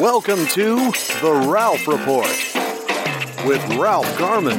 [0.00, 0.76] Welcome to
[1.22, 2.28] The Ralph Report
[3.46, 4.58] with Ralph Garman.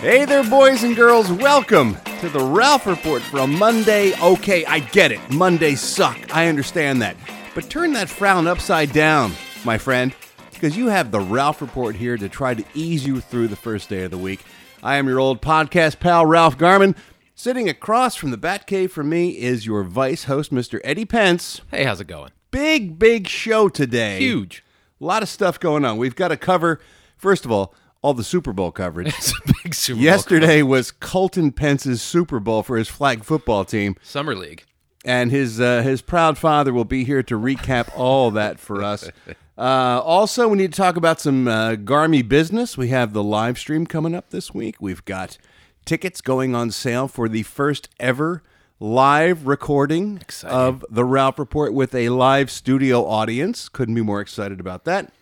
[0.00, 1.30] Hey there, boys and girls.
[1.30, 4.18] Welcome to the Ralph Report for a Monday.
[4.18, 5.20] Okay, I get it.
[5.30, 6.18] Mondays suck.
[6.34, 7.16] I understand that.
[7.54, 9.32] But turn that frown upside down,
[9.62, 10.14] my friend,
[10.52, 13.90] because you have the Ralph Report here to try to ease you through the first
[13.90, 14.40] day of the week.
[14.82, 16.96] I am your old podcast pal, Ralph Garman.
[17.34, 20.80] Sitting across from the Batcave from me is your vice host, Mr.
[20.82, 21.60] Eddie Pence.
[21.70, 22.30] Hey, how's it going?
[22.52, 24.18] Big, big show today.
[24.20, 24.62] Huge.
[25.00, 25.96] A lot of stuff going on.
[25.96, 26.78] We've got to cover,
[27.16, 29.08] first of all, all the Super Bowl coverage.
[29.18, 33.64] It's a big Super Bowl Yesterday was Colton Pence's Super Bowl for his flag football
[33.64, 34.64] team, Summer League.
[35.04, 39.10] and his uh, his proud father will be here to recap all that for us.
[39.58, 42.78] Uh, also, we need to talk about some uh, Garmy business.
[42.78, 44.76] We have the live stream coming up this week.
[44.80, 45.36] We've got
[45.84, 48.42] tickets going on sale for the first ever
[48.82, 50.58] live recording Exciting.
[50.58, 53.68] of the Ralph Report with a live studio audience.
[53.68, 55.12] Couldn't be more excited about that.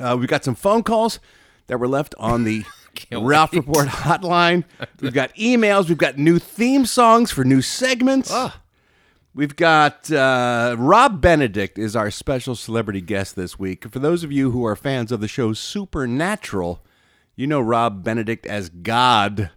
[0.00, 1.18] Uh, we've got some phone calls
[1.66, 2.62] that were left on the
[3.12, 3.66] Ralph wait.
[3.66, 4.62] Report hotline.
[5.00, 5.88] We've got emails.
[5.88, 8.30] We've got new theme songs for new segments.
[8.32, 8.60] Ah.
[9.34, 13.90] We've got uh, Rob Benedict is our special celebrity guest this week.
[13.90, 16.80] For those of you who are fans of the show Supernatural,
[17.34, 19.50] you know Rob Benedict as God.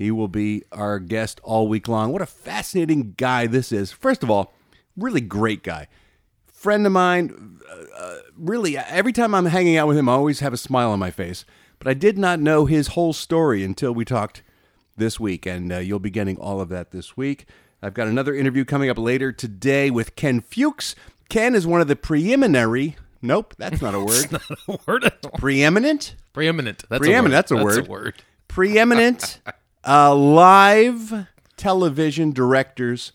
[0.00, 2.10] He will be our guest all week long.
[2.10, 3.92] What a fascinating guy this is.
[3.92, 4.54] First of all,
[4.96, 5.88] really great guy.
[6.46, 7.58] Friend of mine,
[7.98, 10.98] uh, really, every time I'm hanging out with him, I always have a smile on
[10.98, 11.44] my face.
[11.78, 14.42] But I did not know his whole story until we talked
[14.96, 17.44] this week, and uh, you'll be getting all of that this week.
[17.82, 20.94] I've got another interview coming up later today with Ken Fuchs.
[21.28, 22.96] Ken is one of the preliminary.
[23.20, 24.32] Nope, that's not a word.
[24.32, 25.32] Not a word at all.
[25.32, 26.16] Preeminent?
[26.32, 26.84] Preeminent.
[26.88, 27.36] That's Preeminent, A word.
[27.36, 27.86] that's a That's word.
[27.86, 28.22] a word.
[28.48, 29.40] preeminent
[29.86, 33.12] uh, live television directors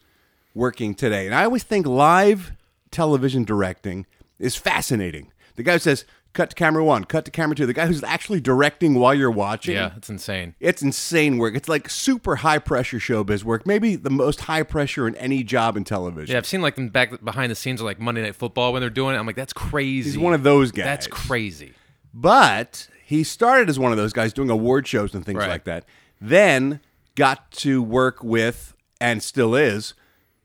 [0.53, 1.25] working today.
[1.25, 2.53] And I always think live
[2.91, 4.05] television directing
[4.39, 5.31] is fascinating.
[5.55, 8.03] The guy who says, cut to camera one, cut to camera two, the guy who's
[8.03, 9.75] actually directing while you're watching.
[9.75, 10.53] Yeah, it's insane.
[10.59, 11.55] It's insane work.
[11.55, 13.65] It's like super high pressure showbiz work.
[13.65, 16.33] Maybe the most high pressure in any job in television.
[16.33, 18.81] Yeah, I've seen like them back behind the scenes of like Monday Night Football when
[18.81, 19.17] they're doing it.
[19.17, 20.09] I'm like, that's crazy.
[20.09, 20.85] He's one of those guys.
[20.85, 21.73] That's crazy.
[22.13, 25.49] But he started as one of those guys doing award shows and things Right.
[25.49, 25.85] like that.
[26.21, 26.79] Then
[27.15, 29.93] got to work with, and still is,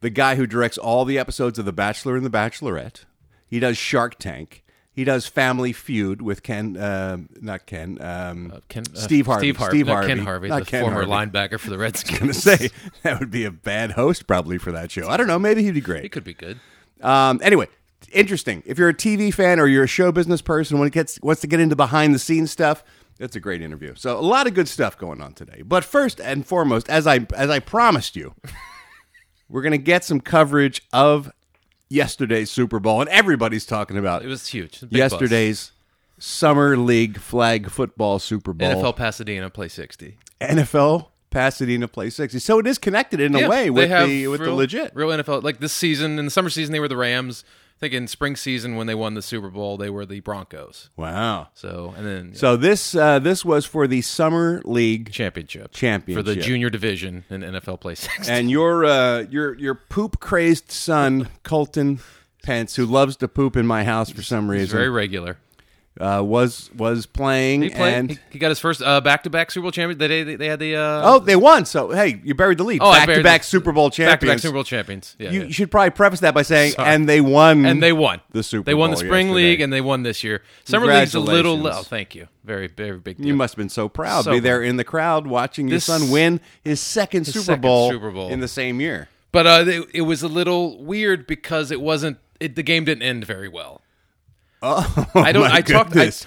[0.01, 3.05] the guy who directs all the episodes of The Bachelor and The Bachelorette.
[3.47, 4.65] He does Shark Tank.
[4.93, 9.47] He does Family Feud with Ken, um not Ken, um, Ken, uh, Steve Harvey.
[9.47, 9.77] Steve Harvey.
[9.79, 10.09] Steve Harvey.
[10.09, 11.31] Ken Harvey, Not the Ken former Harvey.
[11.31, 12.19] linebacker for the Redskins.
[12.19, 12.71] gonna say
[13.03, 15.09] that would be a bad host probably for that show.
[15.09, 15.39] I don't know.
[15.39, 16.03] Maybe he'd be great.
[16.03, 16.59] He could be good.
[17.01, 17.69] Um, anyway,
[18.13, 18.63] interesting.
[18.67, 21.41] If you're a TV fan or you're a show business person when it gets wants
[21.43, 22.83] to get into behind the scenes stuff,
[23.21, 23.95] it's a great interview.
[23.95, 25.63] So a lot of good stuff going on today.
[25.65, 28.35] But first and foremost, as I as I promised you,
[29.49, 31.31] we're gonna get some coverage of
[31.89, 34.77] yesterday's Super Bowl, and everybody's talking about It was huge.
[34.77, 35.73] It was a big yesterday's
[36.19, 38.69] Summer League Flag Football Super Bowl.
[38.69, 40.17] NFL Pasadena play 60.
[40.41, 42.39] NFL Pasadena play sixty.
[42.41, 44.93] So it is connected in a way with the with the legit.
[44.95, 45.43] real NFL.
[45.43, 47.45] Like this season, in the summer season, they were the Rams.
[47.81, 50.91] I think in spring season when they won the Super Bowl, they were the Broncos.
[50.99, 51.49] Wow.
[51.55, 56.27] So and then So this uh, this was for the Summer League championship, Championship.
[56.27, 58.31] for the junior division in NFL play 60.
[58.31, 62.01] and your uh, your your poop crazed son Colton
[62.43, 65.39] Pence, who loves to poop in my house for some He's reason, very regular.
[66.01, 67.95] Uh, was was playing He played.
[67.95, 69.99] and he, he got his first uh, back-to-back Super Bowl champion.
[69.99, 71.65] They, they, they had the uh, oh they won.
[71.67, 72.81] So hey, you buried the lead.
[72.83, 74.13] Oh, I back-to-back the- Super Bowl champions.
[74.15, 74.39] back-to-back.
[74.39, 75.17] Super Bowl champions.
[75.19, 75.51] Yeah, you yeah.
[75.51, 76.89] should probably preface that by saying, Sorry.
[76.89, 78.65] and they won, and they won the Super.
[78.65, 79.51] They won the spring yesterday.
[79.51, 80.43] league and they won this year.
[80.65, 81.67] Summer league's a little.
[81.67, 82.29] Oh, thank you.
[82.45, 83.27] Very very big deal.
[83.27, 85.81] You must have been so proud So to be there in the crowd watching your
[85.81, 88.31] son win his second Super second Bowl Super Bowl.
[88.31, 89.09] in the same year.
[89.33, 92.17] But uh, it, it was a little weird because it wasn't.
[92.41, 93.83] It, the game didn't end very well.
[94.63, 96.27] Oh, I don't- my I talked- I- goodness.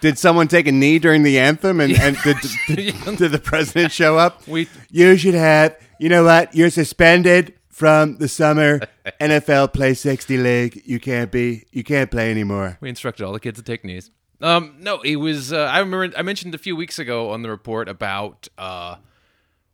[0.00, 2.36] did someone take a knee during the anthem, and, and did,
[2.68, 4.46] did, did the president show up?
[4.48, 5.76] We- you should have.
[5.98, 6.54] You know what?
[6.54, 8.80] You're suspended from the summer
[9.20, 10.82] NFL Play 60 League.
[10.84, 11.64] You can't be.
[11.72, 12.78] You can't play anymore.
[12.80, 14.10] We instructed all the kids to take knees.
[14.40, 15.52] Um, no, it was.
[15.52, 18.96] Uh, I remember I mentioned a few weeks ago on the report about uh,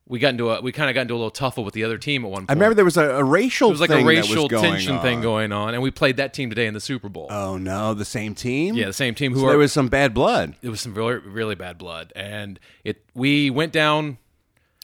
[0.06, 1.98] we got into a we kind of got into a little tuffle with the other
[1.98, 2.50] team at one point.
[2.50, 3.68] I remember there was a, a racial.
[3.68, 5.02] it was like a racial that was going tension on.
[5.02, 7.28] thing going on, and we played that team today in the Super Bowl.
[7.30, 8.74] Oh no, the same team.
[8.74, 10.54] yeah, the same team who So are there was some bad blood.
[10.62, 14.18] it was some really really bad blood, and it we went down.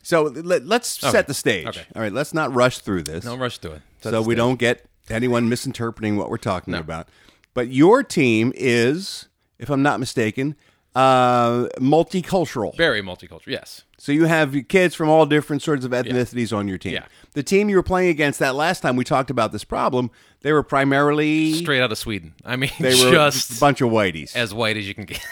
[0.03, 1.67] So let, us set the stage.
[1.67, 1.85] Okay.
[1.95, 3.25] All right, let's not rush through this.
[3.25, 3.83] Don't rush through it.
[4.01, 4.37] Set so we stage.
[4.39, 7.09] don't get anyone misinterpreting what we're talking about.
[7.53, 9.29] But your team is,
[9.59, 10.57] if I'm not mistaken,
[10.95, 12.75] uh, multicultural.
[12.77, 13.47] Very multicultural.
[13.49, 13.83] Yes.
[14.01, 16.95] So you have kids from all different sorts of ethnicities on your team.
[16.95, 17.07] Yeah.
[17.33, 20.11] The team you were playing against that last time we talked about this problem,
[20.43, 22.35] they were primarily Straight out of Sweden.
[22.45, 24.37] I mean, they were just a bunch of whiteys.
[24.37, 25.25] as white as you can get.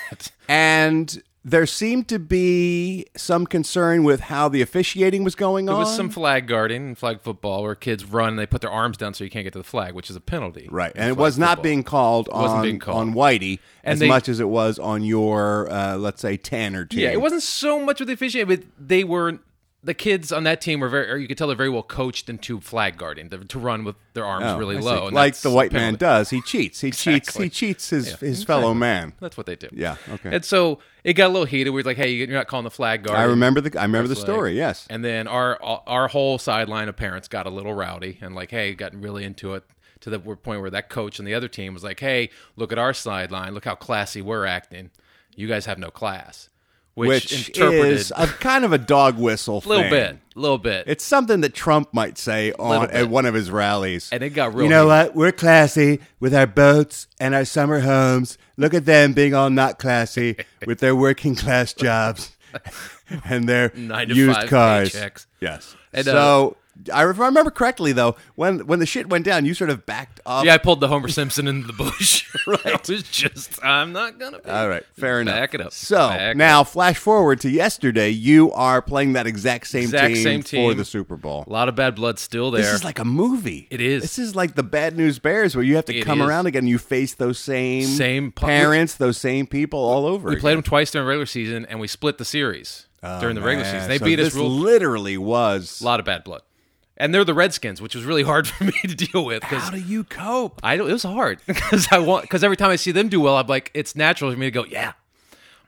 [0.49, 5.81] and there seemed to be some concern with how the officiating was going There on.
[5.83, 8.97] was some flag guarding and flag football where kids run and they put their arms
[8.97, 10.67] down so you can't get to the flag, which is a penalty.
[10.69, 11.63] Right, and it was not football.
[11.63, 12.99] being called on being called.
[12.99, 16.85] on Whitey And as they- much as it was on your, uh, let's say, Tanner
[16.85, 16.99] team.
[16.99, 19.39] Yeah, it wasn't so much with the officiating, but they were
[19.87, 22.29] the kids on that team were very, or you could tell they're very well coached
[22.29, 25.51] into flag guarding to, to run with their arms Oh, really I low, like the
[25.51, 26.31] white a man does.
[26.31, 26.81] He cheats.
[26.81, 27.37] He cheats.
[27.37, 29.15] He cheats his Yeah, his fellow man.
[29.21, 29.69] That's what they do.
[29.73, 29.97] Yeah.
[30.11, 30.35] Okay.
[30.35, 31.71] And so it got a little heated.
[31.71, 34.09] We were like, "Hey, you're not calling the flag guard." I remember the I remember
[34.09, 34.57] the story.
[34.57, 34.87] Yes.
[34.91, 38.75] And then our our whole sideline of parents got a little rowdy and like, hey,
[38.75, 39.65] got really into it
[40.01, 42.79] to the point where that coach and the other team was like, hey, look at
[42.79, 44.91] our sideline, look how classy we're acting.
[45.35, 46.49] You guys have no class,
[46.97, 49.63] which, Which is a kind of a dog whistle.
[49.65, 50.85] a little bit, a little bit.
[50.89, 54.09] It's something that Trump might say on at one of his rallies.
[54.11, 54.65] and it got real.
[54.65, 55.09] you know heated.
[55.09, 55.15] what?
[55.15, 58.39] We're classy with our boats and our summer homes.
[58.57, 62.35] Look at them being all not classy with their working class jobs
[63.27, 64.93] and their Nine to used five cars.
[64.95, 65.27] paychecks.
[65.39, 65.77] Yes.
[65.93, 66.57] And, uh, so
[66.93, 69.87] I, if I remember correctly, though, when when the shit went down, you sort of
[69.87, 70.45] backed up.
[70.45, 72.25] Yeah, I pulled the Homer Simpson into the bush.
[72.47, 72.67] right.
[72.67, 74.39] I was just, I'm not gonna.
[74.41, 74.51] Be.
[74.51, 75.35] All right, fair enough.
[75.35, 75.73] Back it up.
[75.73, 78.11] So Back it now, flash forward to yesterday.
[78.11, 81.45] You are playing that exact same Exact team same for the Super Bowl.
[81.47, 82.63] A lot of bad blood still there.
[82.63, 83.67] This is like a movie.
[83.71, 84.03] It is.
[84.03, 86.29] This is like the Bad News Bears, where you have to It come is.
[86.29, 86.61] around again.
[86.61, 90.29] and You face those same Same pu- parents, those same people all over.
[90.29, 93.43] we played them twice during regular season, and we split the series oh, during the
[93.43, 93.89] regular season.
[93.89, 95.81] They So beat us real literally was.
[95.81, 96.43] a lot of bad blood,
[96.97, 99.79] and they're the Redskins, which was really hard for me to deal with How do
[99.81, 100.61] you cope?
[100.63, 100.89] I don't.
[100.89, 103.47] It was hard because I want because every time I see them do well, I'm
[103.47, 104.93] like, it's natural for me to go, yeah.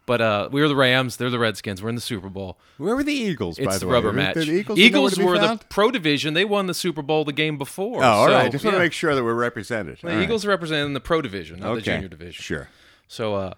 [0.07, 1.83] But uh, we were the Rams, they're the Redskins.
[1.83, 2.59] We're in the Super Bowl.
[2.79, 3.59] Where were the Eagles?
[3.59, 3.93] by It's the, the way?
[3.93, 4.37] rubber match.
[4.37, 5.61] The Eagles, Eagles, nowhere to be were found?
[5.61, 6.33] the pro division.
[6.33, 8.03] They won the Super Bowl the game before.
[8.03, 8.51] Oh, all So, right.
[8.51, 9.99] Just want to make sure that we're represented.
[10.01, 10.23] The All right.
[10.23, 12.43] Eagles are representing the pro division, not the junior division.
[12.43, 12.71] Sure.
[13.07, 13.55] So uh,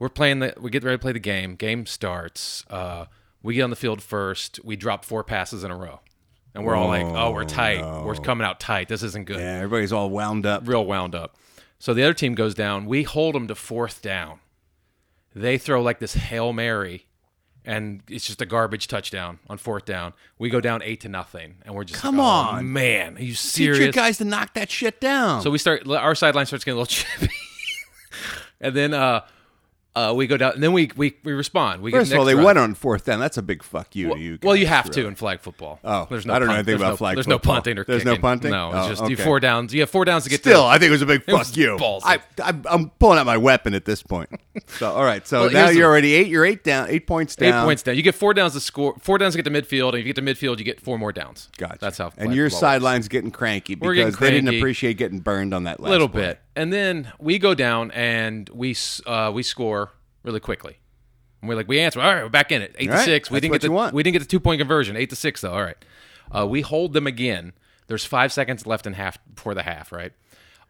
[0.00, 0.54] we're playing the.
[0.60, 1.54] We get ready to play the game.
[1.54, 2.64] Game starts.
[2.68, 3.04] Uh,
[3.40, 4.58] we get on the field first.
[4.64, 6.00] We drop four passes in a row,
[6.54, 7.80] and we're all like, "Oh, we're tight.
[8.04, 8.88] We're coming out tight.
[8.88, 10.66] This isn't good." Yeah, everybody's all wound up.
[10.66, 11.36] Real wound up.
[11.78, 12.86] So the other team goes down.
[12.86, 14.38] We hold them to fourth down.
[15.34, 17.06] They throw like this hail mary,
[17.64, 20.12] and it's just a garbage touchdown on fourth down.
[20.38, 22.72] We go down eight to nothing, and we're just Come like, oh, on.
[22.72, 23.16] man.
[23.16, 23.78] Are you Teach serious?
[23.78, 25.42] your guys to knock that shit down.
[25.42, 25.88] So we start.
[25.88, 26.86] Our sideline starts getting a little
[27.20, 27.32] chippy,
[28.60, 29.22] and then uh,
[29.94, 31.82] uh, we go down, and then we we, we respond.
[31.82, 32.44] We First get of all, they drive.
[32.46, 33.20] went on fourth down.
[33.20, 34.38] That's a big fuck you Well, to you.
[34.42, 35.02] well, you have really.
[35.02, 35.80] to in flag football.
[35.84, 37.52] Oh, there's no I don't know anything there's about no- flag There's football.
[37.52, 37.92] no punting or kicking.
[38.04, 38.50] There's no punting?
[38.50, 39.74] No, it's Oh, just you four downs.
[39.74, 40.66] You have four downs to get Still, to.
[40.68, 41.76] I think it was a big fuck you.
[41.78, 42.00] ballsy.
[42.04, 44.30] I, I, I'm pulling out my weapon at this point.
[44.66, 45.26] So, all right.
[45.26, 46.28] So Well, now you're the- already eight.
[46.28, 46.88] You're eight down.
[46.88, 47.62] Eight points down.
[47.62, 47.96] Eight points down.
[47.96, 48.94] You get four downs to score.
[49.00, 50.98] Four downs to get to midfield, and if you get to midfield, you get four
[50.98, 51.50] more downs.
[51.58, 51.78] Gotcha.
[51.80, 52.12] That's how.
[52.16, 52.56] And your works.
[52.56, 56.72] sideline's getting cranky because they didn't appreciate getting burned on that last little bit, and
[56.72, 58.76] then we go down and we
[59.06, 60.78] uh, we score really quickly.
[61.40, 62.00] And we're like, we answer.
[62.00, 62.74] All right, we're back in it.
[62.78, 63.30] Eight All to right, six.
[63.30, 63.94] We that's didn't get the want.
[63.94, 64.96] we didn't get the two point conversion.
[64.96, 65.52] Eight to six though.
[65.52, 65.76] All right.
[66.30, 67.52] Uh, we hold them again.
[67.88, 69.92] There's five seconds left in half before the half.
[69.92, 70.12] Right.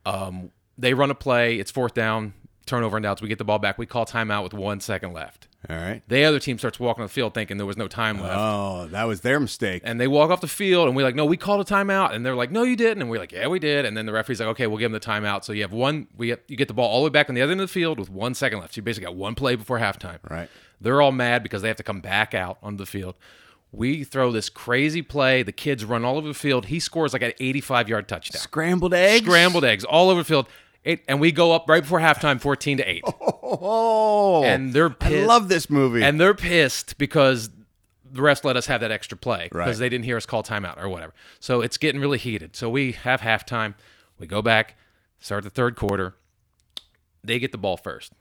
[0.06, 1.58] Um, they run a play.
[1.58, 2.34] It's fourth down.
[2.64, 3.20] Turnover and outs.
[3.20, 3.76] We get the ball back.
[3.76, 5.48] We call timeout with one second left.
[5.70, 6.02] All right.
[6.08, 8.34] The other team starts walking on the field thinking there was no time left.
[8.36, 9.82] Oh, that was their mistake.
[9.84, 12.12] and they walk off the field and we're like no we called a timeout.
[12.12, 13.00] And they're like no you didn't.
[13.00, 13.84] And we're like yeah we did.
[13.84, 15.44] And then the referee's like okay we'll give them the timeout.
[15.44, 17.34] So you have one we have, you get the ball all the way back on
[17.36, 18.74] the other end of the field with one second left.
[18.74, 20.18] So you basically got one play before halftime.
[20.28, 20.48] Right.
[20.80, 23.14] they're all mad because they have to come back out onto the field.
[23.70, 25.42] We throw this crazy play.
[25.42, 26.66] The kids run all over the field.
[26.66, 28.40] He scores like an 85 yard touchdown.
[28.42, 29.24] Scrambled eggs.
[29.24, 30.46] scrambled eggs all over the field
[30.84, 33.02] and we go up right before halftime 14 to 8
[33.42, 36.02] Oh, And they're I love this movie.
[36.02, 37.50] and they're pissed because
[38.10, 39.76] the refs let us have that extra play because Right.
[39.78, 41.12] they didn't hear us call timeout or whatever.
[41.40, 42.56] So it's getting really heated.
[42.56, 43.74] So we have halftime.
[44.18, 44.76] We go back,
[45.18, 46.14] start the third quarter.
[47.24, 48.12] They get the ball first.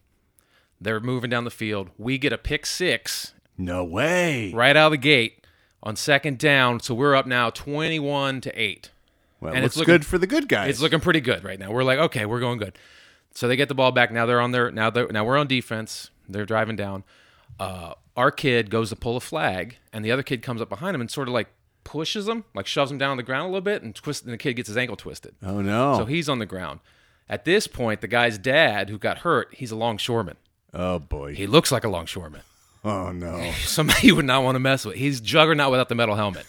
[0.80, 1.90] They're moving down the field.
[1.98, 4.52] We get a pick six no way.
[4.54, 5.46] right out of the gate
[5.84, 6.80] on second down.
[6.80, 8.91] So we're up now 21 to 8.
[9.42, 10.70] Well, And it's looking- good for the good guys.
[10.70, 11.72] It's looking pretty good right now.
[11.72, 12.78] We're like, okay, we're going good.
[13.34, 14.12] So they get the ball back.
[14.12, 16.10] Now they're on their now they're now we're on defense.
[16.30, 17.04] They're driving down.
[17.60, 20.96] Uh, our kid goes to pull a flag, and the other kid comes up behind
[20.96, 21.48] him and sort of like
[21.84, 24.24] pushes him, like shoves him down on the ground a little bit, and twist.
[24.26, 25.34] And the kid gets his ankle twisted.
[25.44, 25.98] oh no.
[25.98, 26.80] So he's on the ground.
[27.30, 30.36] At this point, the guy's dad, who got hurt, he's a longshoreman.
[30.74, 31.34] oh boy.
[31.34, 32.42] He looks like a longshoreman.
[32.84, 33.52] oh no.
[33.64, 34.96] Somebody you would not want to mess with.
[34.98, 36.46] He's juggernaut without the metal helmet.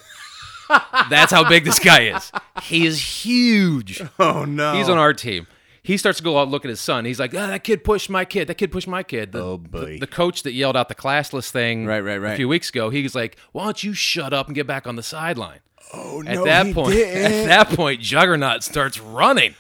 [1.11, 2.33] That's how big this guy is.
[2.63, 4.03] He is huge.
[4.19, 4.75] Oh no.
[4.75, 5.47] He's on our team.
[5.83, 7.05] he starts to go out and look at his son.
[7.05, 8.47] He's like, ah, that kid pushed my kid.
[8.49, 9.33] That kid pushed my kid.
[9.33, 9.95] The, Oh, boy.
[9.95, 12.35] The, the coach that yelled out the classless thing Right, right, right.
[12.35, 14.87] a few weeks ago, he was like, why don't you shut up and get back
[14.87, 15.61] on the sideline?
[15.93, 19.55] Oh At that point, at that point, Juggernaut starts running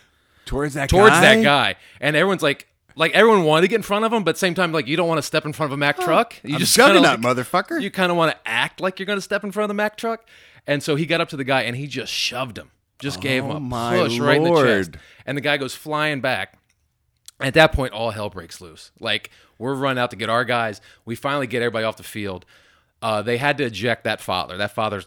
[0.46, 1.20] towards that towards guy?
[1.36, 4.30] that guy, and everyone's like, like everyone wanted to get in front of him, but
[4.30, 5.98] at the same time, like you don't want to step in front of a Mack
[5.98, 6.34] truck.
[6.42, 7.80] You I'm just Juggernaut, like- motherfucker.
[7.82, 9.74] You kind of want to act like you're going to step in front of the
[9.74, 10.24] Mack truck,
[10.66, 13.44] and so he got up to the guy and he just shoved him, just gave
[13.44, 14.90] him Oh, a my push right in the chest,
[15.26, 16.58] and the guy goes flying back.
[17.40, 18.92] At that point, all hell breaks loose.
[19.00, 20.80] Like we're running out to get our guys.
[21.04, 22.44] We finally get everybody off the field.
[23.00, 24.56] Uh, they had to eject that father.
[24.56, 25.06] That father's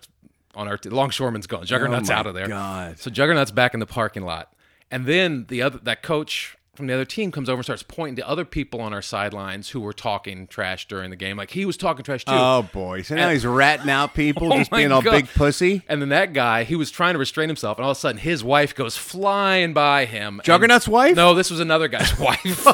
[0.54, 1.66] on our t- longshoreman's gone.
[1.66, 2.48] Juggernaut's Oh out of there.
[2.48, 3.00] God.
[3.00, 4.54] So Juggernaut's back in the parking lot,
[4.92, 8.16] and then the other that coach from the other team comes over and starts pointing
[8.18, 11.38] to other people on our sidelines who were talking trash during the game.
[11.38, 12.32] Like he was talking trash too.
[12.34, 13.02] Oh boy!
[13.02, 15.12] So now he's ratting out people, Oh just being all God.
[15.12, 15.84] big pussy.
[15.88, 18.18] And then that guy, he was trying to restrain himself, and all of a sudden
[18.20, 20.40] his wife goes flying by him.
[20.40, 21.16] and- Juggernaut's wife?
[21.16, 22.42] No, this was another guy's wife.
[22.44, 22.66] this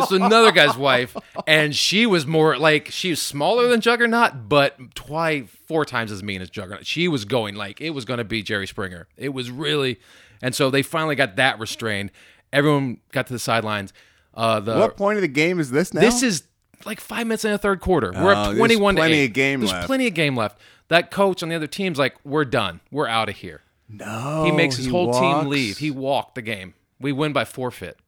[0.00, 4.94] was another guy's wife, and she was more like she was smaller than Juggernaut, but
[4.94, 6.86] twice, four times as mean as Juggernaut.
[6.86, 9.08] She was going like it was going to be Jerry Springer.
[9.16, 9.98] It was really,
[10.42, 12.10] and so they finally got that restrained.
[12.56, 13.92] Everyone got to the sidelines.
[14.34, 16.00] Uh, the what point of the game is this now?
[16.00, 16.44] this is
[16.84, 18.12] like five minutes in the third quarter.
[18.14, 18.96] We're Oh, up there's twenty-one.
[18.96, 19.26] to plenty eight.
[19.26, 19.86] of game There's left.
[19.86, 20.58] plenty of game left.
[20.88, 22.80] That coach on the other team's like, "We're done.
[22.90, 24.44] We're out of here." no.
[24.44, 25.18] He makes his he whole walks?
[25.18, 25.78] team leave.
[25.78, 26.74] He walked the game.
[27.00, 27.98] We win by forfeit.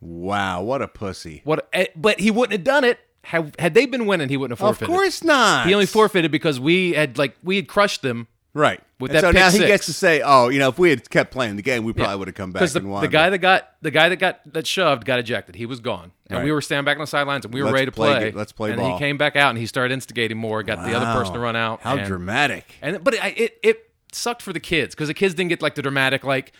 [0.00, 1.40] Wow, what a pussy!
[1.44, 1.68] What?
[1.72, 4.28] eh, But he wouldn't have done it had had they been winning.
[4.28, 4.88] He wouldn't have forfeited.
[4.90, 5.66] Of course not.
[5.66, 8.28] He only forfeited because we had like we had crushed them.
[8.58, 8.80] Right.
[9.00, 11.08] With And that so now he gets to say, "Oh, you know, if we had
[11.08, 13.08] kept playing the game, we probably would have come back Because the, and won." the
[13.08, 15.54] guy that got the guy that got that shoved got ejected.
[15.54, 16.44] He was gone, and Right.
[16.44, 18.32] we were standing back on the sidelines, and we were Let's ready to play- play.
[18.32, 18.94] let's play And ball.
[18.94, 20.62] he came back out, and he started instigating more.
[20.64, 21.80] Got the other person to run out.
[21.82, 22.64] How and, dramatic!
[22.82, 25.76] And but it it, it sucked for the kids because the kids didn't get like
[25.76, 26.52] the dramatic like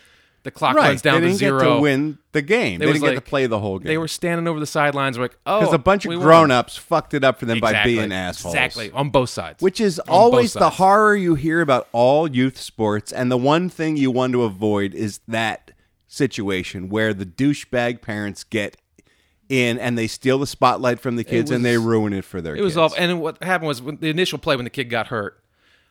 [0.48, 1.58] the clock right, runs down they to didn't zero.
[1.58, 2.78] get to win the game.
[2.78, 3.88] They was didn't get to play the whole game.
[3.88, 6.76] They were standing over the sidelines, like oh, because a oh, bunch of we grown-ups
[6.76, 7.96] fucked it up for them Exactly.
[7.96, 8.54] by being assholes.
[8.54, 9.62] Exactly on both sides.
[9.62, 13.68] Which is On always the horror you hear about all youth sports, and the one
[13.68, 15.72] thing you want to avoid is that
[16.06, 18.78] situation where the douchebag parents get
[19.50, 22.54] in and they steal the spotlight from the kids and they ruin it for their
[22.54, 22.60] kids.
[22.60, 22.98] It was kids.
[22.98, 25.42] all, and what happened was when the initial play when the kid got hurt,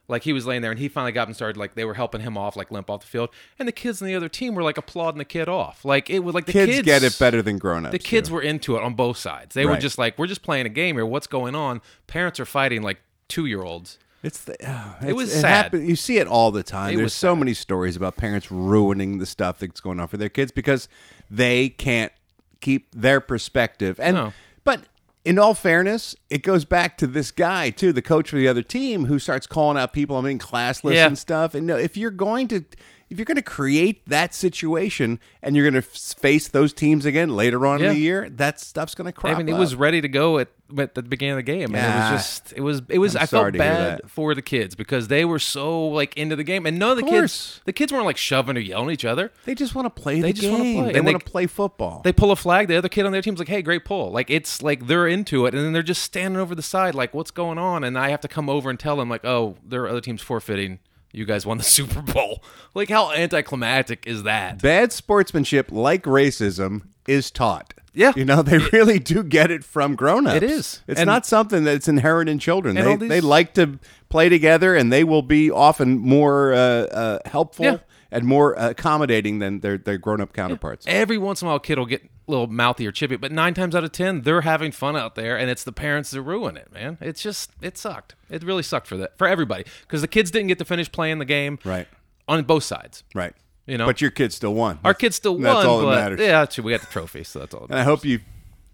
[0.10, 1.94] like he was laying there and he finally got up and started like they were
[1.96, 4.56] helping him off, like limp off the field, and the kids on the other team
[4.56, 7.18] were like applauding the kid off, like it was like the kids, kids, get it
[7.20, 7.92] better than grown-ups.
[7.92, 8.36] The kids do.
[8.36, 9.54] were into it on both sides.
[9.54, 11.06] They were just like, we're just playing a game here.
[11.06, 11.82] What's going on?
[12.08, 13.98] Parents are fighting like two year olds.
[14.24, 15.66] It's the, uh, It was it sad.
[15.66, 16.94] happen- you see it all the time.
[16.94, 17.40] It There's so sad.
[17.40, 20.90] many stories about parents ruining the stuff that's going on for their kids because
[21.30, 22.12] they can't
[22.60, 24.00] keep their perspective.
[24.00, 24.34] And No.
[24.64, 24.82] but
[25.28, 28.62] in all fairness, it goes back to this guy too, the coach for the other
[28.64, 30.18] team, who starts calling out people.
[30.18, 31.08] I'm mean, classless Yeah.
[31.08, 31.54] and stuff.
[31.54, 32.64] And no, if you're going to.
[33.10, 37.30] If you're going to create that situation and you're going to face those teams again
[37.30, 39.60] later on in the year, that stuff's going to crop I mean, it up.
[39.60, 42.54] was ready to go at, at the beginning of the game, and it was just,
[42.54, 43.16] it was, it was.
[43.16, 46.66] I'm I felt bad for the kids because they were so like into the game,
[46.66, 49.06] and none of the Of kids, the kids weren't like shoving or yelling at each
[49.06, 49.32] other.
[49.46, 50.92] They just want to play They the just wanna play.
[50.92, 52.02] They want to play football.
[52.04, 52.68] They pull a flag.
[52.68, 55.46] The other kid on their team's like, "Hey, great pull!" Like it's like they're into
[55.46, 58.10] it, and then they're just standing over the side, like, "What's going on?" And I
[58.10, 60.80] have to come over and tell them, like, "Oh, their other team's forfeiting.
[61.12, 64.62] You guys won the Super Bowl." Like, how anticlimactic is that?
[64.62, 67.74] bad sportsmanship, like racism, is taught.
[67.94, 68.14] Yeah.
[68.16, 70.36] You know, they really do get it from grown-ups.
[70.38, 70.82] It is.
[70.88, 72.76] It's And- not something that's inherent in children.
[72.76, 77.20] They, these- they like to play together, and they will be often more uh, uh,
[77.26, 77.78] helpful Yeah.
[78.12, 80.86] and more accommodating than their, their grown-up counterparts.
[80.88, 83.54] Every once in a while, a kid will get little mouthy or chippy, but nine
[83.54, 86.58] times out of ten, they're having fun out there, and it's the parents that ruin
[86.58, 86.72] it.
[86.74, 88.16] Man, it's just it sucked.
[88.30, 91.20] It really sucked for that for everybody because the kids didn't get to finish playing
[91.20, 91.88] the game Right.
[92.28, 93.04] on both sides.
[93.16, 93.34] Right.
[93.66, 94.80] You know, But your kid still won.
[94.86, 96.20] our kids still That's won, all that matters.
[96.22, 97.66] yeah, true, we got the trophy, so that's all.
[97.70, 98.20] And I hope you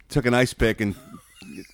[0.10, 0.96] took an ice pick and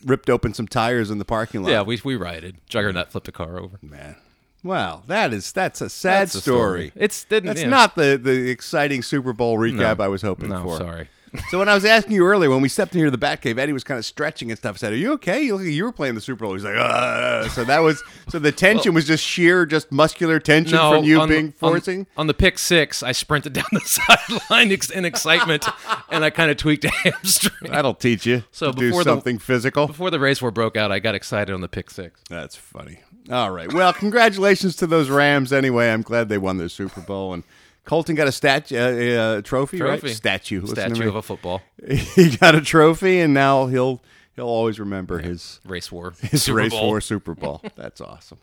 [0.05, 1.69] ripped open some tires in the parking lot.
[1.71, 2.57] Yeah, we we rioted.
[2.67, 3.77] Juggernaut flipped a car over.
[3.81, 4.15] man.
[4.63, 6.91] Wow, that is that's a sad That's the story.
[6.95, 7.47] It's didn't.
[7.47, 7.69] That's yeah.
[7.69, 10.03] not the, the exciting Super Bowl recap No.
[10.03, 10.77] I was hoping No, for.
[10.77, 11.07] sorry.
[11.49, 13.57] So when I was asking you earlier, when we stepped in here to the Batcave,
[13.57, 14.75] Eddie was kind of stretching and stuff.
[14.75, 15.41] I said, "Are you okay?
[15.43, 17.47] You look like you were playing the Super Bowl." He's like, uh.
[17.49, 21.19] "So that was so the tension was just sheer, just muscular tension No, from you
[21.21, 23.01] on, being on- forcing." on, the pick six.
[23.03, 25.65] I sprinted down the sideline in excitement,
[26.09, 27.71] and I kind of tweaked a hamstring.
[27.71, 29.87] That'll teach you So before the- something physical.
[29.87, 32.21] Before the race war broke out, I got excited on the pick six.
[32.29, 32.99] That's funny.
[33.31, 33.71] All right.
[33.71, 35.53] Well, congratulations to those Rams.
[35.53, 37.43] Anyway, I'm glad they won their Super Bowl and.
[37.89, 39.99] Colton got a statue, uh, uh, trophy, right?
[40.07, 43.99] Statue, Statue of a football he got a trophy, and now he'll
[44.35, 46.13] he'll always remember his race war.
[46.21, 46.85] his Super race Bowl.
[46.85, 47.63] war Super Bowl.
[47.75, 48.37] That's awesome.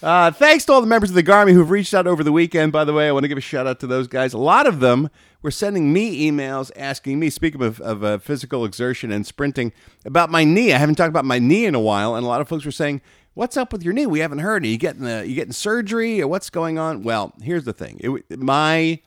[0.00, 2.70] Uh, thanks to all the members of the Garmy who've reached out over the weekend.
[2.70, 4.32] By the way, I want to give a shout out to those guys.
[4.34, 5.10] A lot of them
[5.42, 9.72] were sending me emails asking me, speaking of, of uh, physical exertion and sprinting,
[10.04, 10.72] about my knee.
[10.72, 12.70] I haven't talked about my knee in a while, and a lot of folks were
[12.70, 13.00] saying,
[13.36, 14.06] "What's up with your knee?
[14.06, 14.64] We haven't heard.
[14.64, 18.00] Are you getting the, you getting surgery or what's going on?" Well, here's the thing.
[18.02, 19.00] It, my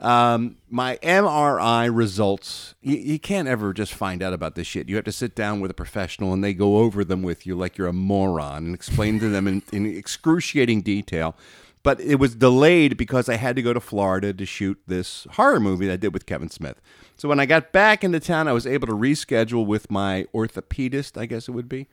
[0.00, 4.88] um, my MRI results, you, you can't ever just find out about this shit.
[4.88, 7.54] You have to sit down with a professional and they go over them with you
[7.54, 11.36] like you're a moron and explain to them in, in excruciating detail.
[11.82, 15.60] But it was delayed because I had to go to Florida to shoot this horror
[15.60, 16.80] movie that I did with Kevin Smith.
[17.16, 21.18] So when I got back into town, I was able to reschedule with my orthopedist,
[21.18, 21.88] I guess it would be.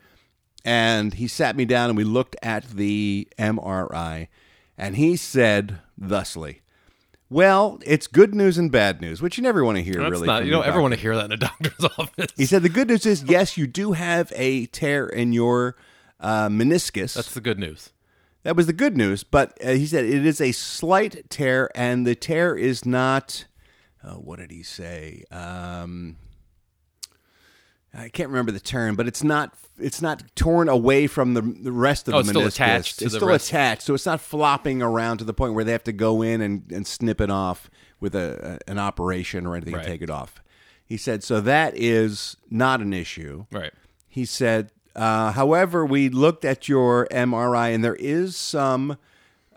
[0.64, 4.28] And he sat me down and we looked at the MRI.
[4.76, 6.62] And he said thusly,
[7.30, 9.94] well, it's good news and bad news, which you never want to hear.
[10.00, 10.44] That's really, not.
[10.44, 12.32] You don't ever want to hear that in a doctor's office.
[12.36, 15.76] He said the good news is yes, you do have a tear in your
[16.20, 17.14] uh, meniscus.
[17.14, 17.90] That's the good news.
[18.44, 22.06] that was the good news, but uh, he said it is a slight tear, and
[22.06, 23.44] the tear is not.
[24.02, 25.24] Uh, what did he say?
[25.30, 26.16] Um,
[27.94, 29.54] I can't remember the term, but it's not.
[29.80, 33.14] It's not torn away from the the rest of Oh, the it's still attached it's
[33.14, 33.48] still rest.
[33.48, 36.40] attached, so it's not flopping around to the point where they have to go in
[36.40, 39.84] and, and snip it off with a, a an operation or anything Right.
[39.84, 40.42] to take it off.
[40.84, 43.46] He said so that is not an issue.
[43.52, 43.72] Right.
[44.08, 48.98] He said, uh, however, we looked at your MRI and there is some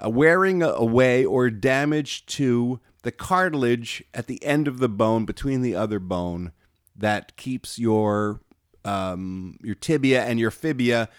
[0.04, 5.64] uh, wearing away or damage to the cartilage at the end of the bone between
[5.64, 6.52] the other bone
[6.96, 8.42] that keeps your
[8.84, 11.10] um, your tibia and your fibia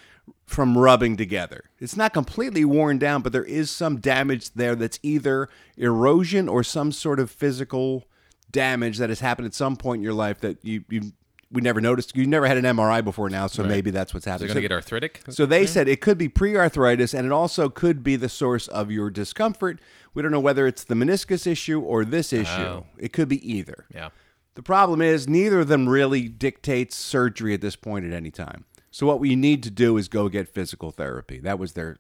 [0.47, 1.65] from rubbing together.
[1.81, 6.63] It's not completely worn down, but there is some damage there that's either erosion or
[6.65, 8.05] some sort of physical
[8.51, 11.13] damage that has happened at some point in your life that you you
[11.51, 12.17] we never noticed.
[12.17, 14.49] You never had an MRI before now, so maybe that's what's happening.
[14.49, 15.21] going to So- get arthritic.
[15.29, 18.91] so they said it could be pre-arthritis, and it also could be the source of
[18.91, 19.79] your discomfort.
[20.15, 22.49] We don't know whether it's the meniscus issue or this issue.
[22.51, 22.87] Oh.
[22.99, 23.85] It could be either.
[23.95, 24.09] yeah.
[24.55, 28.65] The problem is neither of them really dictates surgery at this point at any time.
[28.91, 31.39] So what we need to do is go get physical therapy.
[31.39, 31.97] That was their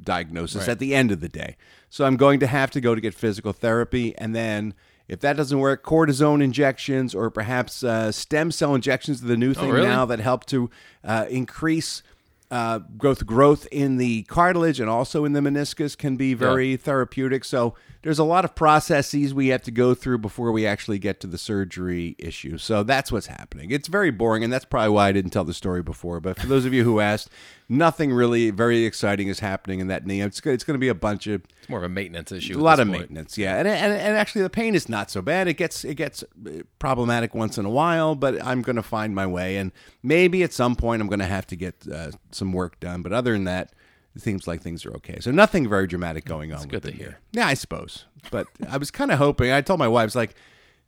[0.00, 0.68] diagnosis Right.
[0.70, 1.56] at the end of the day.
[1.88, 4.74] So I'm going to have to go to get physical therapy, and then
[5.08, 9.54] if that doesn't work, cortisone injections or perhaps uh, stem cell injections are the new
[9.54, 9.86] thing really?
[9.86, 10.70] now that help to
[11.02, 12.02] uh, increase.
[12.50, 17.42] Uh, growth growth in the cartilage and also in the meniscus can be very therapeutic.
[17.44, 21.20] So there's a lot of processes we have to go through before we actually get
[21.20, 22.58] to the surgery issue.
[22.58, 23.70] So that's what's happening.
[23.70, 26.20] It's very boring, and that's probably why I didn't tell the story before.
[26.20, 27.30] But for those of you who asked,
[27.68, 30.20] nothing really very exciting is happening in that knee.
[30.20, 32.58] It's it's going to be a bunch of It's more of a maintenance issue.
[32.58, 33.00] a lot of point.
[33.00, 35.48] maintenance, yeah, and, and and actually the pain is not so bad.
[35.48, 39.14] It gets it gets uh, problematic once in a while, but I'm going to find
[39.14, 42.52] my way, and maybe at some point I'm going to have to get uh, some
[42.52, 43.02] work done.
[43.02, 43.72] But other than that,
[44.14, 45.18] it seems like things are okay.
[45.20, 46.68] So nothing very dramatic going on.
[46.68, 47.18] good with to hear.
[47.32, 48.04] Yeah, I suppose.
[48.30, 49.50] But I was kind of hoping.
[49.52, 50.34] I told my wife, I was like.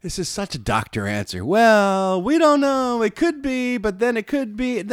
[0.03, 1.43] This is such a doctor answer.
[1.45, 3.01] Well, we don't know.
[3.03, 4.85] It could be, but then it could be.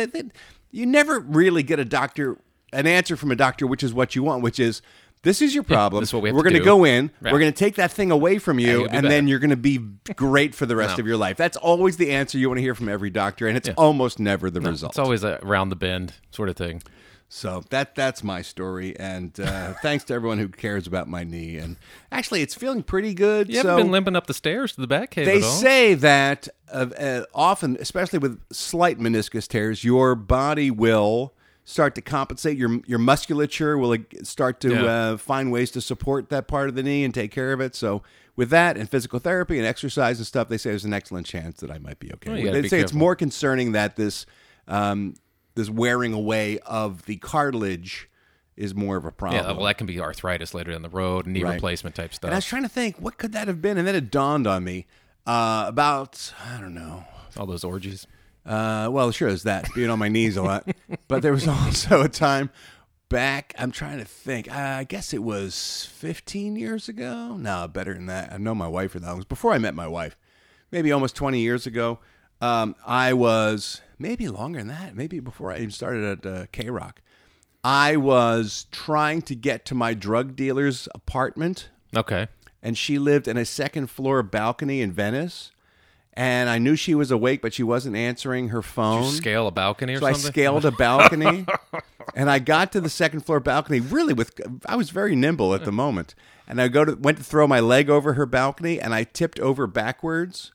[0.72, 2.38] You never really get a doctor
[2.72, 4.82] an answer from a doctor, which is what you want, which is
[5.22, 6.02] this is your problem.
[6.02, 6.65] this is what we to going do.
[6.65, 7.12] go in.
[7.22, 7.32] Yeah.
[7.32, 9.56] We're going to take that thing away from you, be and then you're going to
[9.58, 9.78] be
[10.15, 11.02] great for the rest No.
[11.02, 11.38] of your life.
[11.38, 14.50] That's always the answer you want to hear from every doctor, and it's almost never
[14.50, 14.93] the result.
[14.93, 16.82] It's always a round the bend sort of thing.
[17.36, 21.58] So that that's my story, and uh, thanks to everyone who cares about my knee.
[21.58, 21.78] And
[22.12, 23.50] actually, it's feeling pretty good.
[23.50, 25.50] You so haven't been limping up the stairs to the Batcave they at all.
[25.50, 31.34] say that uh, uh, often, especially with slight meniscus tears, your body will
[31.65, 32.56] start to compensate.
[32.56, 34.84] Your your musculature will start to Yeah.
[34.84, 37.74] uh, find ways to support that part of the knee and take care of it.
[37.74, 38.04] So
[38.36, 41.62] with that and physical therapy and exercise and stuff, they say there's an excellent chance
[41.62, 42.43] that I might be okay.
[42.43, 44.28] Well, they say be it's more concerning that this
[44.67, 45.15] um,
[45.56, 48.10] this wearing away of the cartilage
[48.56, 49.44] is more of a problem.
[49.44, 51.54] yeah, well, that can be arthritis later down the road, knee Right.
[51.56, 52.28] replacement type stuff.
[52.30, 53.78] And I was trying to think, what could that have been?
[53.78, 54.86] And then it dawned on me
[55.26, 57.06] uh, about, I don't know.
[57.38, 58.06] all those orgies.
[58.46, 60.68] Uh, well, sure is that, being on my knees a lot.
[61.08, 62.50] But there was also a time
[63.10, 67.36] back, I'm trying to think, I guess it was 15 years ago.
[67.38, 68.32] No, better than that.
[68.34, 69.12] I know my wife for that.
[69.12, 70.18] It was before I met my wife,
[70.72, 72.00] maybe almost 20 years ago.
[72.43, 76.93] Um, I was, maybe longer than that, maybe before I even started at uh, KROQ.
[77.63, 82.27] I was trying to get to my drug dealer's apartment Okay.
[82.62, 85.51] and she lived in a second floor balcony in Venice.
[86.15, 89.10] And I knew she was awake, but she wasn't answering her phone.
[89.12, 91.45] Scale a balcony or so I scaled a balcony,
[92.15, 93.79] and I got to the second floor balcony.
[93.79, 96.13] Really, with I was very nimble at the moment,
[96.47, 99.39] and I go to went to throw my leg over her balcony, and I tipped
[99.39, 100.51] over backwards.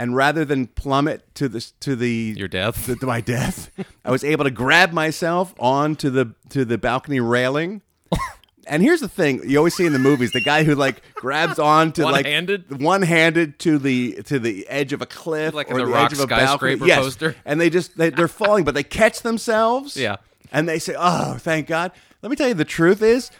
[0.00, 2.86] And rather than plummet to the to the Your death?
[2.86, 3.70] to, to my death,
[4.04, 7.82] I was able to grab myself onto the to the balcony railing
[8.68, 11.58] And here's the thing: you always see in the movies the guy who like grabs
[11.58, 12.82] on to like One-handed?
[12.82, 16.12] one-handed to the to the edge of a cliff, Like in or the the, Rock
[16.12, 16.46] edge of a balcony.
[16.76, 16.98] skyscraper Yes.
[17.00, 17.34] poster?
[17.46, 19.96] and they just they, they're falling, but they catch themselves.
[19.96, 20.16] Yeah.
[20.52, 23.30] and they say, "Oh, thank God." Let me tell you, the truth is,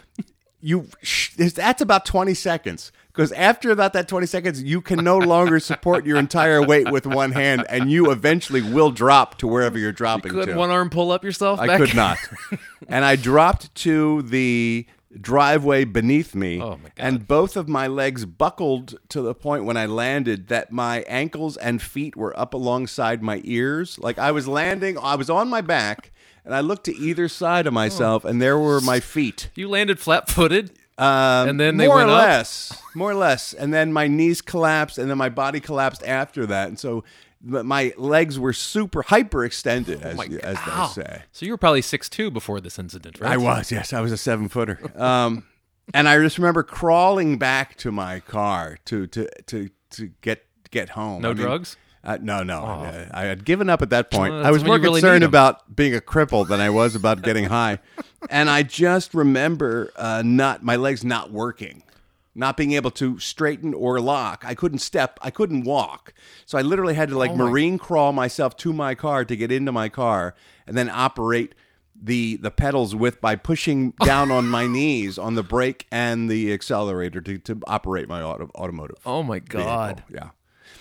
[0.61, 2.91] you sh- that's about twenty seconds.
[3.19, 7.05] Because after about that 20 seconds, you can no longer support your entire weight with
[7.05, 10.57] one hand, and you eventually will drop to wherever you're dropping Couldn't to.
[10.57, 11.59] one arm pull up yourself?
[11.59, 11.81] I back?
[11.81, 12.17] could not.
[12.87, 14.85] and I dropped to the
[15.19, 16.61] driveway beneath me.
[16.61, 16.91] Oh, my God.
[16.97, 21.57] And both of my legs buckled to the point when I landed that my ankles
[21.57, 23.99] and feet were up alongside my ears.
[23.99, 26.13] Like I was landing, I was on my back,
[26.45, 29.49] and I looked to either side of myself, and there were my feet.
[29.55, 30.71] You landed flat-footed.
[30.99, 32.19] Um, And then they more went or up?
[32.19, 36.45] less, more or less, and then my knees collapsed, and then my body collapsed after
[36.47, 37.03] that, and so
[37.41, 41.21] my legs were super hyperextended, as, as they say.
[41.31, 43.31] So you were probably six two before this incident, right?
[43.31, 44.77] I was, yes, I was a seven footer.
[45.01, 45.45] Um,
[45.93, 50.89] and I just remember crawling back to my car to to to to get get
[50.89, 51.21] home.
[51.21, 51.77] No I mean, drugs?
[52.03, 52.63] Uh, no, no.
[52.63, 54.33] Uh, I had given up at that point.
[54.33, 57.45] Well, I was more really concerned about being a cripple than I was about getting
[57.45, 57.79] high.
[58.29, 61.83] And I just remember uh, not my legs not working,
[62.35, 64.43] not being able to straighten or lock.
[64.45, 65.17] I couldn't step.
[65.21, 66.13] I couldn't walk.
[66.45, 69.71] So I literally had to like marine crawl myself to my car to get into
[69.71, 70.35] my car,
[70.67, 71.55] and then operate
[71.95, 76.51] the the pedals with by pushing down on my knees on the brake and the
[76.51, 78.97] accelerator to, to operate my auto, automotive.
[79.05, 80.03] Oh my god.
[80.09, 80.13] vehicle.
[80.13, 80.29] Yeah.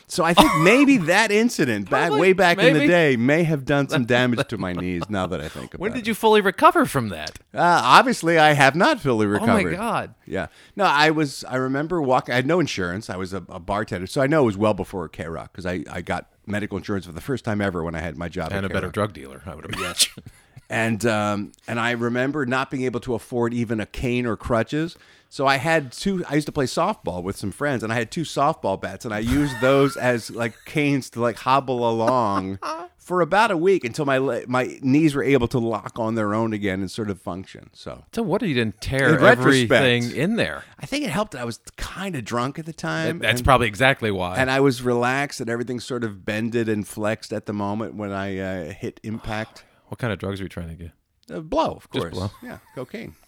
[0.08, 2.20] So I think maybe that incident back Probably.
[2.20, 5.02] way back in the day may have done some damage to my knees.
[5.08, 7.38] Now that I think about it, When did you fully recover from that?
[7.54, 9.66] Uh, obviously, I have not fully recovered.
[9.66, 10.14] Oh my god.
[10.26, 10.46] Yeah.
[10.76, 11.44] No, I was.
[11.44, 12.32] I remember walking.
[12.32, 13.10] I had no insurance.
[13.10, 15.84] I was a, a bartender, so I know it was well before KROQ because I,
[15.90, 18.48] I got medical insurance for the first time ever when I had my job.
[18.50, 20.24] And at a better drug dealer, I would imagine.
[20.70, 24.96] and um, and I remember not being able to afford even a cane or crutches.
[25.30, 26.24] So I had two.
[26.28, 29.12] I used to play softball with some friends, and I had two softball bats, and
[29.12, 32.58] I used those as like canes to like hobble along
[32.96, 36.54] for about a week until my my knees were able to lock on their own
[36.54, 37.68] again and sort of function.
[37.74, 40.64] So so what you didn't tear In everything in there?
[40.78, 41.34] I think it helped.
[41.34, 43.18] I was kind of drunk at the time.
[43.18, 44.36] That's and- probably exactly why.
[44.38, 48.12] and I was relaxed, and everything sort of bended and flexed at the moment when
[48.12, 49.64] I uh, hit impact.
[49.88, 50.92] What kind of drugs were you trying to get?
[51.30, 52.14] Uh, blow, of Just course.
[52.14, 52.30] blow.
[52.42, 53.14] Yeah, cocaine.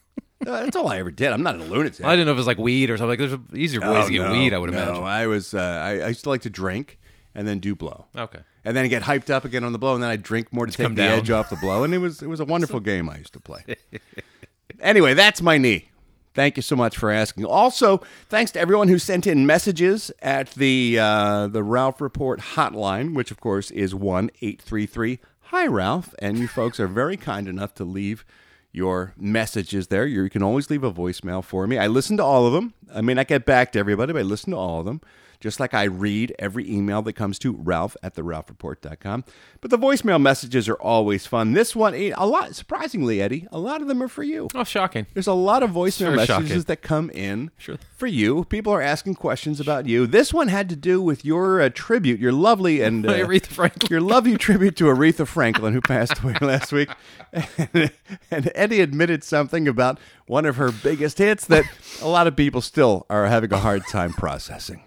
[0.46, 1.31] Uh, that's all I ever did.
[1.33, 2.03] I'm not a lunatic.
[2.03, 3.11] I didn't know if it was like weed or something.
[3.11, 4.79] Like there's easier ways Oh, to get no, weed, I would no.
[4.83, 5.05] imagine.
[5.05, 5.53] I was.
[5.53, 6.99] Uh, I, I used to like to drink
[7.35, 8.38] and then do blow, Okay.
[8.64, 10.73] and then get hyped up again on the blow, and then I drink more to
[10.73, 11.18] take the down.
[11.18, 13.40] edge off the blow, and it was it was a wonderful game I used to
[13.40, 13.64] play.
[14.81, 15.90] anyway, that's my knee.
[16.33, 17.44] Thank you so much for asking.
[17.44, 23.14] Also, thanks to everyone who sent in messages at the uh, the Ralph Report hotline,
[23.14, 25.18] which of course is one eight three three.
[25.51, 28.25] Hi, Ralph, and you folks are very kind enough to leave
[28.71, 30.07] your messages there.
[30.07, 31.77] You can always leave a voicemail for me.
[31.77, 32.73] I listen to all of them.
[32.95, 35.01] I may not get back to everybody, but I listen to all of them.
[35.40, 39.24] Just like I read every email that comes to Ralph at the RalphReport.com.
[39.62, 41.53] But the voicemail messages are always fun.
[41.55, 44.48] This one, eh, a lot, surprisingly, Eddie, a lot of them are for you.
[44.55, 45.07] Oh, shocking.
[45.14, 46.62] There's a lot of voicemail Very messages shocking.
[46.64, 47.76] that come in Sure.
[47.96, 48.44] for you.
[48.44, 50.07] People are asking questions about you.
[50.07, 53.88] This one had to do with your uh, tribute, your lovely and uh, Aretha Franklin.
[53.90, 56.90] your lovely tribute to Aretha Franklin, who passed away last week.
[57.33, 57.90] And,
[58.31, 61.64] and Eddie admitted something about one of her biggest hits that
[62.03, 64.83] a lot of people still are having a hard time processing.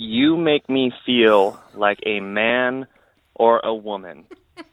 [0.00, 2.86] You make me feel like a man
[3.34, 4.26] or a woman.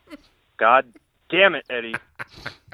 [0.57, 0.85] God
[1.29, 1.95] damn it, Eddie.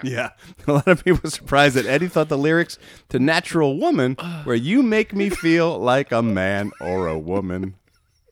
[0.03, 0.31] Yeah,
[0.67, 4.55] a lot of people are surprised that Eddie thought the lyrics to "Natural Woman" were
[4.55, 7.75] "You make me feel like a man or a woman."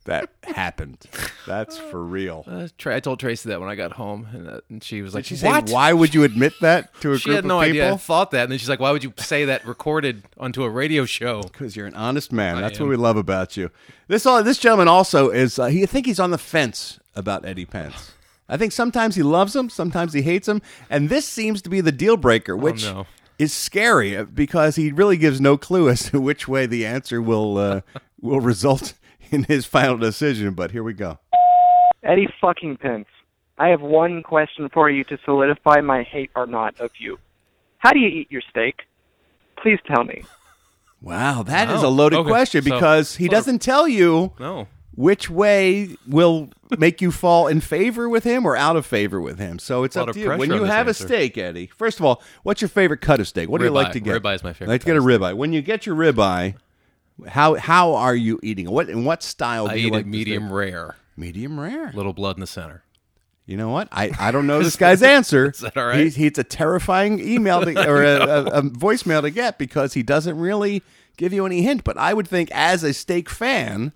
[0.09, 1.05] That happened.
[1.45, 2.43] That's for real.
[2.47, 5.13] Uh, Tra- I told Tracy that when I got home, and, uh, and she was
[5.13, 7.65] like, She "What?" "Why would you admit that to a She group had no of
[7.67, 7.93] people?" idea.
[7.93, 10.69] I thought that, and then she's like, "Why would you say that recorded onto a
[10.69, 12.59] radio show?" Because you're an honest man.
[12.59, 12.87] That's am.
[12.87, 13.69] what we love about you.
[14.07, 15.59] This all this gentleman also is.
[15.59, 18.13] Uh, he I think he's on the fence about Eddie Pence.
[18.47, 21.81] I think sometimes he loves him, sometimes he hates him, and this seems to be
[21.81, 23.05] the deal breaker, which no.
[23.37, 27.21] is scary uh, because he really gives no clue as to which way the answer
[27.21, 27.81] will uh,
[28.21, 28.95] will result
[29.31, 30.53] in his final decision.
[30.53, 31.19] But here we go.
[32.03, 33.07] Eddie fucking Pence,
[33.57, 37.19] I have one question for you to solidify my hate or not of you.
[37.79, 38.81] How do you eat your steak?
[39.61, 40.23] Please tell me.
[41.01, 41.87] Wow, that is Wow.
[41.87, 44.67] a oh, loaded Okay, question so- because he doesn't tell you No.
[44.95, 49.39] which way will make you fall in favor with him or out of favor with
[49.39, 49.59] him.
[49.59, 50.25] So it's A lot up of to you.
[50.27, 51.03] pressure When you have answer.
[51.05, 53.49] a steak, Eddie, first of all, what's your favorite cut of steak?
[53.49, 53.93] What do you like Ribeye.
[53.93, 54.21] to get?
[54.23, 55.35] Ribeye is my favorite I like to get a cut ribeye.
[55.37, 56.55] When you get your ribeye,
[57.27, 58.71] how how are you eating it?
[58.71, 61.91] What in what style I do you eat like medium rare, Medium rare.
[61.93, 62.83] little blood in the center.
[63.45, 63.87] You know what?
[63.91, 65.49] I, I don't know this guy's answer.
[65.49, 65.99] Is that all right?
[65.99, 70.03] He's, he's a terrifying email to, or a, a, a voicemail to get because he
[70.03, 70.83] doesn't really
[71.17, 71.83] give you any hint.
[71.83, 73.91] But I would think, as a steak fan,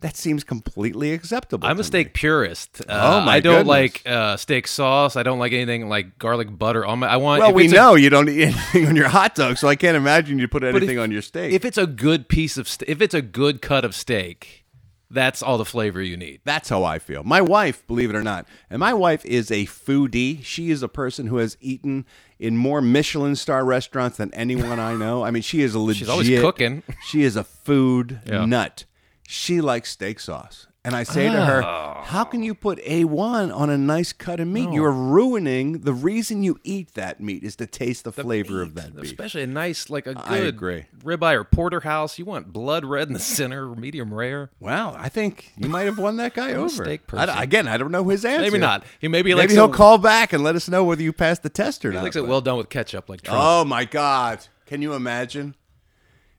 [0.00, 1.66] that seems completely acceptable.
[1.66, 2.12] I'm a steak me.
[2.14, 2.82] purist.
[2.82, 2.84] Uh,
[3.22, 3.68] Oh, my I don't goodness.
[3.68, 5.16] like uh, steak sauce.
[5.16, 7.08] I don't like anything like garlic butter on my.
[7.08, 7.40] I want.
[7.40, 9.76] Well, we it's a- know you don't eat anything on your hot dog, so I
[9.76, 11.52] can't imagine you put anything if- on your steak.
[11.52, 14.64] If it's a good piece of, if it's a good cut of steak,
[15.10, 16.40] that's all the flavor you need.
[16.44, 17.22] That's how I feel.
[17.24, 20.44] My wife, believe it or not, and my wife is a foodie.
[20.44, 22.04] She is a person who has eaten
[22.38, 25.24] in more Michelin star restaurants than anyone I know.
[25.24, 26.00] I mean, she is a legit.
[26.00, 26.82] She's always cooking.
[27.06, 28.44] She is a food Yeah.
[28.44, 28.84] nut.
[29.28, 30.66] She likes steak sauce.
[30.84, 32.02] And I say to her, Oh.
[32.04, 34.70] How can you put A1 on a nice cut of meat?
[34.70, 38.94] You're ruining the reason you eat that meat is to taste the, flavor of that
[38.94, 39.06] beef.
[39.06, 40.84] Especially a nice, like a good I agree.
[41.02, 42.20] ribeye or porterhouse.
[42.20, 44.50] You want blood red in the center, medium rare.
[44.60, 46.84] Wow, I think you might have won that guy I'm a over.
[46.84, 48.42] steak I- again, I don't know his answer.
[48.42, 48.84] Maybe not.
[49.00, 51.42] He maybe, Maybe likes he'll it, call back and let us know whether you passed
[51.42, 52.04] the test or He not.
[52.04, 53.40] likes it but- well done with ketchup, like Trump.
[53.42, 54.46] Oh my God!
[54.66, 55.56] Can you imagine?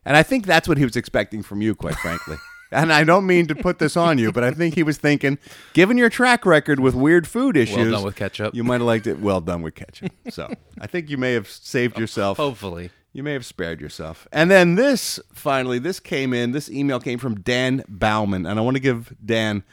[0.06, 2.38] And I think that's what he was expecting from you, quite frankly.
[2.71, 5.38] and I don't mean to put this on you, but I think he was thinking,
[5.73, 8.56] given your track record with weird food issues, well done with ketchup.
[8.56, 9.19] You might have liked it.
[9.19, 10.12] Well done with ketchup.
[10.30, 12.38] So I think you may have saved yourself.
[12.38, 12.91] Hopefully.
[13.13, 14.27] You may have spared yourself.
[14.32, 16.51] And then this, finally, this came in.
[16.51, 19.63] This email came from Dan Bauman, and I want to give Dan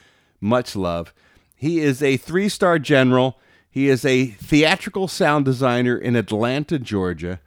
[0.41, 1.13] much love.
[1.55, 3.39] He is a three star general.
[3.71, 7.41] He is a theatrical sound designer in Atlanta, Georgia,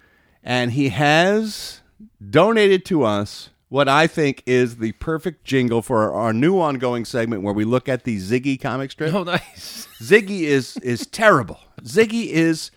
[0.43, 1.81] and he has
[2.29, 7.06] donated to us what I think is the perfect jingle for our, our new ongoing
[7.06, 9.13] segment where we look at the Ziggy comic strip.
[9.13, 9.88] Oh, nice.
[10.01, 11.60] Ziggy is is terrible.
[11.82, 12.71] Ziggy is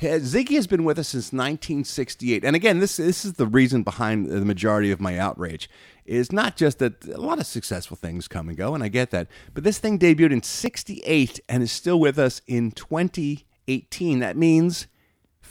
[0.00, 3.82] has- Ziggy has been with us since 1968, and again, this this is the reason
[3.82, 5.68] behind the majority of my outrage.
[6.04, 9.10] Is not just that a lot of successful things come and go, and I get
[9.10, 14.20] that, but this thing debuted in '68 and is still with us in 2018.
[14.20, 14.86] That means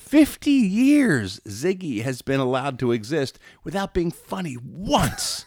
[0.06, 5.46] 50 years Ziggy has been allowed to exist without being funny once,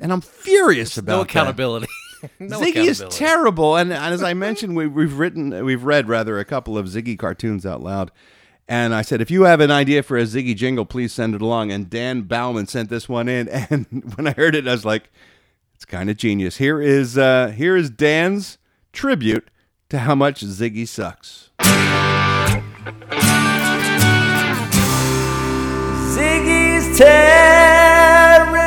[0.00, 1.16] and I'm furious about that.
[1.16, 1.88] No accountability.
[2.40, 6.38] no Ziggy is terrible, and, and as I mentioned, we, we've written, we've read rather
[6.38, 8.10] a couple of Ziggy cartoons out loud.
[8.66, 11.42] And I said, if you have an idea for a Ziggy jingle, please send it
[11.42, 11.70] along.
[11.70, 15.10] And Dan Bauman sent this one in, and when I heard it, I was like,
[15.74, 16.56] it's kind of genius.
[16.56, 18.56] Here is uh, here is Dan's
[18.92, 19.50] tribute
[19.90, 21.50] to how much Ziggy sucks.
[26.98, 28.58] Terrible.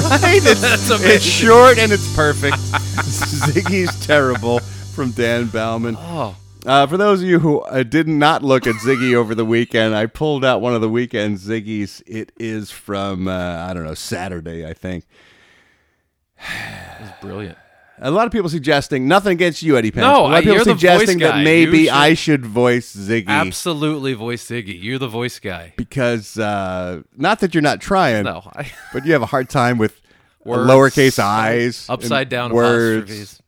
[0.00, 0.40] Right?
[0.46, 2.56] It's, it's short and it's perfect.
[3.04, 5.96] Ziggy's terrible from Dan Bauman.
[5.98, 9.44] Oh, Uh, for those of you who uh, did not look at Ziggy over the
[9.44, 12.02] weekend, I pulled out one of the weekend Ziggies.
[12.06, 15.04] It is from uh, I don't know Saturday, I think.
[17.00, 17.58] It's brilliant.
[18.00, 20.02] A lot of people suggesting nothing against you, Eddie Pence.
[20.02, 22.94] No, a lot of people you're the voice suggesting that maybe should- I should voice
[22.94, 24.82] Ziggy Absolutely voice Ziggy.
[24.82, 25.74] You're the voice guy.
[25.76, 29.78] because uh, not that you're not trying, No, I, but you have a hard time
[29.78, 30.00] with
[30.44, 33.40] Words, lowercase i's, upside down words.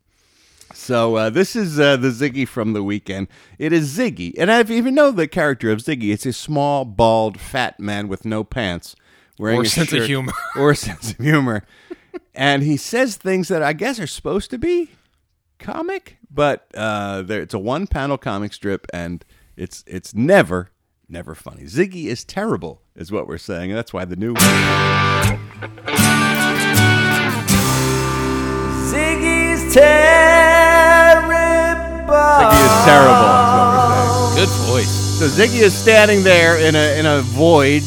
[0.73, 3.29] So uh, this is uh, the Ziggy from the weekend.
[3.59, 6.13] It is Ziggy, and I even know the character of Ziggy.
[6.13, 8.95] It's a small, bald, fat man with no pants,
[9.39, 10.33] wearing Or a sense of humor.
[10.57, 11.65] or a sense of humor,
[12.35, 14.91] and he says things that I guess are supposed to be
[15.59, 19.25] comic, but uh, there, it's a one-panel comic strip, and
[19.57, 20.71] it's it's never.
[21.09, 21.63] Never funny.
[21.67, 23.71] Ziggy is terrible, is what we're saying.
[23.71, 24.53] And that's why the new Ziggy's
[29.73, 30.27] terrible.
[32.41, 33.23] Ziggy is terrible.
[33.23, 34.35] Is what we're saying.
[34.35, 34.91] Good voice.
[34.91, 37.85] So Ziggy is standing there in a in a void.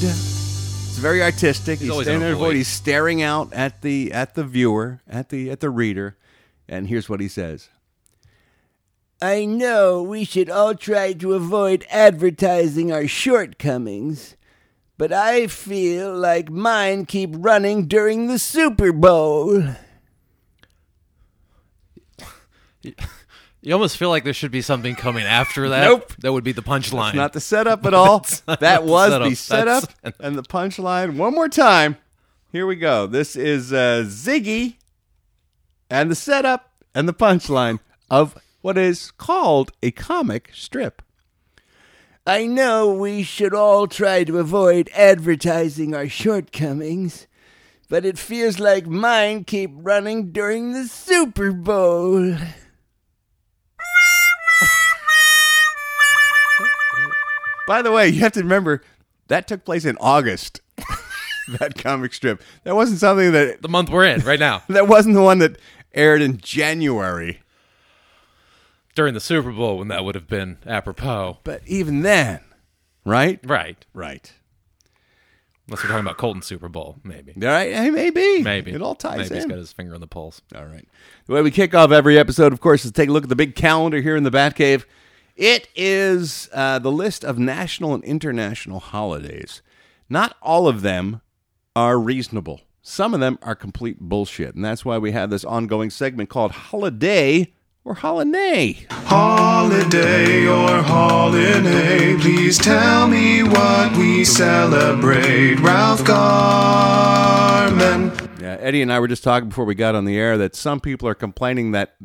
[1.00, 1.80] It's very artistic.
[1.80, 2.48] He's, always standing in a in a void.
[2.48, 2.56] void.
[2.58, 6.18] He's staring out at the at the viewer, at the at the reader,
[6.68, 7.70] and here's what he says.
[9.22, 14.36] I know we should all try to avoid advertising our shortcomings,
[14.98, 19.76] but I feel like mine keep running during the Super Bowl.
[23.62, 25.84] You almost feel like there should be something coming after that.
[25.84, 26.14] Nope.
[26.20, 27.10] That would be the punchline.
[27.10, 28.20] It's not the setup at all.
[28.46, 29.30] that the was setup.
[29.30, 31.18] the setup and the punchline.
[31.18, 31.98] One more time.
[32.52, 33.06] Here we go.
[33.06, 34.78] This is uh, Ziggy
[35.90, 41.02] and the setup and the punchline of what is called a comic strip.
[42.26, 47.28] I know we should all try to avoid advertising our shortcomings,
[47.90, 52.38] but it feels like mine keep running during the Super Bowl.
[57.70, 58.82] By the way, you have to remember
[59.28, 60.60] that took place in August.
[61.60, 62.42] that comic strip.
[62.64, 64.64] That wasn't something that the month we're in right now.
[64.70, 65.60] that wasn't the one that
[65.94, 67.42] aired in January.
[68.96, 71.38] During the Super Bowl, when that would have been apropos.
[71.44, 72.40] But even then,
[73.06, 73.40] right?
[73.44, 73.86] Right.
[73.94, 74.34] Right.
[75.68, 77.34] Unless we're talking about Colton Super Bowl, maybe.
[77.36, 78.42] All right, hey, maybe.
[78.42, 78.72] Maybe.
[78.72, 79.50] It all ties Maybe he's in.
[79.52, 80.42] got his finger on the pulse.
[80.56, 80.88] All right.
[81.28, 83.36] The way we kick off every episode, of course, is take a look at the
[83.36, 84.86] big calendar here in the Batcave.
[85.40, 89.62] It is uh, the list of national and international holidays.
[90.10, 91.22] Not all of them
[91.78, 92.60] are reasonable.
[92.82, 96.52] Some of them are complete bullshit, and that's why we have this ongoing segment called
[96.52, 97.54] Holiday
[97.86, 98.86] or Holiday.
[98.92, 105.56] Holiday or holiday, please tell me what we celebrate.
[105.62, 107.32] Ralph Garman.
[108.42, 110.82] Yeah, Eddie and I were just talking before we got on the air that some
[110.82, 111.96] people are complaining that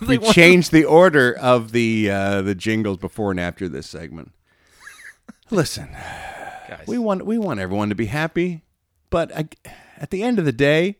[0.06, 4.32] we changed the order of the uh, the jingles before and after this segment.
[5.50, 5.88] Listen,
[6.68, 6.84] Guys.
[6.86, 8.62] we want we want everyone to be happy,
[9.10, 9.48] but I,
[9.98, 10.96] at the end of the day,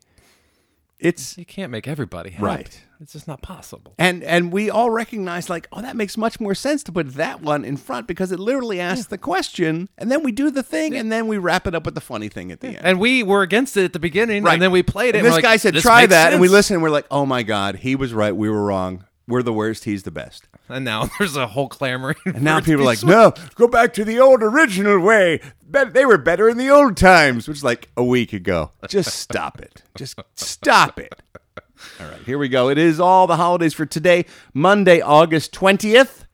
[1.01, 2.45] it's You can't make everybody happy.
[2.45, 2.81] Right.
[3.01, 3.95] It's just not possible.
[3.99, 7.41] and and we all recognize like, oh, that makes much more sense to put that
[7.41, 10.95] one in front because it literally asks the question, and then we do the thing,
[10.95, 12.79] and then we wrap it up with the funny thing at the end.
[12.83, 14.53] And we were against it at the beginning, Right.
[14.53, 15.19] and then we played it.
[15.19, 16.75] And and this guy like, said, "This "Try that," and we sense." listened.
[16.77, 18.37] and We're like, "Oh my god, he was right.
[18.37, 19.05] We were wrong.
[19.31, 19.85] We're the worst.
[19.85, 22.17] He's the best." And now there's a whole clamoring.
[22.27, 25.41] And now people are like, "No, go back to the old original way.
[25.67, 28.73] They were better in the old times," which is like a week ago.
[28.89, 29.83] Just stop it.
[29.97, 31.15] Just stop it.
[31.99, 32.69] All right, here we go.
[32.69, 36.27] It is all the holidays for today, Monday, August twentieth.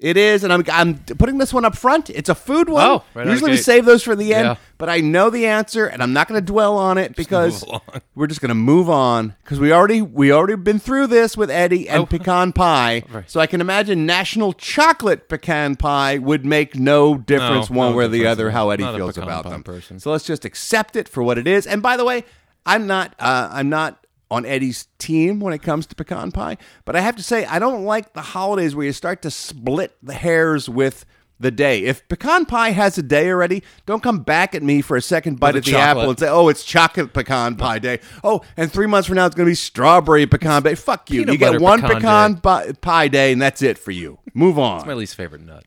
[0.00, 2.08] It is, and I'm I'm putting this one up front.
[2.08, 2.86] It's a food one.
[2.86, 3.64] Oh, right Usually we gate.
[3.64, 4.54] save those for the end, Yeah.
[4.78, 7.80] but I know the answer, and I'm not going to dwell on it because along.
[8.14, 11.50] we're just going to move on because we already we already been through this with
[11.50, 12.06] Eddie and Oh.
[12.18, 13.02] pecan pie.
[13.10, 13.28] Right.
[13.28, 17.96] So I can imagine National Chocolate Pecan Pie would make no difference No, one no
[17.98, 18.70] way or the other how.
[18.70, 19.64] Eddie feels about them.
[19.64, 19.98] person.
[19.98, 21.66] So let's just accept it for what it is.
[21.66, 22.22] And by the way,
[22.64, 26.96] I'm not uh, I'm not on Eddie's team when it comes to pecan pie, but
[26.96, 30.14] I have to say I don't like the holidays where you start to split the
[30.14, 31.04] hairs with
[31.40, 31.84] the day.
[31.84, 35.38] If pecan pie has a day already, don't come back at me for a second
[35.38, 38.70] bite at the the apple and say, "Oh, it's chocolate pecan pie day." Oh, and
[38.70, 40.74] three months from now it's going to be strawberry pecan day.
[40.74, 41.20] Fuck you.
[41.20, 42.40] Peanut you get one pecan pecan, day.
[42.40, 44.18] pi- pie day, and that's it for you.
[44.34, 44.78] Move on.
[44.78, 45.64] It's my least favorite nut.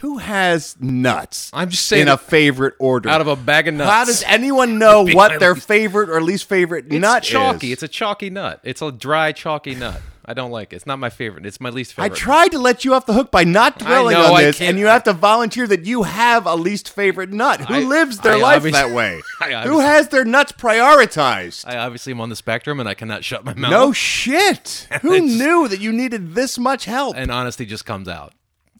[0.00, 1.50] Who has nuts?
[1.54, 3.90] I'm just saying in a favorite order Out of a bag of nuts.
[3.90, 7.68] How does anyone know what their least- favorite or least favorite It's nut chalky.
[7.68, 7.72] is?
[7.74, 8.60] It's a chalky nut.
[8.62, 10.00] It's a dry chalky nut.
[10.28, 10.76] I don't like it.
[10.76, 11.46] It's not my favorite.
[11.46, 12.12] It's my least favorite.
[12.12, 14.76] I tried to let you off the hook by not dwelling know, on this, and
[14.76, 17.60] you have to volunteer that you have a least favorite nut.
[17.60, 19.22] Who I- lives their I life that way?
[19.64, 21.64] Who has their nuts prioritized?
[21.66, 23.70] I obviously am on the spectrum and I cannot shut my mouth.
[23.70, 24.88] no shit.
[25.02, 27.16] Who knew that you needed this much help?
[27.16, 28.32] and honesty just comes out.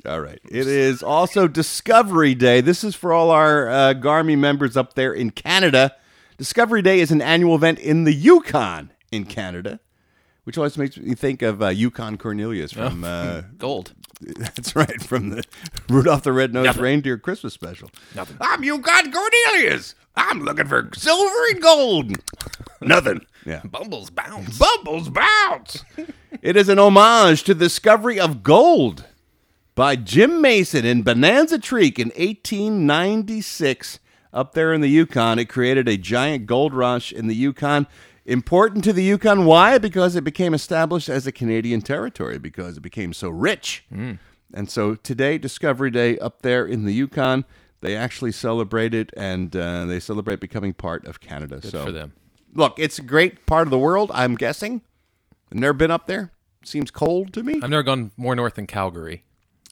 [0.06, 0.38] All right.
[0.44, 2.60] It is also Discovery Day.
[2.60, 5.94] This is for all our uh, Garmy members up there in Canada.
[6.38, 9.80] Discovery Day is an annual event in the Yukon in Canada,
[10.44, 13.02] which always makes me think of uh, Yukon Cornelius from.
[13.04, 13.94] Uh, Gold.
[14.20, 15.42] that's right, from the
[15.88, 17.90] Rudolph the Red-Nosed Reindeer Christmas special.
[18.14, 18.36] Nothing.
[18.40, 19.94] I'm Yukon Cornelius.
[20.14, 22.12] I'm looking for silver and gold.
[22.80, 23.20] Nothing.
[23.46, 23.60] Yeah.
[23.64, 24.58] Bumbles bounce.
[24.58, 25.84] Bubbles bounce.
[26.42, 29.04] it is an homage to the discovery of gold
[29.76, 34.00] by Jim Mason in Bonanza Creek in 1896
[34.32, 35.38] up there in the Yukon.
[35.38, 37.86] It created a giant gold rush in the Yukon.
[38.24, 39.44] Important to the Yukon.
[39.44, 39.76] Why?
[39.78, 43.84] Because it became established as a Canadian territory because it became so rich.
[43.90, 47.44] And so today, Discovery Day up there in the Yukon,
[47.82, 51.60] they actually celebrate it and uh, they celebrate becoming part of Canada.
[51.60, 52.14] so for them.
[52.54, 54.80] Look, it's a great part of the world, I'm guessing.
[55.52, 56.32] I've never been up there.
[56.64, 57.60] Seems cold to me.
[57.62, 59.22] I've never gone more north than Calgary.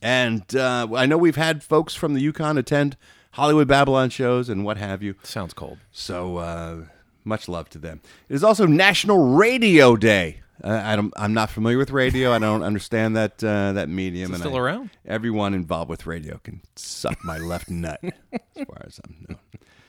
[0.05, 2.99] And uh, I know we've had folks from the Yukon attend
[3.33, 5.14] Hollywood Babylon shows and what have you.
[5.23, 5.79] Sounds cold.
[5.93, 6.77] So uh,
[7.25, 8.03] much love to them.
[8.29, 10.43] It is also National Radio Day.
[10.62, 12.33] Uh, I don't, I'm not familiar with radio.
[12.33, 14.33] I don't understand that uh, that medium.
[14.33, 14.90] And still I- around?
[15.07, 17.99] Everyone involved with radio can suck my left nut.
[18.05, 19.37] As far as I'm no.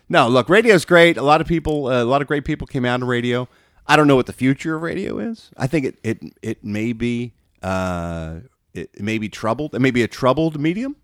[0.08, 1.18] no, look, radio's great.
[1.18, 3.50] A lot of people, uh, a lot of great people came out of radio.
[3.86, 5.52] I don't know what the future of radio is.
[5.58, 8.38] I think it it it may be uh,
[8.78, 9.74] it, may be troubled.
[9.76, 10.96] It may be a troubled medium.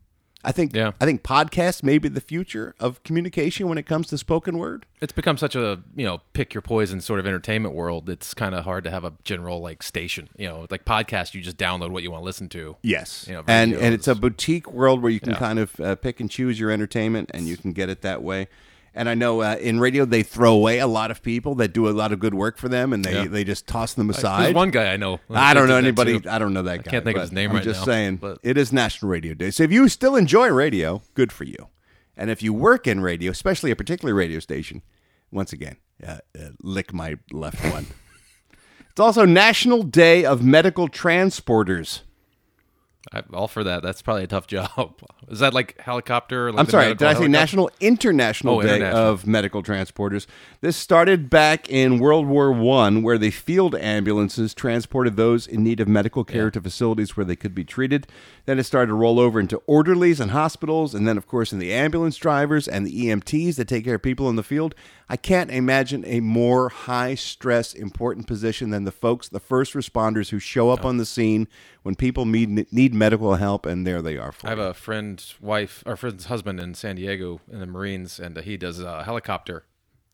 [0.44, 0.94] I think Yeah.
[1.00, 4.88] I think podcasts may be the future of communication when it comes to spoken word.
[5.00, 8.10] It's become such a you know pick your poison sort of entertainment world.
[8.10, 10.30] It's kind of hard to have a general like station.
[10.38, 12.76] You know, like podcast, you just download what you want to listen to.
[12.82, 15.38] Yes, You know, and and it's a boutique world where you can Yeah.
[15.38, 18.48] kind of uh, pick and choose your entertainment, and you can get it that way.
[18.94, 21.88] And I know uh, in radio they throw away a lot of people that do
[21.88, 23.28] a lot of good work for them, and they, Yeah.
[23.28, 24.54] they just toss them There's aside.
[24.54, 25.20] one guy I know.
[25.30, 26.20] I don't know that anybody.
[26.20, 26.30] too.
[26.30, 26.92] I don't know that guy.
[26.92, 29.10] can't think of but his name I'm right just now, saying, but- it is National
[29.10, 29.50] Radio Day.
[29.52, 31.68] So if you still enjoy radio, good for you.
[32.18, 34.82] And if you work in radio, especially a particular radio station,
[35.32, 37.86] once again, uh, uh, lick my left one.
[38.92, 42.02] It's also National Day of Medical Transporters.
[43.14, 43.84] I, all for that.
[43.84, 44.94] That's probably a tough job.
[45.30, 46.52] Is that like helicopter?
[46.52, 47.30] Like I'm sorry, did I say helicopter?
[47.30, 49.04] National International Oh, Day international.
[49.10, 50.28] of Medical Transporters?
[50.62, 55.80] This started back in World War One, where the field ambulances transported those in need
[55.82, 58.08] of medical care to facilities where they could be treated.
[58.46, 61.60] Then it started to roll over into orderlies and hospitals, and then, of course, in
[61.60, 64.74] the ambulance drivers and the EMTs that take care of people in the field.
[65.10, 70.30] I can't imagine a more high stress, important position than the folks, the first responders
[70.30, 71.48] who show up on the scene
[71.84, 74.66] when people need, need medical help, and there they are for I have you.
[74.66, 78.58] a friend's wife, or friend's husband in San Diego in the Marines, and uh, he
[78.58, 79.66] does a helicopter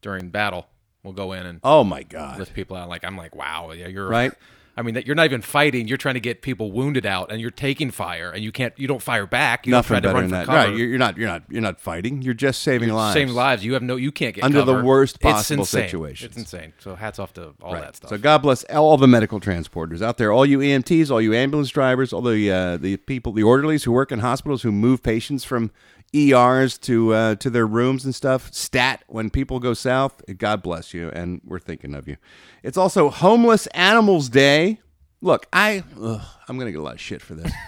[0.01, 0.67] during battle.
[1.03, 2.39] We'll go in and Oh my God!
[2.39, 2.89] lift people out.
[2.89, 4.34] Like I'm like, wow, yeah, you're Right.
[4.78, 5.88] I mean, that you're not even fighting.
[5.88, 8.73] You're trying to get people wounded out, and you're taking fire, and you can't.
[8.78, 9.65] You don't fire back.
[9.65, 10.45] You Nothing better run than that.
[10.45, 10.57] cover.
[10.57, 10.78] Right?
[10.78, 11.17] You're, you're not.
[11.17, 11.43] You're not.
[11.49, 12.21] You're not fighting.
[12.21, 13.15] You're just saving lives.
[13.15, 13.65] Same lives.
[13.65, 13.95] You have no.
[13.95, 15.86] You can't get Under the worst possible insane.
[15.88, 16.30] situations.
[16.30, 16.73] It's insane.
[16.80, 17.82] So hats off to all Right.
[17.82, 18.09] that stuff.
[18.11, 21.69] So God bless all the medical transporters out there, all you EMTs, all you ambulance
[21.69, 25.43] drivers, all the uh, the people, the orderlies who work in hospitals who move patients
[25.43, 25.71] from
[26.16, 28.53] ERs to uh, to their rooms and stuff.
[28.53, 30.22] Stat when people go south.
[30.38, 32.18] God bless you, and we're thinking of you.
[32.64, 34.80] It's also Homeless Animals Day.
[35.22, 37.51] Look, I ugh, I'm gonna get a lot of shit for this.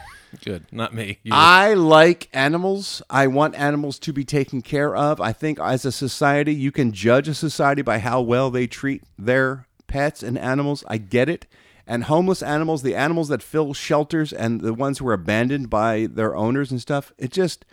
[0.43, 0.65] Good.
[0.71, 1.19] Not me.
[1.23, 1.31] You.
[1.33, 3.01] I like animals.
[3.09, 5.19] I want animals to be taken care of.
[5.19, 9.03] I think as a society, you can judge a society by how well they treat
[9.17, 10.83] their pets and animals.
[10.87, 11.47] I get it.
[11.87, 16.07] And homeless animals, the animals that fill shelters and the ones who are abandoned by
[16.07, 17.65] their owners and stuff, it just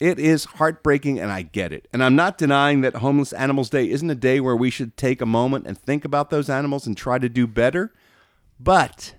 [0.00, 1.86] it is heartbreaking and I get it.
[1.92, 5.20] And I'm not denying that Homeless Animals Day isn't a day where we should take
[5.20, 7.92] a moment and think about those animals and try to do better.
[8.60, 9.14] But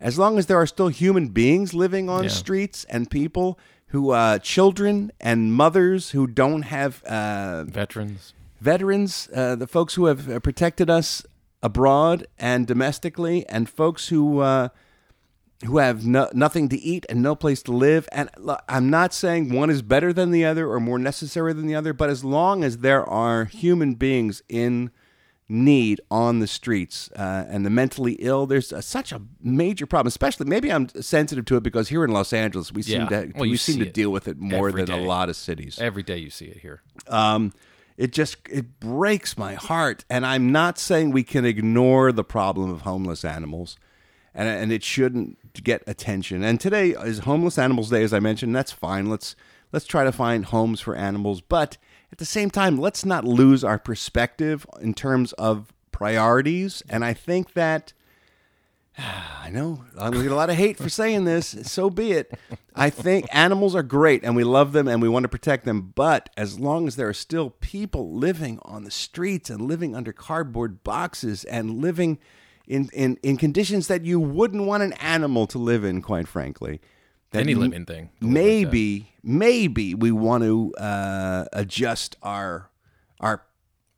[0.00, 2.30] as long as there are still human beings living on Yeah.
[2.30, 3.58] streets and people
[3.88, 8.32] who uh, children and mothers who don't have uh, Veterans.
[8.60, 11.24] veterans uh, the folks who have uh, protected us
[11.62, 14.68] abroad and domestically and folks who uh,
[15.64, 18.08] who have no, nothing to eat and no place to live.
[18.12, 18.28] And
[18.68, 21.92] I'm not saying one is better than the other or more necessary than the other
[21.92, 24.90] but as long as there are human beings in
[25.48, 30.06] need on the streets uh, and the mentally ill there's a, such a major problem
[30.06, 33.42] especially maybe i'm sensitive to it because here in los angeles we seem to Well,
[33.50, 35.78] we seem to deal with it more than a lot of cities.
[35.78, 36.80] Every day you see it here.
[37.08, 37.52] um,
[37.98, 42.70] it just it breaks my heart and i'm not saying we can ignore the problem
[42.70, 43.76] of homeless animals
[44.34, 48.54] and, and it shouldn't get attention and today is homeless animals day as i mentioned
[48.54, 49.36] that's fine let's
[49.72, 51.76] let's try to find homes for animals but
[52.12, 57.12] at the same time let's not lose our perspective in terms of priorities and i
[57.12, 57.92] think that
[58.98, 61.56] I know I'm gonna get a lot of hate for saying this.
[61.62, 62.38] So be it.
[62.74, 65.92] I think animals are great and we love them and we want to protect them.
[65.94, 70.12] But as long as there are still people living on the streets and living under
[70.12, 72.18] cardboard boxes and living
[72.66, 76.80] in, in, in conditions that you wouldn't want an animal to live in, quite frankly,
[77.32, 78.10] Any living thing.
[78.20, 78.32] live like.
[78.32, 82.70] Maybe, maybe we want to uh, adjust our
[83.20, 83.42] our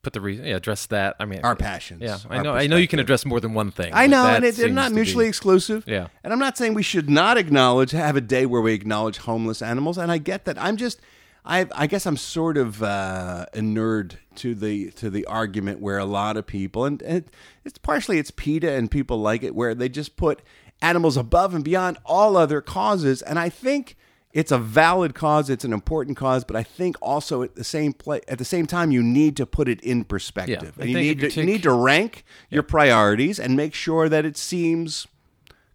[0.02, 0.44] Put the reason.
[0.44, 1.16] Yeah, address that.
[1.18, 2.52] I mean, Our passions, Yeah, I know.
[2.54, 3.90] I know you can address more than one thing.
[3.92, 5.82] I know, and it, they're not to be- mutually exclusive.
[5.84, 6.06] Yeah.
[6.22, 9.62] And I'm not saying we should not acknowledge, have a day where we acknowledge homeless
[9.62, 9.98] animals.
[9.98, 10.62] And I get that.
[10.62, 11.00] I'm just,
[11.46, 16.04] I, I guess I'm sort of uh, inured to the to the argument where a
[16.04, 17.24] lot of people, and, and
[17.64, 20.42] it's partially it's PETA and people like it, where they just put
[20.82, 23.22] animals above and beyond all other causes.
[23.22, 23.96] And I think
[24.32, 27.92] it's a valid cause, it's an important cause, but I think also at the same
[27.94, 30.76] play, at the same time, you need to put it in perspective.
[30.78, 34.08] And you need if to you you need to rank your priorities and make sure
[34.08, 35.06] that it seems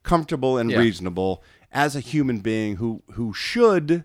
[0.04, 0.80] comfortable and Yeah.
[0.80, 4.04] reasonable as a human being who who should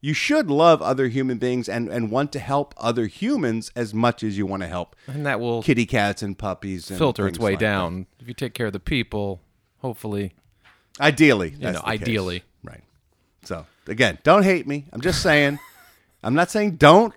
[0.00, 4.22] you should love other human beings and and want to help other humans as much
[4.22, 7.38] as you want to help and that will kitty cats and puppies and filter its
[7.38, 7.64] way like that.
[7.66, 8.06] down.
[8.20, 9.40] If you take care of the people,
[9.78, 10.32] hopefully,
[11.00, 12.02] Ideally, you that's know, the case.
[12.02, 12.42] ideally.
[12.64, 12.82] right.
[13.44, 14.86] So again, don't hate me.
[14.92, 15.58] I'm just saying.
[16.24, 17.14] I'm not saying don't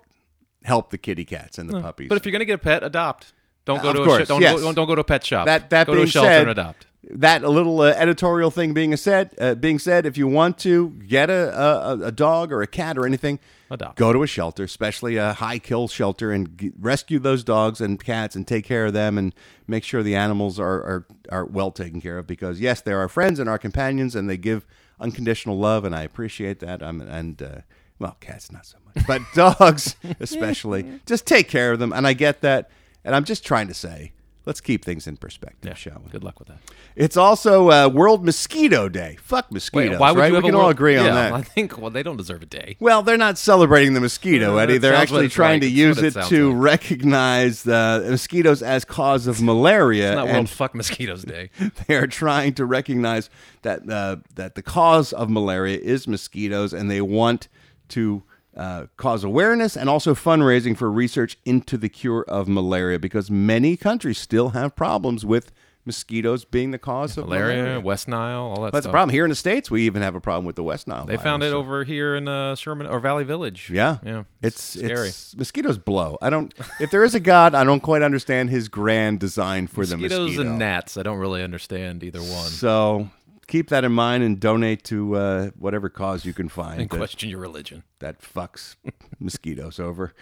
[0.64, 2.08] help the kitty cats and the puppies.
[2.08, 3.32] But if you're gonna get a pet, adopt.
[3.64, 4.54] Don't go Of to a course, sh- don't, yes.
[4.56, 5.46] go, don't, don't go to a pet shop.
[5.46, 6.86] that that go being to a shelter said, and adopt.
[7.10, 10.90] That a little uh, editorial thing being said, uh, being said, if you want to
[10.90, 13.40] get a, a a dog or a cat or anything,
[13.70, 13.96] Adopt.
[13.96, 18.02] go to a shelter, especially a high kill shelter, and g- rescue those dogs and
[18.02, 19.34] cats and take care of them and
[19.66, 22.26] make sure the animals are are, are well taken care of.
[22.26, 24.64] Because yes, they're our friends and our companions, and they give
[25.00, 26.82] unconditional love, and I appreciate that.
[26.82, 27.60] Um, and uh,
[27.98, 31.92] well, cats not so much, but dogs especially, just take care of them.
[31.92, 32.70] And I get that.
[33.04, 34.12] And I'm just trying to say,
[34.44, 36.10] Let's keep things in perspective, Yeah, shall we?
[36.10, 36.58] Good luck with that.
[36.96, 39.16] It's also uh, World Mosquito Day.
[39.22, 39.90] Fuck mosquitoes.
[39.92, 40.32] Wait, why would right?
[40.32, 41.32] you we can a all world- agree on yeah, that.
[41.32, 42.76] I think well, they don't deserve a day.
[42.80, 44.78] Well, they're not celebrating the mosquito, Uh, Eddie.
[44.78, 45.62] They're actually trying like.
[45.62, 46.62] to use it it to like.
[46.62, 50.08] recognize the mosquitoes as cause of malaria.
[50.08, 51.50] It's not World Fuck Mosquitoes Day.
[51.86, 53.30] they are trying to recognize
[53.62, 57.48] that uh, that the cause of malaria is mosquitoes, and they want
[57.90, 58.22] to
[58.56, 63.76] uh, cause awareness and also fundraising for research into the cure of malaria because many
[63.76, 65.52] countries still have problems with
[65.84, 67.80] mosquitoes being the cause of Malaria, malaria.
[67.80, 68.90] West Nile, all that That's stuff.
[68.90, 69.10] the problem.
[69.12, 71.06] Here in the states, we even have a problem with the West Nile.
[71.06, 71.58] They found it virus.
[71.58, 73.70] over here in uh, Sherman or Valley Village.
[73.70, 74.24] Yeah, yeah.
[74.42, 75.08] It's scary.
[75.08, 76.18] It's, mosquitoes blow.
[76.22, 76.54] I don't.
[76.80, 80.30] If there is a god, I don't quite understand his grand design for the Mosquitoes
[80.30, 80.50] mosquito.
[80.50, 80.96] and gnats.
[80.96, 82.46] I don't really understand either one.
[82.46, 83.08] So
[83.52, 86.96] keep that in mind and donate to uh, whatever cause you can find and that,
[86.96, 87.82] question your religion.
[87.98, 88.76] that fucks
[89.20, 90.14] mosquitoes over.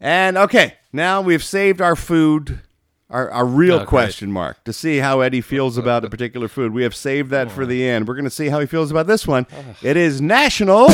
[0.00, 2.60] And okay, now we've saved our food.
[3.10, 6.72] Our, our real Oh, question mark to see how Eddie feels about a particular food.
[6.74, 8.06] We have saved that for the end.
[8.06, 9.46] We're going to see how he feels about this one.
[9.82, 10.88] It is National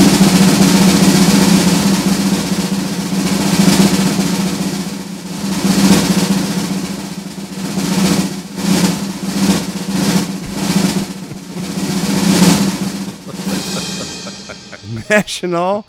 [15.11, 15.87] National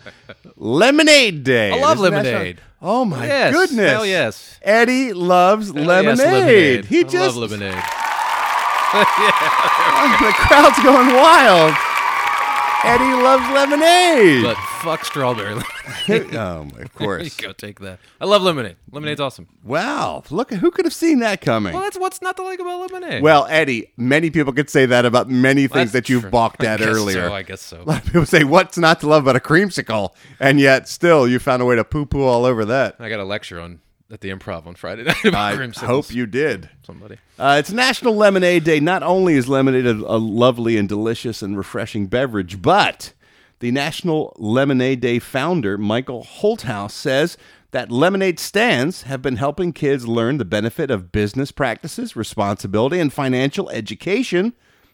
[0.58, 1.72] Lemonade Day.
[1.72, 2.62] I love is National- lemonade.
[2.82, 3.92] Oh my Yes, goodness!
[3.92, 4.60] hell yes.
[4.62, 6.86] Eddie loves Hell yes, lemonade.
[6.86, 7.74] He I just love lemonade.
[8.96, 11.74] the crowd's going wild.
[12.88, 14.44] Eddie loves lemonade.
[14.44, 16.36] But fuck strawberry lemonade.
[16.36, 17.36] um, of you course.
[17.36, 18.00] go, take that.
[18.22, 18.76] I love lemonade.
[18.92, 19.48] Lemonade's awesome.
[19.64, 21.74] Wow, look who could have seen that coming.
[21.74, 23.24] Well, that's what's not to like about lemonade.
[23.24, 26.30] Well, Eddie, many people could say that about many things that you've true.
[26.30, 27.28] balked at earlier.
[27.28, 27.82] So, I guess so.
[27.82, 31.28] A lot of people say, "What's not to love about a creamsicle?" And yet, still,
[31.28, 32.98] you found a way to poo-poo all over that.
[33.00, 33.80] I got a lecture on
[34.12, 35.26] at the improv on Friday night
[35.82, 36.70] I hope you did.
[36.86, 37.18] somebody.
[37.40, 38.80] Uh, it's National Lemonade Day.
[38.80, 43.14] Not only is lemonade a, a lovely and delicious and refreshing beverage, but
[43.60, 47.38] the National Lemonade Day founder, Michael Holthouse, says
[47.72, 53.12] that lemonade stands have been helping kids learn the benefit of business practices, responsibility, and
[53.12, 54.54] financial education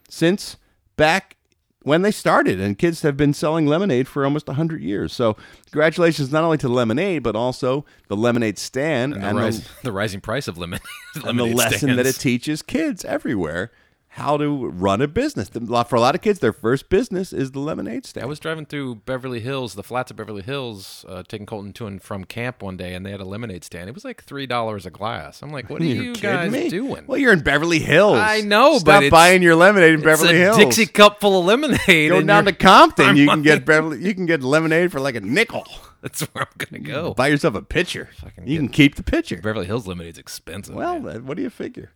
[0.09, 0.57] since
[0.95, 1.35] back
[1.83, 2.59] when they started.
[2.59, 5.13] And kids have been selling lemonade for almost 100 years.
[5.13, 5.35] So,
[5.71, 9.91] congratulations not only to lemonade, but also the lemonade stand And the, and rise, the
[9.91, 10.81] rising price of lemonade
[11.15, 13.71] and the lemonade lesson that it teaches kids everywhere
[14.15, 15.47] how to run a business.
[15.49, 18.25] For a lot of kids, their first business is the lemonade stand.
[18.25, 21.87] I was driving through Beverly Hills, the flats of Beverly Hills, uh, taking Colton to
[21.87, 23.87] and from camp one day, and they had a lemonade stand.
[23.87, 25.41] It was like three dollars a glass.
[25.41, 26.67] I'm like, what are You're you guys me?
[26.69, 27.05] doing?
[27.07, 28.17] Well, you're in Beverly Hills.
[28.17, 30.57] I know, Stop but it's- buying your lemonade in It's Beverly a Hills.
[30.57, 32.09] Dixie cup full of lemonade.
[32.09, 33.15] Go down to Compton.
[33.15, 34.03] You can get Beverly.
[34.05, 35.65] You can get lemonade for like a nickel.
[36.01, 37.13] That's where I'm gonna go.
[37.13, 38.09] Buy yourself a pitcher.
[38.43, 39.37] You can keep the pitcher.
[39.37, 40.75] Beverly Hills lemonade's expensive.
[40.75, 41.03] Well, man.
[41.13, 41.91] then, what do you figure?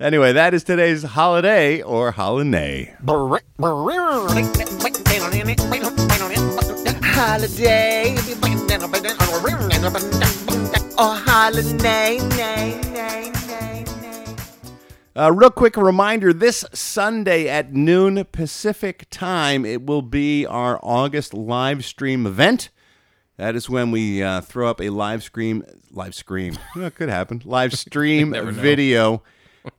[0.00, 2.96] Anyway, that is today's holiday or holiday.
[7.04, 8.16] Holiday.
[10.96, 12.18] Oh, holiday.
[15.14, 21.34] Uh, real quick reminder this Sunday at noon Pacific time, it will be our August
[21.34, 22.70] live stream event.
[23.36, 27.10] That is when we uh, throw up a live stream, live stream, well, it could
[27.10, 29.12] happen, live stream video.
[29.16, 29.22] know.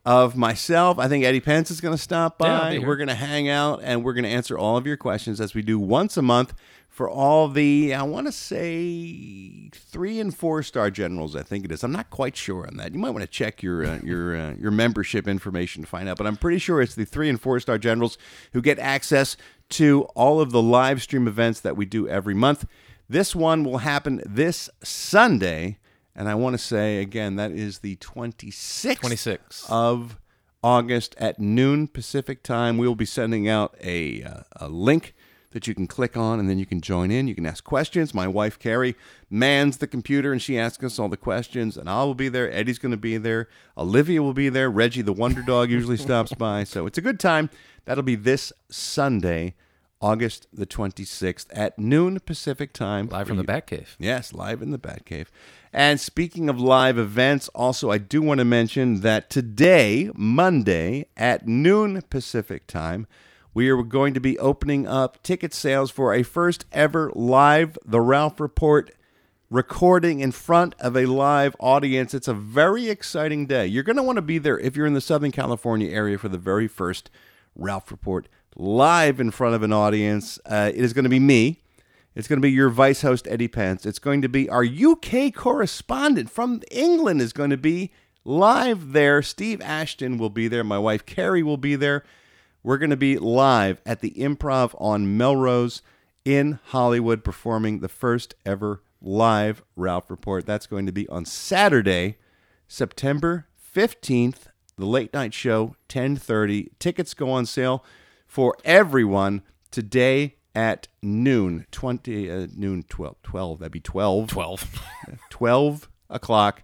[0.04, 0.98] Of myself.
[0.98, 2.72] I think Eddie Pence is going to stop by.
[2.72, 2.86] here.
[2.86, 5.54] we're going to hang out and we're going to answer all of your questions as
[5.54, 6.54] we do once a month
[6.88, 11.34] for all the, I want to say, three and four star generals.
[11.34, 11.82] I think it is.
[11.82, 12.92] I'm not quite sure on that.
[12.92, 16.18] You might want to check your uh, your uh, your membership information to find out.
[16.18, 18.18] But I'm pretty sure it's the three and four star generals
[18.52, 19.38] who get access
[19.70, 22.66] to all of the live stream events that we do every month.
[23.08, 25.78] This one will happen this Sunday.
[26.14, 29.66] And I want to say again, that is the 26th 26.
[29.70, 30.18] of
[30.62, 32.78] August at noon Pacific time.
[32.78, 35.14] We will be sending out a, uh, a link
[35.52, 37.28] that you can click on and then you can join in.
[37.28, 38.12] You can ask questions.
[38.14, 38.96] My wife, Carrie,
[39.30, 41.76] mans the computer and she asks us all the questions.
[41.76, 42.50] And I will be there.
[42.50, 43.48] Eddie's going to be there.
[43.76, 44.70] Olivia will be there.
[44.70, 46.64] Reggie, the Wonder Dog, usually stops by.
[46.64, 47.50] So it's a good time.
[47.84, 49.54] That'll be this Sunday,
[50.02, 53.08] August the 26th at noon Pacific time.
[53.08, 53.94] Live from the Batcave.
[53.98, 55.28] Yes, live in the Batcave.
[55.72, 61.46] And speaking of live events, also I do want to mention that today, Monday at
[61.46, 63.06] noon Pacific time,
[63.54, 68.00] we are going to be opening up ticket sales for a first ever live The
[68.00, 68.90] Ralph Report
[69.50, 72.14] recording in front of a live audience.
[72.14, 73.66] It's a very exciting day.
[73.66, 76.30] You're going to want to be there if you're in the Southern California area for
[76.30, 77.10] the very first
[77.54, 80.38] Ralph Report live in front of an audience.
[80.44, 81.60] Uh, it is going to be me.
[82.14, 83.86] It's going to be your vice host, Eddie Pence.
[83.86, 87.90] It's going to be our UK correspondent from England is going to be
[88.24, 89.22] live there.
[89.22, 90.62] Steve Ashton will be there.
[90.62, 92.04] My wife Carrie will be there.
[92.62, 95.82] We're going to be live at the Improv on Melrose
[96.24, 100.46] in Hollywood performing the first ever live Ralph Report.
[100.46, 102.18] That's going to be on Saturday,
[102.68, 106.68] September 15th, the late night show, 10:30.
[106.78, 107.84] Tickets go on sale
[108.32, 114.82] for everyone today at noon 20 uh, noon 12 12 that'd be 12 12.
[115.30, 116.62] 12 o'clock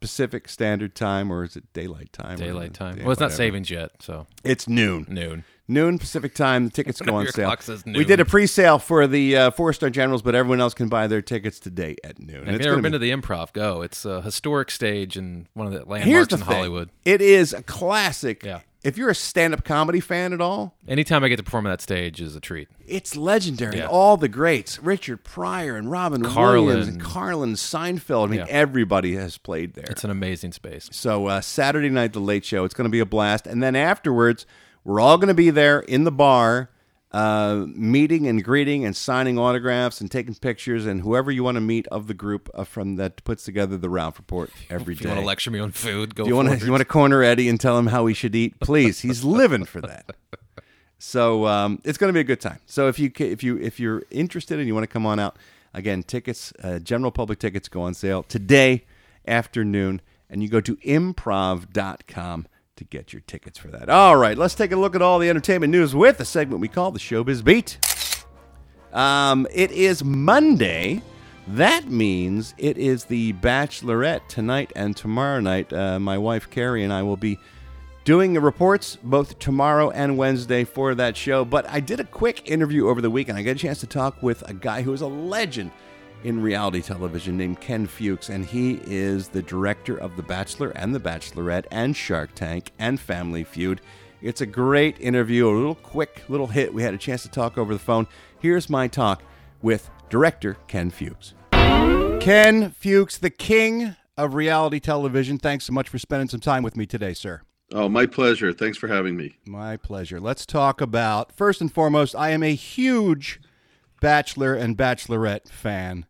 [0.00, 2.98] pacific standard time or is it daylight time Daylight time.
[2.98, 5.44] Yeah, well, it's not savings yet, so it's noon noon.
[5.66, 9.50] noon pacific time the tickets go on sale we did a pre-sale for the uh,
[9.50, 12.60] four star generals but everyone else can buy their tickets today at noon If you've
[12.62, 13.80] never been be- to the Improv, go.
[13.80, 16.54] It's a historic stage and one of the landmarks the in thing.
[16.54, 16.90] Hollywood.
[17.06, 18.60] it is a classic Yeah.
[18.84, 21.80] If you're a stand-up comedy fan at all Anytime I get to perform on that
[21.80, 22.68] stage is a treat.
[22.86, 23.78] It's legendary.
[23.78, 23.86] Yeah.
[23.86, 26.64] All the greats, Richard Pryor and Robin Carlin.
[26.66, 28.24] Williams and Carlin Seinfeld.
[28.24, 28.46] I mean, Yeah.
[28.48, 29.86] everybody has played there.
[29.88, 30.88] It's an amazing space.
[30.92, 32.64] so uh, Saturday night, the Late Show.
[32.64, 33.46] It's going to be a blast.
[33.46, 34.46] And then afterwards,
[34.84, 36.68] we're all going to be there in the bar,
[37.12, 40.86] uh, meeting and greeting and signing autographs and taking pictures.
[40.86, 43.90] And whoever you want to meet of the group uh, from that puts together the
[43.90, 45.04] Ralph Report every day.
[45.04, 46.86] you want to lecture me on food, go Do you want to you want to
[46.86, 48.58] corner Eddie and tell him how he should eat?
[48.60, 50.16] Please, he's living for that.
[50.98, 52.60] So um, it's going to be a good time.
[52.66, 55.36] So if you if you if you're interested and you want to come on out,
[55.74, 58.84] again, tickets, uh, general public tickets go on sale today
[59.26, 60.00] afternoon,
[60.30, 62.46] and you go to improv.com
[62.76, 63.88] to get your tickets for that.
[63.88, 66.68] All right, let's take a look at all the entertainment news with a segment we
[66.68, 67.78] call the Showbiz Beat.
[68.92, 71.02] Um, it is Monday.
[71.48, 75.72] That means it is the Bachelorette tonight and tomorrow night.
[75.72, 77.38] Uh, my wife Carrie and I will be
[78.04, 81.44] doing the reports both tomorrow and Wednesday for that show.
[81.44, 83.38] But I did a quick interview over the weekend.
[83.38, 85.72] I got a chance to talk with a guy who is a legend
[86.24, 90.94] in reality television named Ken Fuchs, and he is the director of The Bachelor and
[90.94, 93.80] The Bachelorette and Shark Tank and Family Feud.
[94.20, 96.72] It's a great interview, a little quick little hit.
[96.72, 98.06] We had a chance to talk over the phone.
[98.38, 99.22] Here's my talk
[99.62, 101.34] with director Ken Fuchs.
[102.20, 105.38] Ken Fuchs, the king of reality television.
[105.38, 107.42] Thanks so much for spending some time with me today, sir.
[107.74, 108.52] Oh, my pleasure.
[108.52, 109.38] Thanks for having me.
[109.46, 110.20] My pleasure.
[110.20, 112.14] Let's talk about first and foremost.
[112.14, 113.40] I am a huge
[114.00, 116.06] Bachelor and Bachelorette fan.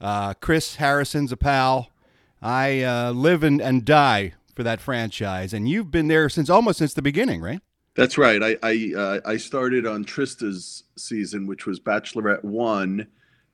[0.00, 1.90] Uh, Chris Harrison's a pal.
[2.42, 6.78] I uh, live and, and die for that franchise, and you've been there since almost
[6.78, 7.60] since the beginning, right?
[7.94, 8.42] That's right.
[8.42, 13.06] I I, uh, I started on Trista's season, which was Bachelorette one,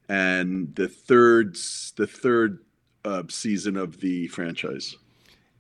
[0.09, 1.57] and the third
[1.97, 2.59] the third
[3.05, 4.97] uh, season of the franchise.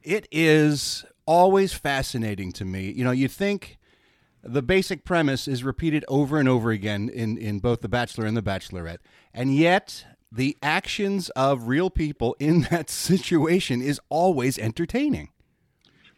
[0.02, 2.90] It is always fascinating to me.
[2.90, 3.78] You know, you think
[4.42, 8.36] the basic premise is repeated over and over again in, in both The Bachelor and
[8.36, 8.98] The Bachelorette,
[9.32, 10.04] and yet
[10.34, 15.28] the actions of real people in that situation is always entertaining.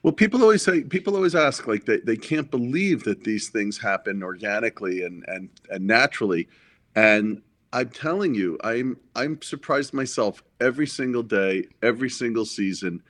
[0.03, 3.79] Well, people always say people always ask like they, they can't believe that these things
[3.79, 6.47] happen organically and and and naturally,
[6.95, 7.41] and
[7.73, 13.03] I'm telling you, I'm I'm surprised myself every single day, every single season,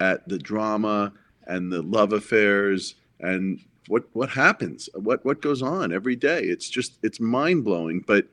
[0.00, 1.12] at the drama
[1.46, 6.40] and the love affairs and what what happens, what what goes on every day.
[6.44, 8.26] It's just it's mind blowing, but.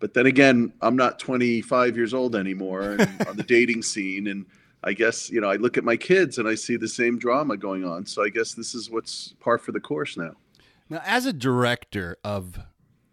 [0.00, 4.46] But then again, I'm not 25 years old anymore and on the dating scene, and
[4.82, 7.56] I guess you know I look at my kids and I see the same drama
[7.56, 8.06] going on.
[8.06, 10.32] So I guess this is what's par for the course now.
[10.88, 12.58] Now, as a director of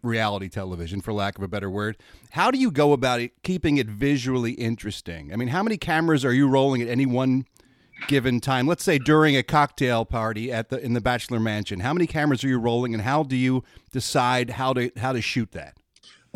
[0.02, 1.96] reality television, for lack of a better word,
[2.30, 5.32] how do you go about it, keeping it visually interesting?
[5.32, 7.46] I mean, how many cameras are you rolling at any one
[8.08, 8.66] given time?
[8.66, 12.42] Let's say during a cocktail party at the in the Bachelor Mansion, how many cameras
[12.42, 13.62] are you rolling, and how do you
[13.92, 15.76] decide how to how to shoot that?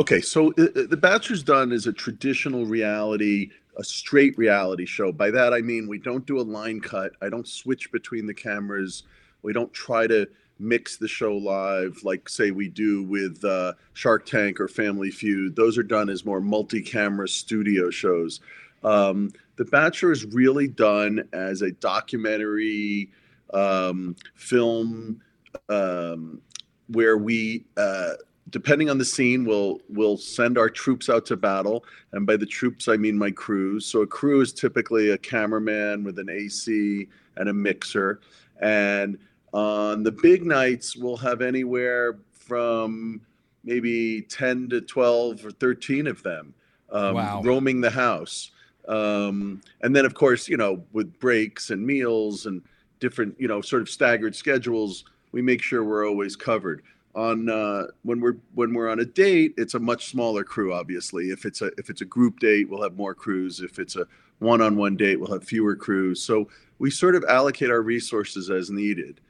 [0.02, 5.12] Okay, so uh, uh, The Bachelor's done is a traditional reality, a straight reality show.
[5.12, 7.12] By that I mean we don't do a line cut.
[7.22, 9.04] I don't switch between the cameras.
[9.42, 10.26] We don't try to
[10.58, 15.54] mix the show live like say we do with uh, Shark Tank or Family Feud.
[15.54, 18.40] Those are done as more multi-camera studio shows.
[18.82, 23.08] Um, the Bachelor is really done as a documentary
[23.54, 25.22] um, film
[25.68, 26.40] um,
[26.88, 27.66] where we.
[27.76, 28.14] Uh,
[28.52, 32.46] depending on the scene, we'll we'll send our troops out to battle, and by the
[32.46, 33.84] troops I mean my crews.
[33.86, 38.20] So a crew is typically a cameraman with an AC and a mixer,
[38.60, 39.18] and
[39.52, 43.20] on the big nights we'll have anywhere from
[43.64, 46.54] maybe ten to twelve or thirteen of them
[46.92, 47.42] um, Wow.
[47.42, 48.50] roaming the house.
[48.88, 52.60] Um, and then, of course, you know, with breaks and meals and
[53.00, 56.82] different, you know, sort of staggered schedules, we make sure we're always covered
[57.14, 61.26] on uh, when we're when we're on a date it's a much smaller crew obviously
[61.26, 64.06] if it's a if it's a group date we'll have more crews if it's a
[64.42, 66.22] one-on-one date, we'll have fewer crews.
[66.22, 66.48] So
[66.78, 69.20] we sort of allocate our resources as needed,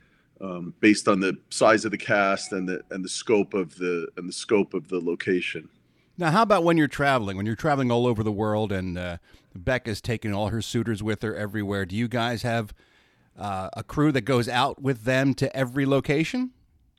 [0.40, 4.08] um, based on the size of the cast and the and the scope of the
[4.16, 5.68] and the scope of the location.
[6.18, 7.36] Now, how about when you're traveling?
[7.36, 9.18] When you're traveling all over the world and uh,
[9.84, 12.74] is taking all her suitors with her everywhere, do you guys have
[13.38, 16.50] uh, a crew that goes out with them to every location?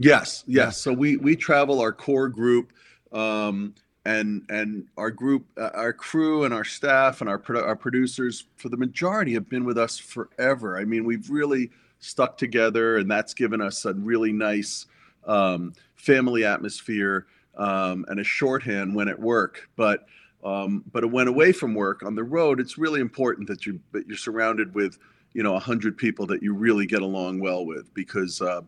[0.03, 0.77] Yes, yes.
[0.77, 2.73] So we we travel our core group,
[3.13, 3.73] um,
[4.05, 8.45] and and our group, uh, our crew, and our staff and our produ- our producers
[8.57, 10.77] for the majority have been with us forever.
[10.77, 14.87] I mean, we've really stuck together, and that's given us a really nice
[15.25, 17.27] um, family atmosphere
[17.57, 19.69] um, and a shorthand when at work.
[19.77, 20.05] But
[20.43, 24.05] um, but when away from work on the road, it's really important that you that
[24.05, 24.97] you're surrounded with
[25.33, 28.41] you know a hundred people that you really get along well with because.
[28.41, 28.63] Uh,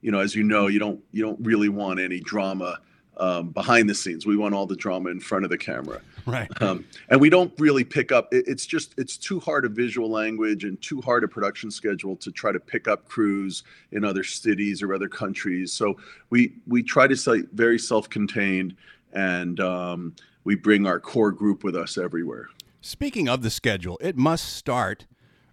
[0.00, 2.78] you know, as you know, you don't you don't really want any drama
[3.16, 4.24] um, behind the scenes.
[4.24, 6.50] We want all the drama in front of the camera, Right.
[6.62, 8.32] um, and we don't really pick up.
[8.32, 12.16] It, it's just it's too hard a visual language and too hard a production schedule
[12.16, 15.72] to try to pick up crews in other cities or other countries.
[15.72, 15.96] So
[16.30, 18.74] we we try to stay very self-contained,
[19.12, 22.48] and um, we bring our core group with us everywhere.
[22.80, 25.04] Speaking of the schedule, it must start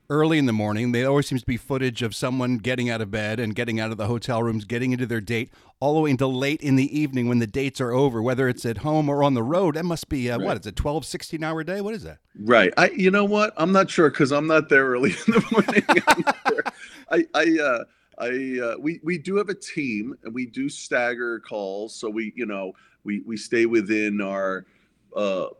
[0.09, 0.91] early in the morning.
[0.91, 3.91] There always seems to be footage of someone getting out of bed and getting out
[3.91, 6.97] of the hotel rooms, getting into their date, all the way until late in the
[6.97, 9.75] evening when the dates are over, whether it's at home or on the road.
[9.75, 11.81] That must be, uh, what, it's a 12, 16 hour day?
[11.81, 12.19] What is that?
[12.39, 12.73] Right.
[12.77, 12.89] I.
[12.89, 13.53] You know what?
[13.57, 15.83] I'm not sure because I'm not there early in the morning.
[16.07, 16.63] I'm not there.
[17.11, 17.25] I.
[17.33, 17.59] I.
[17.59, 17.83] Uh,
[18.19, 18.59] I.
[18.63, 18.99] Uh, we.
[19.03, 21.95] We do have a team, and we do stagger calls.
[21.95, 22.33] So we.
[22.35, 22.73] You know.
[23.03, 23.21] We.
[23.21, 24.65] We stay within our.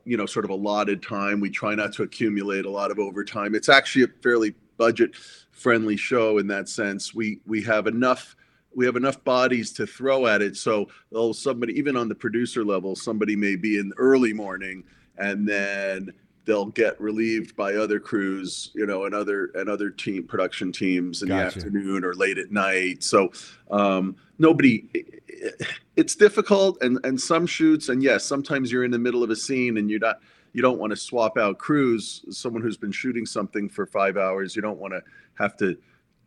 [0.05, 1.39] You know, sort of allotted time.
[1.39, 3.55] We try not to accumulate a lot of overtime.
[3.55, 7.15] It's actually a fairly budget-friendly show in that sense.
[7.15, 8.35] We we have enough
[8.75, 10.55] we have enough bodies to throw at it.
[10.55, 14.83] So oh, somebody, even on the producer level, somebody may be in early morning,
[15.17, 16.13] and then
[16.47, 21.21] they'll get relieved by other crews, you know, and other and other team production teams
[21.21, 21.59] in Gotcha.
[21.59, 23.03] the afternoon or late at night.
[23.03, 23.31] So
[23.69, 24.89] um, nobody.
[25.95, 29.35] It's difficult, and and some shoots, and yes, sometimes you're in the middle of a
[29.35, 30.19] scene and you're not.
[30.53, 32.25] You don't want to swap out crews.
[32.31, 35.03] Someone who's been shooting something for five hours, you don't want to
[35.35, 35.77] have to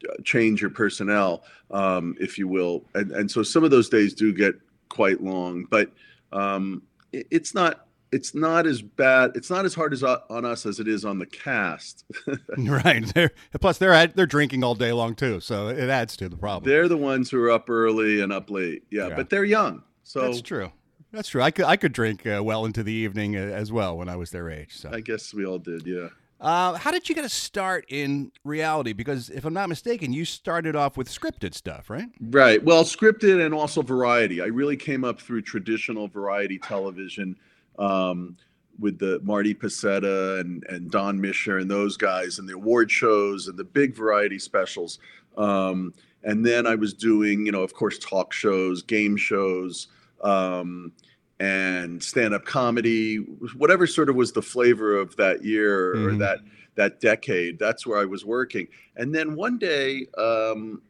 [0.09, 1.43] uh, change your personnel,
[1.73, 2.85] um, if you will.
[2.95, 4.55] And, and so some of those days do get
[4.89, 5.91] quite long, but
[6.33, 9.33] um, it, it's not it's not as bad.
[9.35, 12.05] It's not as hard as on us as it is on the cast.
[12.59, 13.05] right.
[13.15, 13.31] They're,
[13.61, 15.41] plus, they're at, they're drinking all day long, too.
[15.41, 16.69] So it adds to the problem.
[16.69, 18.85] they're the ones who are up early and up late.
[18.91, 19.17] Yeah, Yeah.
[19.17, 19.83] but they're young.
[20.03, 20.73] So That's true.
[21.13, 21.43] That's true.
[21.43, 24.17] I could, I could drink uh, well into the evening uh, as well when I
[24.17, 24.77] was their age.
[24.77, 24.91] So.
[24.93, 25.87] I guess we all did.
[25.87, 26.09] Yeah.
[26.41, 28.93] Uh, how did you get a start in reality?
[28.95, 32.09] Because if I'm not mistaken, you started off with scripted stuff, right?
[32.21, 32.65] Right.
[32.65, 34.41] Well, scripted and also variety.
[34.41, 37.37] I really came up through traditional variety television
[37.81, 38.37] um,
[38.79, 43.49] with the Marty Pasetta and, and Don Mischer and those guys and the award shows
[43.49, 45.01] and the big variety specials.
[45.37, 49.89] Um, and then I was doing, you know, of course, talk shows, game shows,
[50.23, 50.93] um,
[51.41, 53.17] and stand-up comedy,
[53.57, 56.19] whatever sort of was the flavor of that year or Mhm.
[56.19, 56.41] that
[56.77, 57.59] that decade.
[57.59, 58.69] That's where I was working.
[58.97, 60.81] And then one day, um,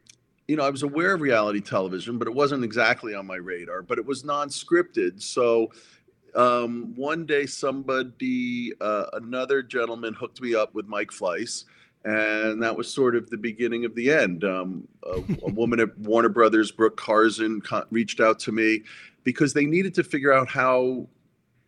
[0.47, 3.81] you know, I was aware of reality television, but it wasn't exactly on my radar.
[3.81, 5.71] But it was non-scripted, so
[6.35, 11.65] um, one day somebody, uh, another gentleman, hooked me up with Mike Fleiss,
[12.03, 14.43] and that was sort of the beginning of the end.
[14.43, 18.83] Um, a, a woman at Warner Brothers, Brooke Carson, co- reached out to me
[19.23, 21.07] because they needed to figure out how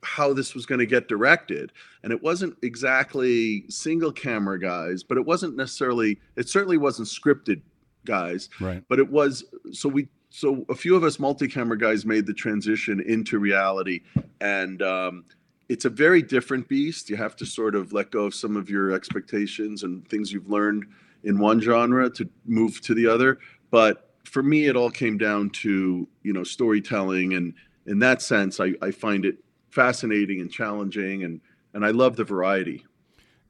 [0.06, 1.72] how this was going to get directed
[2.04, 7.62] and it wasn't exactly single camera guys but it wasn't necessarily it certainly wasn't scripted
[8.04, 8.84] guys Right.
[8.90, 13.00] but it was so we so a few of us multi-camera guys made the transition
[13.02, 14.02] into reality
[14.42, 15.26] and um,
[15.70, 17.08] it's a very different beast.
[17.08, 20.50] You have to sort of let go of some of your expectations and things you've
[20.50, 20.86] learned
[21.24, 23.38] in one genre to move to the other.
[23.70, 27.54] But for me it all came down to you know storytelling and
[27.86, 29.36] in that sense i, I find it
[29.70, 31.42] fascinating and challenging and
[31.74, 32.86] and i love the variety.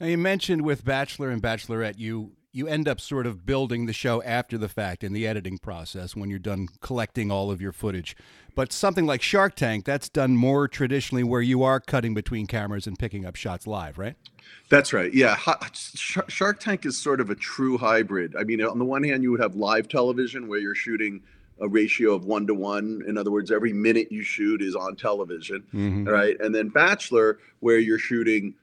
[0.01, 3.93] Now you mentioned with Bachelor and Bachelorette, you you end up sort of building the
[3.93, 7.71] show after the fact in the editing process when you're done collecting all of your
[7.71, 8.15] footage.
[8.55, 12.85] But something like Shark Tank, that's done more traditionally, where you are cutting between cameras
[12.85, 14.15] and picking up shots live, right?
[14.69, 15.11] That's right.
[15.11, 15.35] Yeah.
[16.27, 18.35] Shark Tank is sort of a true hybrid.
[18.37, 21.23] I mean, on the one hand, you would have live television where you're shooting
[21.59, 23.01] a ratio of one to one.
[23.07, 26.07] In other words, every minute you shoot is on television, Mhm.
[26.07, 26.39] right?
[26.39, 28.53] And then Bachelor, where you're shooting,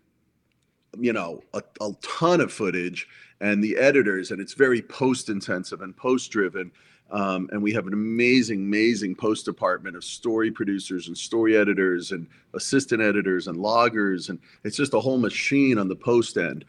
[0.99, 3.09] you know, a, a ton of footage
[3.41, 6.71] and the editors, and it's very post intensive and post driven.
[7.11, 12.13] Um, and we have an amazing, amazing post department of story producers and story editors
[12.13, 14.29] and assistant editors and loggers.
[14.29, 16.65] And it's just a whole machine on the post end.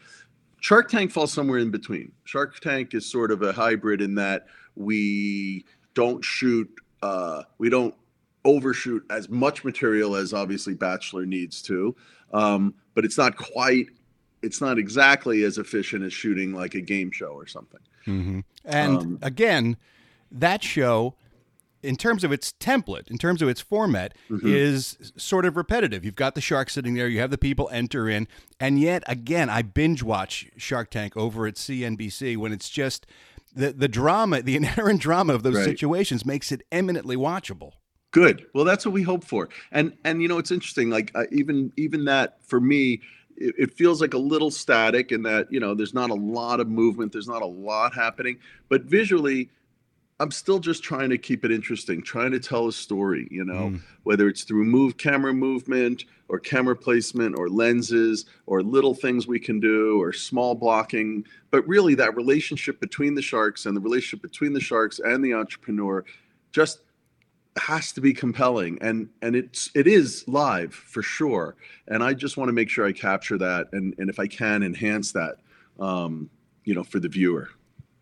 [0.60, 2.12] Shark Tank falls somewhere in between.
[2.24, 5.64] Shark Tank is sort of a hybrid in that we
[5.94, 6.68] don't shoot,
[7.02, 7.94] uh, we don't
[8.44, 11.94] overshoot as much material as obviously Bachelor needs to,
[12.32, 13.90] um, but it's not quite,
[14.42, 17.80] it's not exactly as efficient as shooting like a game show or something.
[18.06, 18.40] Mm-hmm.
[18.64, 19.76] And Um, again,
[20.30, 21.14] that show,
[21.82, 24.44] in terms of its template, in terms of its format, Mhm.
[24.44, 26.04] is sort of repetitive.
[26.04, 28.28] You've got the shark sitting there, you have the people enter in,
[28.60, 33.06] and yet again, I binge watch Shark Tank over at CNBC when it's just
[33.54, 35.64] the the drama, the inherent drama of those Right.
[35.64, 37.72] situations makes it eminently watchable.
[38.12, 38.46] Good.
[38.54, 39.48] Well, that's what we hope for.
[39.70, 40.88] And and you know, it's interesting.
[40.90, 43.00] Like uh, even even that for me,
[43.36, 46.60] it, it feels like a little static in that you know there's not a lot
[46.60, 49.50] of movement, there's not a lot happening, but visually.
[50.20, 53.70] I'm still just trying to keep it interesting, trying to tell a story, you know,
[53.70, 53.80] Mm.
[54.04, 59.40] whether it's through move camera movement or camera placement or lenses or little things we
[59.40, 61.24] can do or small blocking.
[61.50, 65.34] But really, that relationship between the sharks and the relationship between the sharks and the
[65.34, 66.04] entrepreneur
[66.52, 66.82] just
[67.58, 71.54] has to be compelling and and it's it is live for sure
[71.88, 74.62] and i just want to make sure i capture that and and if i can
[74.62, 75.36] enhance that
[75.78, 76.30] um
[76.64, 77.48] you know for the viewer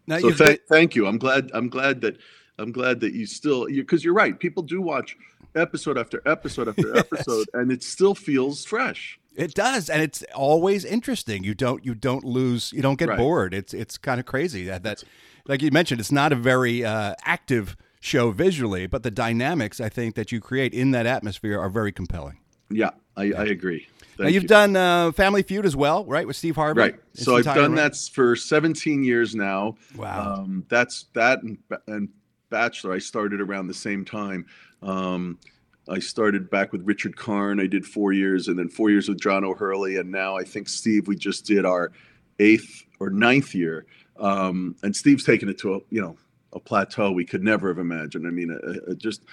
[0.06, 2.18] Now, so you've been- thank you i'm glad i'm glad that
[2.58, 5.16] i'm glad that you still because you're right people do watch
[5.56, 10.84] episode after episode after episode and it still feels fresh It does, and it's always
[10.84, 11.42] interesting.
[11.44, 13.18] You don't you don't lose you don't get Right.
[13.18, 13.54] bored.
[13.54, 15.02] It's it's kind of crazy that that
[15.46, 19.88] like you mentioned, it's not a very uh, active show visually, but the dynamics I
[19.88, 22.38] think that you create in that atmosphere are very compelling.
[22.70, 23.86] yeah i, I agree
[24.20, 24.48] now you've you.
[24.48, 26.26] done uh, Family Feud as well, right?
[26.26, 26.80] With Steve Harvey.
[26.80, 26.94] Right.
[27.14, 27.74] So I've done run?
[27.76, 29.76] that for 17 years now.
[29.96, 30.34] Wow.
[30.34, 32.08] Um, that's that and, and
[32.50, 32.92] Bachelor.
[32.92, 34.46] I started around the same time.
[34.82, 35.38] Um,
[35.88, 37.60] I started back with Richard Karn.
[37.60, 40.68] I did four years, and then four years with John O'Hurley, and now I think
[40.68, 41.08] Steve.
[41.08, 41.90] We just did our
[42.38, 43.86] eighth or ninth year,
[44.18, 46.16] um, and Steve's taken it to a you know
[46.52, 48.26] a plateau we could never have imagined.
[48.26, 49.24] I mean, uh, uh, just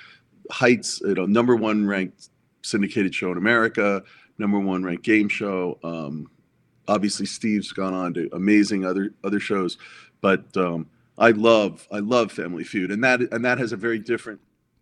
[0.51, 1.01] heights.
[1.01, 2.29] You know, number one ranked
[2.61, 4.03] syndicated show in America,
[4.37, 5.79] number one ranked game show.
[5.83, 6.29] Um,
[6.87, 9.77] obviously, Steve's gone on to amazing other other shows,
[10.21, 10.87] but um,
[11.17, 14.39] I love I love Family Feud, and that and that has a very different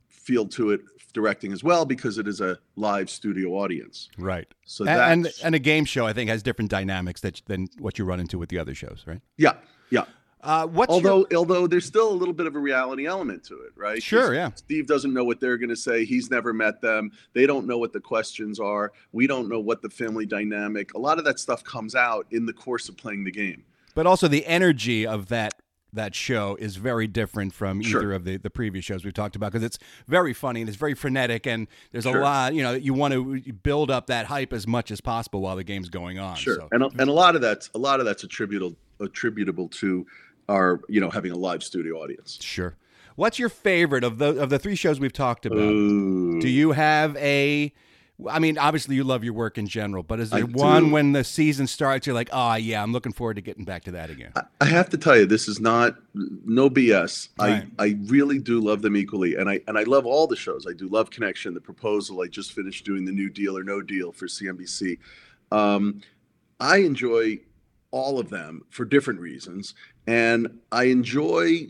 [0.09, 0.81] feel to it
[1.13, 4.09] directing as well because it is a live studio audience.
[4.17, 4.47] Right.
[4.65, 7.97] So and, and and a game show I think has different dynamics that than what
[7.97, 9.21] you run into with the other shows, right?
[9.37, 9.53] Yeah,
[9.89, 10.05] yeah.
[10.45, 13.71] Uh, what's although although there's still a little bit of a reality element to it,
[13.75, 14.01] right?
[14.01, 14.51] Sure, yeah.
[14.53, 16.05] Steve doesn't know what they're going to say.
[16.05, 17.11] He's never met them.
[17.33, 18.93] They don't know what the questions are.
[19.11, 20.93] We don't know what the family dynamic.
[20.93, 23.63] A lot of that stuff comes out in the course of playing the game.
[23.95, 25.53] But also the energy of that
[25.93, 28.01] that show is very different from Sure.
[28.01, 30.77] either of the, the previous shows we've talked about because it's very funny and it's
[30.77, 34.51] very frenetic and there's a lot you know you want to build up that hype
[34.51, 36.35] as much as possible while the game's going on.
[36.35, 36.67] Sure, So.
[36.71, 40.05] and a, and a lot of that's a lot of that's attributable attributable to
[40.49, 42.37] our you know having a live studio audience.
[42.41, 42.75] Sure.
[43.15, 45.59] What's your favorite of the of the three shows we've talked about?
[45.59, 46.41] Ooh.
[46.41, 47.73] Do you have a?
[48.29, 50.91] I mean, obviously you love your work in general, but is I there one do.
[50.91, 53.91] when the season starts you're like, oh yeah, I'm looking forward to getting back to
[53.91, 54.31] that again?
[54.61, 57.29] I have to tell you, this is not no BS.
[57.37, 57.65] Right.
[57.77, 60.65] I I really do love them equally, and I and I love all the shows.
[60.69, 62.21] I do love Connection, The Proposal.
[62.21, 64.97] I just finished doing the New Deal or No Deal for CNBC.
[65.51, 66.01] Um,
[66.59, 67.39] I enjoy
[67.91, 69.73] all of them for different reasons,
[70.07, 71.69] and I enjoy.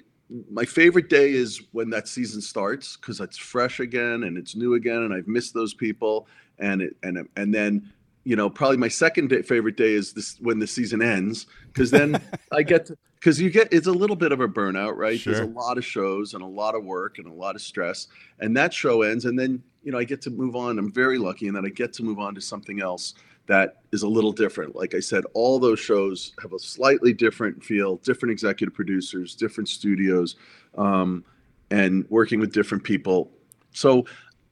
[0.49, 4.73] My favorite day is when that season starts because it's fresh again and it's new
[4.73, 6.27] again, and I've missed those people,
[6.59, 7.91] and it and and then
[8.23, 11.91] you know probably my second day, favorite day is this when the season ends because
[11.91, 12.21] then
[12.51, 15.19] I get to because you get it's a little bit of a burnout, right?
[15.23, 18.07] There's a lot of shows and a lot of work and a lot of stress,
[18.39, 20.79] and that show ends, and then you know I get to move on.
[20.79, 23.13] I'm very lucky in that I get to move on to something else
[23.47, 24.75] that is a little different.
[24.75, 29.69] Like I said, all those shows have a slightly different feel, different executive producers, different
[29.69, 30.35] studios,
[30.77, 31.23] um,
[31.71, 33.31] and working with different people.
[33.71, 34.05] So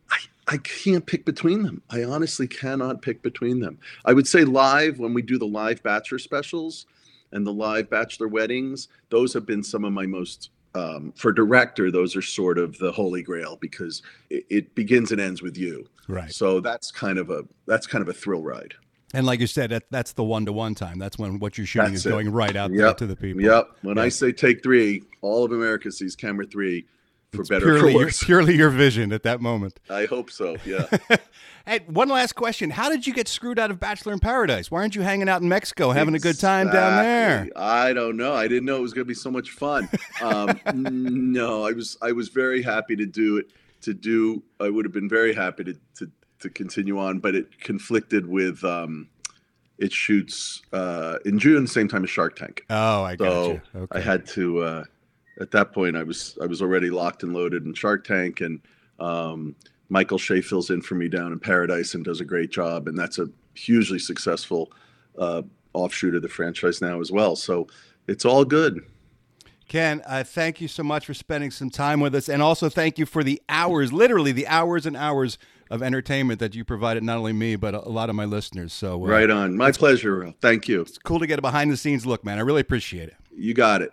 [0.09, 0.17] I,
[0.47, 1.81] I can't pick between them.
[1.89, 3.79] I honestly cannot pick between them.
[4.05, 6.85] I would say live when we do the live bachelor specials
[7.31, 11.91] and the live bachelor weddings, those have been some of my most um, for director,
[11.91, 15.87] those are sort of the holy grail because it, it begins and ends with you.
[16.07, 16.31] Right.
[16.31, 18.73] So that's kind of a that's kind of a thrill ride.
[19.13, 20.97] And like you said, that, that's the one to one time.
[20.97, 22.09] That's when what you're shooting That's is it.
[22.09, 22.97] going right out there Yep.
[22.97, 23.43] to the people.
[23.43, 23.67] Yep.
[23.83, 26.85] When I say take three, all of America sees camera three
[27.31, 28.23] for better or purely, for your, worse.
[28.25, 29.79] purely your vision at that moment.
[29.89, 30.57] I hope so.
[30.65, 30.87] Yeah.
[31.65, 34.69] Hey, one last question: How did you get screwed out of Bachelor in Paradise?
[34.69, 37.47] Why aren't you hanging out in Mexico having a good time down there?
[37.55, 38.33] I don't know.
[38.33, 39.87] I didn't know it was going to be so much fun.
[40.21, 43.45] Um, no, I was I was very happy to do it.
[43.83, 46.11] To do, I would have been very happy to to,
[46.43, 48.63] to continue on, but it conflicted with.
[48.63, 49.09] Um,
[49.79, 52.63] it shoots uh, in June, same time as Shark Tank.
[52.69, 53.61] Oh, I got so you.
[53.75, 53.99] Okay.
[53.99, 54.59] I had to.
[54.59, 54.83] Uh,
[55.41, 58.61] at that point, I was I was already locked and loaded in Shark Tank, and
[58.99, 59.55] um,
[59.89, 62.97] Michael Shea fills in for me down in Paradise and does a great job, and
[62.97, 64.71] that's a hugely successful
[65.17, 65.41] uh,
[65.73, 67.35] offshoot of the franchise now as well.
[67.35, 67.67] So
[68.07, 68.81] it's all good.
[69.67, 72.99] Ken, uh, thank you so much for spending some time with us, and also thank
[72.99, 75.37] you for the hours, literally the hours and hours
[75.69, 78.73] of entertainment that you provided not only me but a, a lot of my listeners.
[78.73, 79.55] So uh, Right on.
[79.55, 80.33] My pleasure.
[80.41, 80.81] Thank you.
[80.81, 82.37] It's cool to get a behind the scenes look, man.
[82.37, 83.15] I really appreciate it.
[83.35, 83.91] You got it.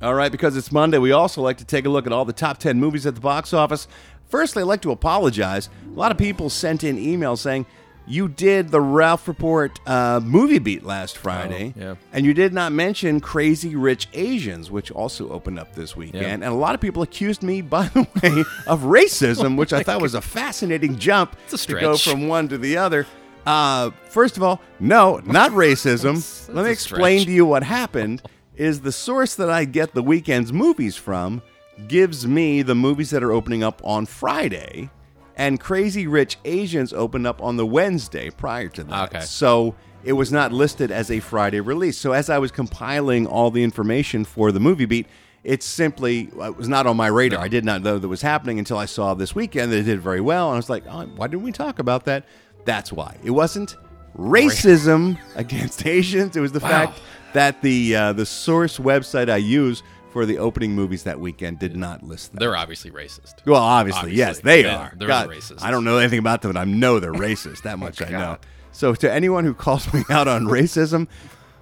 [0.00, 2.32] All right, because it's Monday, we also like to take a look at all the
[2.32, 3.88] top 10 movies at the box office.
[4.28, 5.68] Firstly, I'd like to apologize.
[5.86, 7.66] A lot of people sent in emails saying
[8.08, 11.96] you did the Ralph Report uh, movie beat last Friday, yeah.
[12.12, 16.22] and you did not mention Crazy Rich Asians, which also opened up this weekend.
[16.22, 16.28] Yeah.
[16.30, 20.00] And a lot of people accused me, by the way, of racism, which I thought
[20.00, 23.06] was a fascinating jump a to go from one to the other.
[23.46, 26.14] Uh, first of all, no, not racism.
[26.14, 28.22] That's- Let me explain to you what happened.
[28.56, 31.42] Is the source that I get the weekend's movies from
[31.86, 34.90] gives me the movies that are opening up on Friday,
[35.38, 39.14] and Crazy Rich Asians opened up on the Wednesday prior to that.
[39.14, 39.24] Okay.
[39.24, 39.74] So
[40.04, 41.96] it was not listed as a Friday release.
[41.96, 45.06] So as I was compiling all the information for the movie beat,
[45.44, 47.40] it simply uh, was not on my radar.
[47.40, 50.00] I did not know that was happening until I saw this weekend that it did
[50.00, 52.24] very well, and I was like, oh, why didn't we talk about that?
[52.64, 53.76] That's why it wasn't
[54.18, 56.36] racism against Asians.
[56.36, 56.68] It was the Wow.
[56.68, 57.00] fact
[57.32, 59.82] that the uh, the source website I use
[60.12, 62.38] for the opening movies that weekend did not list them.
[62.40, 63.44] They're obviously racist.
[63.44, 64.62] Well, obviously, yes, Obviously.
[64.62, 64.92] they Yeah, are.
[64.96, 65.62] they're God, racist.
[65.62, 67.62] I don't know anything about them, but I know they're racist.
[67.62, 68.38] That much I know.
[68.72, 71.08] So, to anyone who calls me out on racism,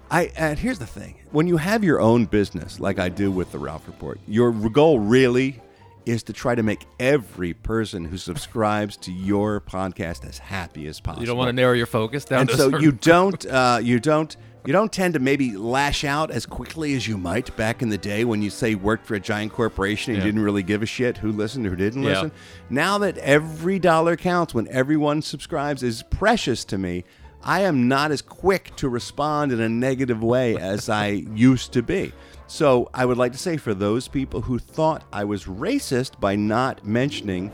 [0.09, 3.51] I and here's the thing: when you have your own business, like I do with
[3.51, 5.61] the Ralph Report, your goal really
[6.05, 11.01] is to try to make every person who subscribes to your podcast as happy as
[11.01, 11.21] possible.
[11.21, 13.99] You don't want to narrow your focus down and to so you don't uh, you
[13.99, 14.37] don't
[14.67, 17.97] you don't tend to maybe lash out as quickly as you might back in the
[17.97, 20.25] day when you say worked for a giant corporation and Yeah.
[20.25, 22.09] you didn't really give a shit who listened or who didn't Yeah.
[22.09, 22.31] listen.
[22.69, 27.05] Now that every dollar counts when everyone subscribes is precious to me.
[27.43, 31.81] I am not as quick to respond in a negative way as I used to
[31.81, 32.11] be.
[32.47, 36.35] So I would like to say for those people who thought I was racist by
[36.35, 37.51] not mentioning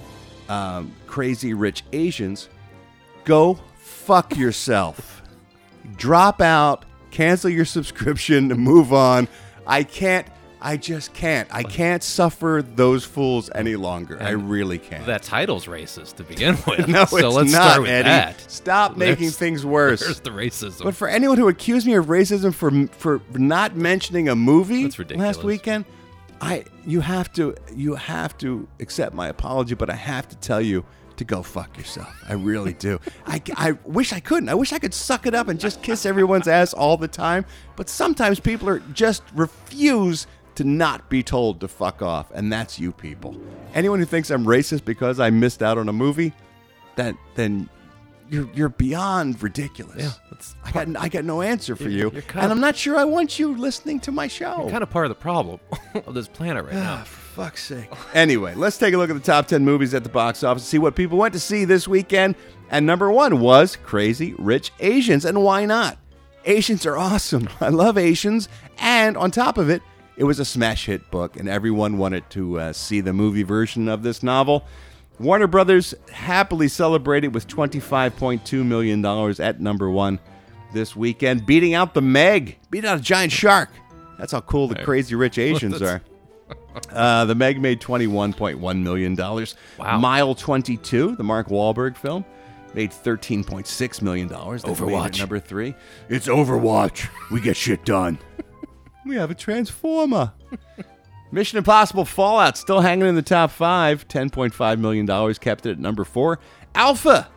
[0.50, 2.50] um, crazy rich Asians,
[3.24, 5.22] go fuck yourself.
[5.98, 9.28] Drop out, cancel your subscription, move on.
[9.66, 10.28] I can't.
[10.66, 11.50] I just can't.
[11.54, 14.18] I can't suffer those fools any longer.
[14.24, 15.06] I really can't.
[15.08, 16.88] that title's racist to begin with.
[16.88, 18.08] no, so it's let's not, start with Eddie.
[18.10, 18.40] that.
[18.50, 20.00] Stop making things worse.
[20.00, 20.84] There's the racism.
[20.86, 25.44] But for anyone who accused me of racism for for not mentioning a movie last
[25.44, 25.84] weekend,
[26.40, 30.62] I you have to you have to accept my apology, but I have to tell
[30.62, 30.86] you
[31.18, 32.14] to go fuck yourself.
[32.28, 33.00] I really do.
[33.26, 34.50] I, I wish I couldn't.
[34.50, 37.46] I wish I could suck it up and just kiss everyone's ass all the time.
[37.76, 42.80] But sometimes people are just refuse to not be told to fuck off, and that's
[42.80, 43.36] you people.
[43.74, 46.34] Anyone who thinks I'm racist because I missed out on a movie,
[46.96, 47.70] that then
[48.30, 49.98] you're you're beyond ridiculous.
[49.98, 53.40] Yeah, I got I got no answer for you, and I'm not sure I want
[53.40, 54.62] you listening to my show.
[54.62, 55.60] You're kind of part of the problem
[56.06, 57.04] of this planet right now.
[57.34, 57.90] Fuck's sake.
[58.14, 60.78] Anyway, let's take a look at the top 10 movies at the box office, see
[60.78, 62.36] what people went to see this weekend.
[62.70, 65.26] And number one was Crazy Rich Asians.
[65.26, 65.98] And why not?
[66.46, 67.50] Asians are awesome.
[67.62, 68.50] I love Asians.
[68.78, 69.82] And on top of it,
[70.16, 73.88] it was a smash hit book, and everyone wanted to uh, see the movie version
[73.88, 74.64] of this novel.
[75.20, 79.04] Warner Brothers happily celebrated with $25.2 million
[79.40, 80.20] at number one
[80.72, 83.70] this weekend, beating out the Meg, beating out a giant shark.
[84.20, 86.04] That's how cool the Crazy Rich Asians are.
[86.92, 89.16] Uh, the Meg made $21.1 million.
[89.16, 90.00] Wow.
[90.00, 92.26] Mile 22, the Mark Wahlberg film,
[92.74, 94.30] made $13.6 million.
[94.30, 95.20] Overwatch.
[95.20, 95.76] number three.
[96.10, 97.08] It's Overwatch.
[97.32, 98.18] We get shit done.
[99.06, 100.34] we have a Transformer.
[101.32, 104.08] Mission Impossible Fallout still hanging in the top five.
[104.08, 106.40] $10.5 million kept it at number four.
[106.76, 107.30] Alpha.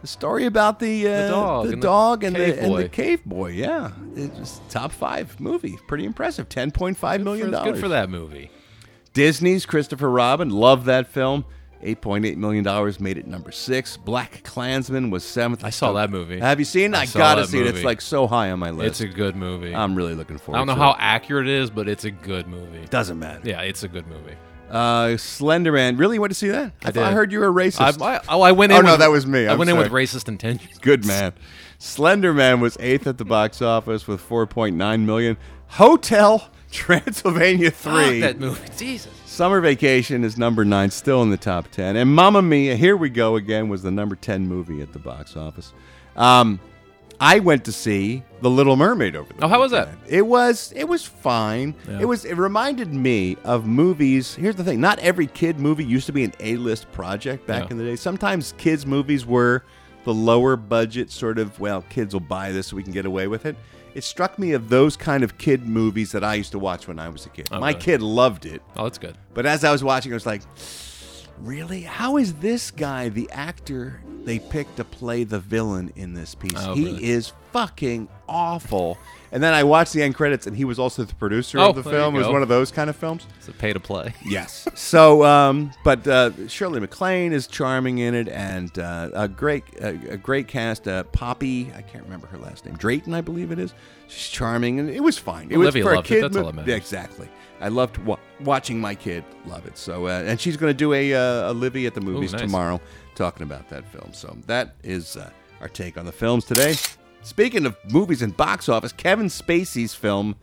[0.00, 2.88] The story about the, uh, dog the and the and, cave the, and the boy.
[2.88, 3.50] cave boy.
[3.52, 5.78] Yeah, it was top five movie.
[5.86, 6.48] Pretty impressive.
[6.48, 7.74] Ten point five million It's dollars.
[7.74, 8.50] good for that movie.
[9.12, 11.44] Disney's Christopher Robin, love that film.
[11.82, 13.96] $8.8 million made it number six.
[13.96, 15.64] Black Klansman was seventh.
[15.64, 16.38] I saw that movie.
[16.38, 16.96] Have you seen it?
[16.96, 17.66] I I, gotta see it.
[17.66, 19.00] It's like so high on my list.
[19.00, 19.74] It's a good movie.
[19.74, 20.98] I'm really looking forward I don't know how it.
[21.00, 22.86] accurate it is, but it's a good movie.
[22.88, 23.40] Doesn't matter.
[23.42, 24.36] Yeah, it's a good movie.
[24.70, 25.96] Uh, Slender Man.
[25.96, 26.72] Really, you went to see that?
[26.82, 27.02] I, thought- did.
[27.02, 28.00] I heard you were racist.
[28.00, 28.78] I, I, oh, I went in.
[28.78, 29.46] Oh, no, that was me.
[29.46, 30.78] I I'm went in with racist intentions.
[30.78, 31.32] Good man.
[31.78, 35.36] Slender Man was eighth at the box office with 4.9 million.
[35.66, 36.48] Hotel
[36.96, 38.20] Transylvania Fuck 3.
[38.20, 38.68] that movie.
[38.76, 39.12] Jesus.
[39.26, 41.96] Summer Vacation is number nine, still in the top 10.
[41.96, 45.36] And Mamma Mia, Here We Go Again, was the number 10 movie at the box
[45.36, 45.72] office.
[46.16, 46.60] Um,
[47.20, 49.90] I went to see The Little Mermaid over the Oh, how was that?
[50.08, 51.74] It was it was fine.
[51.88, 52.00] Yeah.
[52.00, 54.34] It was it reminded me of movies.
[54.34, 57.70] Here's the thing, not every kid movie used to be an A-list project back Yeah.
[57.70, 57.96] in the day.
[57.96, 59.62] Sometimes kids movies were
[60.04, 63.28] the lower budget sort of, well, kids will buy this so we can get away
[63.28, 63.54] with it.
[63.94, 66.98] It struck me of those kind of kid movies that I used to watch when
[66.98, 67.48] I was a kid.
[67.52, 68.62] Oh, My kid loved it.
[68.76, 69.16] Oh, that's good.
[69.34, 70.42] But as I was watching, I was like,
[71.40, 71.82] really?
[71.82, 76.52] How is this guy the actor they picked to play the villain in this piece?
[76.56, 77.04] Oh, he really?
[77.04, 78.96] is fucking awful.
[79.32, 81.76] And then I watched the end credits, and he was also the producer Oh, of
[81.76, 82.14] the there you film.
[82.14, 82.32] It was go.
[82.34, 83.26] one of those kind of films.
[83.38, 84.12] It's a pay to play.
[84.26, 84.68] Yes.
[84.74, 89.88] so, um, but uh, Shirley MacLaine is charming in it, and uh, a great, a,
[90.12, 90.86] a great cast.
[90.86, 93.72] Uh, Poppy, I can't remember her last name, Drayton, I believe it is.
[94.08, 95.50] She's charming, and it was fine.
[95.50, 96.16] It Olivia was for loved a it.
[96.20, 96.24] kid.
[96.24, 96.74] That's all mo- that matters.
[96.74, 97.28] Exactly.
[97.62, 99.78] I loved wa- watching my kid love it.
[99.78, 102.42] So, uh, and she's going to do a, uh, a Livy at the movies nice.
[102.42, 102.80] tomorrow,
[103.14, 104.12] talking about that film.
[104.12, 105.30] So that is uh,
[105.62, 106.74] our take on the films today.
[107.22, 110.36] Speaking of movies and box office, Kevin Spacey's film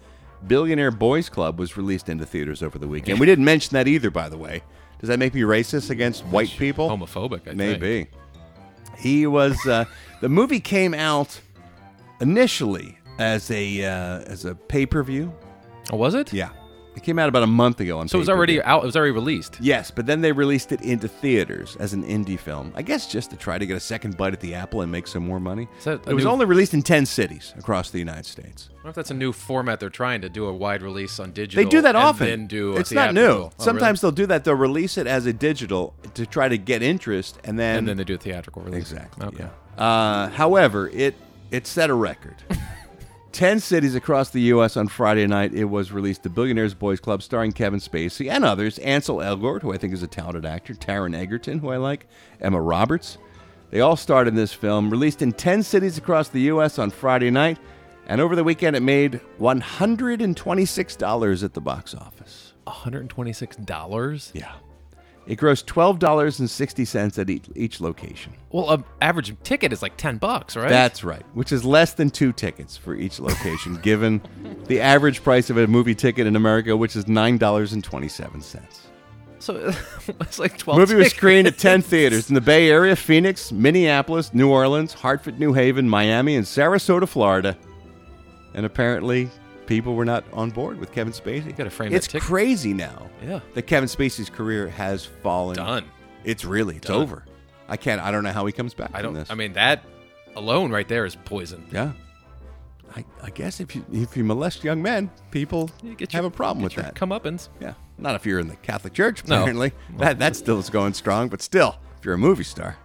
[0.47, 3.19] Billionaire Boys Club was released into theaters over the weekend.
[3.19, 4.63] We didn't mention that either, by the way.
[4.99, 6.89] Does that make me racist against white people?
[6.89, 7.57] Homophobic, I think.
[7.57, 8.07] Maybe.
[8.97, 9.65] He was.
[9.65, 9.86] Uh,
[10.21, 11.39] the movie came out
[12.19, 15.34] initially as a uh, as a pay per view.
[15.91, 16.34] Oh, was it?
[16.34, 16.49] Yeah,
[16.99, 18.09] it came out about a month ago on.
[18.09, 18.83] So it was already out.
[18.83, 19.57] It was already released.
[19.61, 22.73] Yes, but then they released it into theaters as an indie film.
[22.75, 25.07] I guess just to try to get a second bite at the apple and make
[25.07, 25.69] some more money.
[25.77, 28.69] Is that a It was new- only released in ten cities across the United States.
[28.69, 31.31] I wonder if that's a new format they're trying to do a wide release on
[31.31, 31.63] digital.
[31.63, 32.47] They do that often.
[32.47, 33.21] Do a it's not new.
[33.21, 34.43] Oh, Sometimes they'll do that.
[34.43, 37.95] They'll release it as a digital to try to get interest, and then and then
[37.97, 38.91] they do a theatrical release.
[38.91, 39.25] Exactly.
[39.27, 39.47] Okay.
[39.77, 39.83] Yeah.
[39.83, 41.15] Uh, however, it
[41.51, 42.35] it set a record.
[43.32, 44.75] Ten cities across the U.S.
[44.75, 45.53] on Friday night.
[45.53, 46.23] It was released.
[46.23, 48.80] The Billionaires Boys Club, starring Kevin Spacey and others.
[48.80, 50.73] Ansel Elgort, who I think is a talented actor.
[50.73, 52.07] Taron Egerton, who I like.
[52.41, 53.17] Emma Roberts.
[53.69, 54.89] They all starred in this film.
[54.89, 56.80] Released in ten cities across the U.S.
[56.80, 57.59] on Friday night,
[58.07, 62.53] and over the weekend it made one hundred and twenty-six dollars at the box office.
[62.63, 64.32] One hundred and twenty-six dollars.
[64.34, 64.53] Yeah.
[65.28, 68.34] It grossed twelve dollars and sixty cents at each, each location.
[68.51, 70.70] Well, an average ticket is like ten bucks, right?
[70.70, 74.22] That's right, which is less than two tickets for each location, given
[74.65, 78.41] the average price of a movie ticket in America, which is nine dollars and twenty-seven
[78.41, 78.88] cents.
[79.38, 79.72] so
[80.22, 80.80] it's like twelve.
[80.80, 85.39] movie was screened at ten theaters in the Bay Area, Phoenix, Minneapolis, New Orleans, Hartford,
[85.39, 87.55] New Haven, Miami, and Sarasota, Florida.
[88.55, 89.30] And apparently,
[89.70, 91.55] people were not on board with Kevin Spacey.
[91.55, 92.24] gotta frame It's ticket.
[92.28, 93.07] crazy now.
[93.24, 93.39] Yeah.
[93.53, 95.55] that Kevin Spacey's career has fallen.
[95.55, 95.86] Done.
[96.26, 97.01] It's really it's Done.
[97.01, 97.24] over.
[97.70, 98.01] I can't.
[98.01, 98.89] I don't know how he comes back.
[98.93, 99.13] I from don't.
[99.13, 99.32] This.
[99.32, 99.86] I mean, that
[100.36, 101.63] alone right there is poison.
[101.72, 101.91] Yeah.
[102.95, 106.30] I, I guess if you if you molest young men, people You get have your-
[106.30, 106.95] a problem with get your that.
[106.95, 107.49] Comeuppance.
[107.61, 107.76] yeah.
[107.99, 109.36] Not if you're in the Catholic Church, No.
[109.41, 109.72] apparently.
[109.97, 112.78] That that still is going strong, but still, if you're a movie star.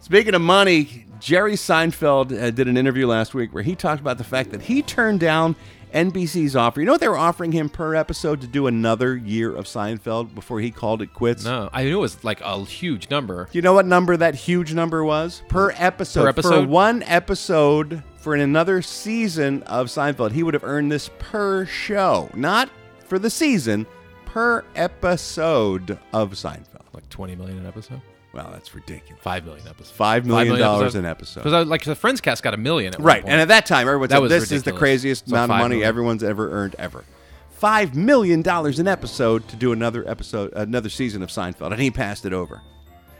[0.00, 4.18] Speaking of money, Jerry Seinfeld uh, did an interview last week where he talked about
[4.18, 5.56] the fact that he turned down
[5.92, 6.80] NBC's offer.
[6.80, 10.34] You know what they were offering him per episode to do another year of Seinfeld
[10.34, 11.44] before he called it quits?
[11.44, 13.44] No, I knew it was like a huge number.
[13.50, 16.22] Do you know what number that huge number was per episode?
[16.22, 16.64] Per episode?
[16.64, 22.30] For one episode for another season of Seinfeld, he would have earned this per show,
[22.34, 22.68] not
[23.04, 23.86] for the season,
[24.24, 26.82] per episode of Seinfeld.
[26.92, 28.00] Like twenty million an episode.
[28.32, 29.22] Wow, that's ridiculous.
[29.22, 29.90] Five million episodes.
[29.90, 31.44] Five million dollars an episode.
[31.44, 32.92] Because like the Friends cast got a million.
[32.92, 35.28] At one Right, and at that time, everyone That said was this is the craziest
[35.28, 35.88] So amount of money million.
[35.88, 37.04] everyone's ever earned ever.
[37.50, 41.90] Five million dollars an episode to do another episode, another season of Seinfeld, and he
[41.90, 42.60] passed it over.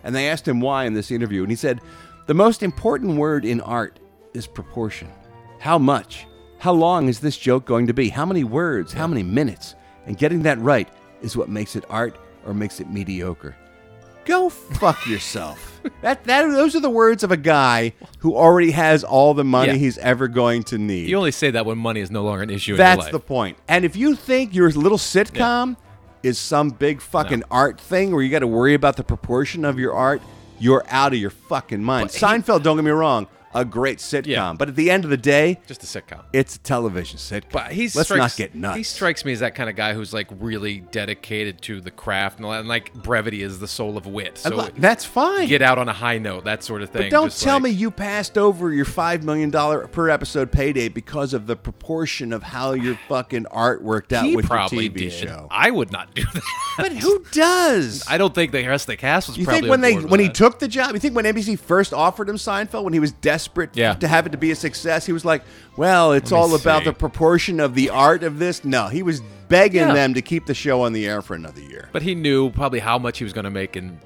[0.04, 1.80] And they asked him why in this interview, and he said,
[2.26, 3.98] "The most important word in art
[4.34, 5.09] is proportion.
[5.59, 6.26] How much?
[6.59, 8.11] How long is this joke going to be?
[8.11, 8.92] How many words?
[8.92, 9.74] How many minutes?
[10.07, 10.88] And getting that right
[11.22, 13.57] is what makes it art or makes it mediocre."
[14.27, 15.81] Go fuck yourself.
[16.03, 19.68] that that those are the words of a guy who already has all the money
[19.72, 19.79] Yeah.
[19.79, 21.09] he's ever going to need.
[21.09, 22.72] you only say that when money is no longer an issue.
[22.72, 23.12] in That's life.
[23.12, 23.57] the point.
[23.68, 25.76] And if you think your little sitcom
[26.25, 29.79] is some big fucking art thing where you got to worry about the proportion of
[29.79, 30.21] your art,
[30.59, 32.09] you're out of your fucking mind.
[32.11, 33.29] Seinfeld, don't get me wrong,
[33.61, 34.26] a great sitcom.
[34.26, 34.54] Yeah.
[34.57, 36.22] But at the end of the day, Just a sitcom.
[36.33, 37.50] it's a television sitcom.
[37.53, 38.76] But he's let's strikes, not get nuts.
[38.76, 42.38] He strikes me as that kind of guy who's like really dedicated to the craft
[42.38, 44.38] and, that, and like brevity is the soul of wit.
[44.38, 45.49] So look, that's fine.
[45.49, 47.03] get out on a high note, that sort of thing.
[47.03, 50.53] But don't Just tell like- me you passed over your five million dollar per episode
[50.53, 54.92] payday because of the proportion of how your fucking art worked out with probably your
[54.92, 55.12] TV did.
[55.12, 55.49] show.
[55.50, 56.42] I would not do that.
[56.76, 58.04] But who does?
[58.08, 60.20] I don't think the rest of the cast was You probably think when they when
[60.20, 60.92] he took the job?
[60.92, 63.95] You think when NBC first offered him Seinfeld, when he was desperate Yeah.
[63.95, 65.43] to have it to be a success, he was like,
[65.77, 69.81] "Well, it's all about the proportion of the art of this." No, he was begging
[69.89, 69.95] Yeah.
[69.95, 71.89] them to keep the show on the air for another year.
[71.93, 74.01] But he knew probably how much he was going to make in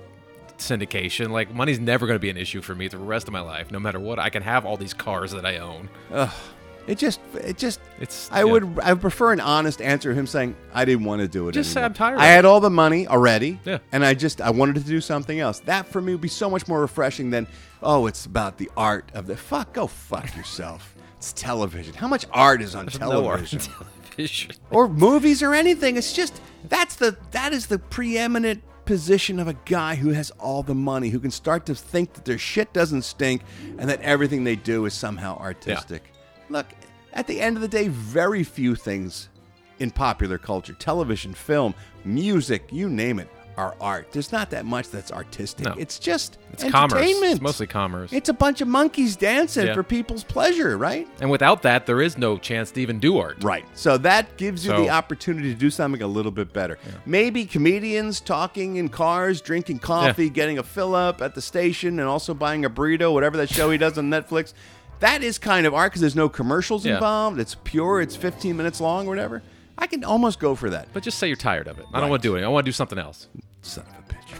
[0.59, 1.31] syndication.
[1.31, 3.71] Like money's never going to be an issue for me the rest of my life,
[3.71, 4.19] no matter what.
[4.19, 5.89] I can have all these cars that I own.
[6.87, 8.45] It just, it just, It's I yeah.
[8.45, 10.13] would, I would prefer an honest answer.
[10.13, 11.87] Him saying, "I didn't want to do it." Just say, anymore.
[11.87, 13.79] "I'm tired I had all the money already, Yeah.
[13.93, 15.61] and I just, I wanted to do something else.
[15.61, 17.47] That for me would be so much more refreshing than,
[17.83, 19.73] oh, it's about the art of the fuck.
[19.73, 20.95] Go fuck yourself.
[21.17, 21.95] It's television.
[21.95, 23.23] How much art is on television?
[23.23, 23.73] No art television?
[23.73, 24.53] television.
[24.71, 25.97] or movies or anything.
[25.97, 30.63] It's just that's the that is the preeminent position of a guy who has all
[30.63, 33.43] the money, who can start to think that their shit doesn't stink
[33.79, 36.03] and that everything they do is somehow artistic.
[36.49, 36.67] Look,
[37.13, 39.29] at the end of the day, very few things
[39.79, 41.75] in popular culture, television, film,
[42.05, 43.29] music, you name it,
[43.61, 44.11] are art.
[44.13, 45.67] There's not that much that's artistic.
[45.67, 45.75] No.
[45.77, 47.03] It's just It's commerce.
[47.05, 48.11] It's mostly commerce.
[48.13, 49.75] It's a bunch of monkeys dancing Yeah.
[49.75, 51.07] for people's pleasure, right?
[51.21, 53.37] and without that, there is no chance to even do art.
[53.43, 53.67] Right.
[53.75, 56.79] So that gives you So- the opportunity to do something a little bit better.
[57.05, 62.09] Maybe comedians talking in cars, drinking coffee, getting a fill up at the station, and
[62.09, 64.55] also buying a burrito, whatever that show he does on Netflix.
[65.01, 66.95] That is kind of art because there's no commercials Yeah.
[66.95, 67.39] involved.
[67.41, 68.01] It's pure.
[68.01, 69.43] It's 15 minutes long or whatever.
[69.81, 70.89] I can almost go for that.
[70.93, 71.87] But just say you're tired of it.
[71.93, 72.45] I don't want to do it.
[72.45, 73.29] I want to do something else.
[73.63, 74.39] Son of a bitch.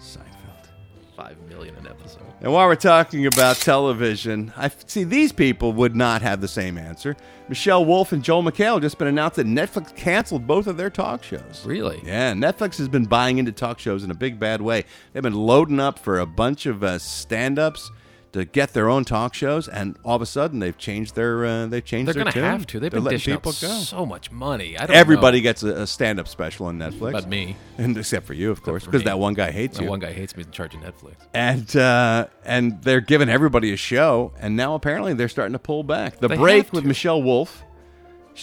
[0.00, 0.68] Seinfeld.
[1.16, 2.22] Five million an episode.
[2.40, 6.78] And while we're talking about television, I see these people would not have the same
[6.78, 7.16] answer.
[7.48, 11.22] Michelle Wolf and Joel McHale just been announced that Netflix canceled both of their talk
[11.22, 11.62] shows.
[11.66, 12.00] Really?
[12.04, 14.84] Yeah, Netflix has been buying into talk shows in a big bad way.
[15.12, 17.90] They've been loading up for a bunch of uh, stand-ups
[18.32, 21.66] to get their own talk shows, and all of a sudden they've changed their uh,
[21.66, 22.44] they've changed They're their going to tune.
[22.50, 22.78] have to.
[22.80, 23.68] They've They're been letting dishing people out go.
[23.80, 24.78] so much money.
[24.78, 25.42] I don't Everybody know.
[25.42, 27.56] gets a, a stand-up special on Netflix, But me.
[27.78, 29.06] and except for you, of course, for because me.
[29.06, 29.90] that one guy hates That you.
[29.90, 31.14] one guy hates me in charge of Netflix.
[31.34, 35.82] and uh, and they're giving everybody a show, and now apparently they're starting to pull
[35.82, 36.18] back.
[36.18, 36.88] The They break have with to.
[36.88, 37.64] Michelle Wolf.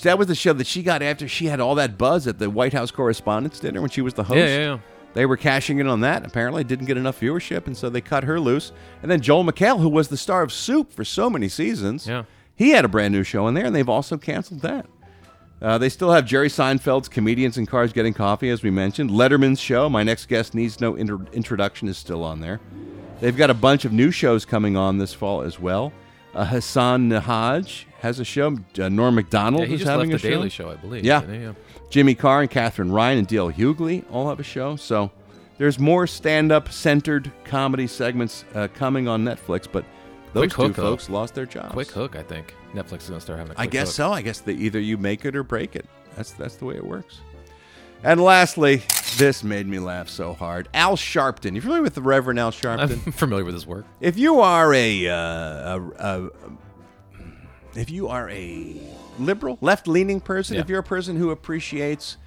[0.04, 2.50] That was the show that she got after she had all that buzz at the
[2.52, 4.38] White House Correspondents' Dinner when she was the host.
[4.38, 4.80] Yeah, yeah, yeah.
[5.18, 6.24] They were cashing in on that.
[6.28, 8.72] Apparently, didn't get enough viewership, and so they cut her loose.
[9.02, 12.26] And then Joel McHale, who was the star of Soup for so many seasons, Yeah.
[12.56, 14.86] he had a brand new show in there, and they've also canceled that.
[15.60, 19.10] Uh, they still have Jerry Seinfeld's Comedians in Cars Getting Coffee, as we mentioned.
[19.10, 22.60] Letterman's show, My Next Guest Needs No Inter- Introduction, is still on there.
[23.20, 25.92] They've got a bunch of new shows coming on this fall as well.
[26.36, 28.56] Uh, Hasan Minhaj has a show.
[28.80, 30.38] Uh, Norm Macdonald Yeah, is having left a the show.
[30.38, 31.04] Daily Show, I believe.
[31.04, 31.24] Yeah.
[31.28, 31.54] yeah.
[31.90, 33.52] Jimmy Carr and Katherine Ryan and D.L.
[33.52, 34.76] Hughley all have a show.
[34.76, 35.12] So
[35.58, 39.86] there's more stand-up centered comedy segments uh, coming on Netflix, but
[40.34, 40.82] those Quick two hook, though.
[40.92, 41.72] folks lost their jobs.
[41.72, 42.54] Quick hook, I think.
[42.74, 43.96] Netflix is going to start having a I guess hook.
[43.96, 44.12] so.
[44.12, 45.86] I guess that either you make it or break it.
[46.16, 47.20] That's that's the way it works.
[48.04, 48.84] And lastly,
[49.18, 50.68] this made me laugh so hard.
[50.74, 51.56] Al Sharpton.
[51.56, 52.92] You familiar with the Reverend Al Sharpton?
[53.08, 53.86] I'm familiar with his work.
[54.02, 56.30] if you are a, uh, a, a
[57.76, 58.80] if you are a
[59.20, 60.62] liberal, left-leaning person, Yeah.
[60.62, 62.18] if you're a person who appreciates,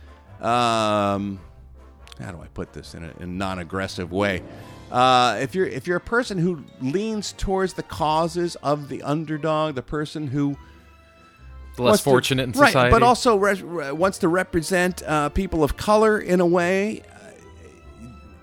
[0.41, 1.41] um,
[2.23, 4.43] how do I put this in a, a non-aggressive way?
[4.91, 9.77] Uh, if you're if you're a person who leans towards the causes of the underdog,
[9.77, 10.57] the person who
[11.77, 12.91] The less wants to- fortunate in right, society.
[12.93, 17.03] but also re- re- wants to represent uh, people of color in a way.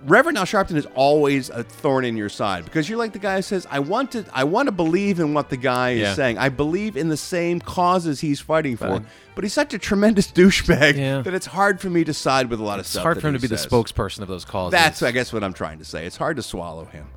[0.06, 3.38] Reverend Al Sharpton is always a thorn in your side because you're like the guy
[3.38, 6.14] who says, "I want to, I want to believe in what the guy is Yeah.
[6.14, 6.38] saying.
[6.38, 9.02] I believe in the same causes he's fighting for." Right.
[9.34, 11.22] But he's such a tremendous douchebag Yeah.
[11.22, 13.04] that it's hard for me to side with a lot of it's stuff.
[13.04, 14.72] hard for him to be the spokesperson of those causes.
[14.72, 16.06] That's, I guess, what I'm trying to say.
[16.06, 17.08] It's hard to swallow him.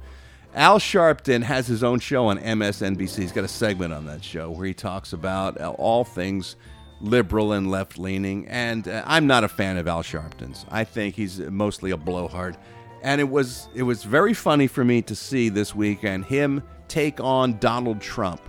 [0.55, 3.19] Al Sharpton has his own show on MSNBC.
[3.23, 6.57] He's got a segment on that show where he talks about all things
[7.01, 8.47] liberal and left leaning.
[8.49, 10.67] And uh, I'm not a fan of Al Sharpton's.
[10.71, 12.57] I think he's mostly a blowhard.
[13.03, 17.19] And it was it was very funny for me to see this weekend him take
[17.21, 18.43] on Donald Trump,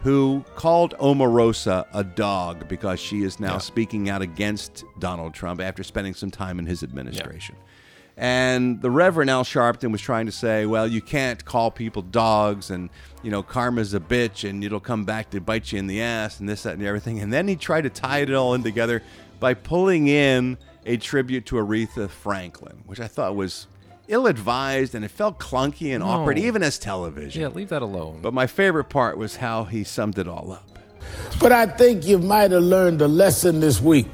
[0.00, 3.58] who called Omarosa a dog because she is now Yeah.
[3.58, 7.56] speaking out against Donald Trump after spending some time in his administration.
[8.16, 12.70] And the Reverend Al Sharpton was trying to say, well, you can't call people dogs,
[12.70, 12.88] and
[13.22, 16.40] you know, karma's a bitch, and it'll come back to bite you in the ass,
[16.40, 17.20] and this, that, and everything.
[17.20, 19.02] And then he tried to tie it all in together
[19.38, 20.56] by pulling in
[20.86, 23.66] a tribute to Aretha Franklin, which I thought was
[24.08, 27.42] ill-advised and it felt clunky and awkward, even as television.
[27.42, 28.20] Yeah, leave that alone.
[28.22, 30.78] But my favorite part was how he summed it all up.
[31.40, 34.06] But I think you might have learned a lesson this week.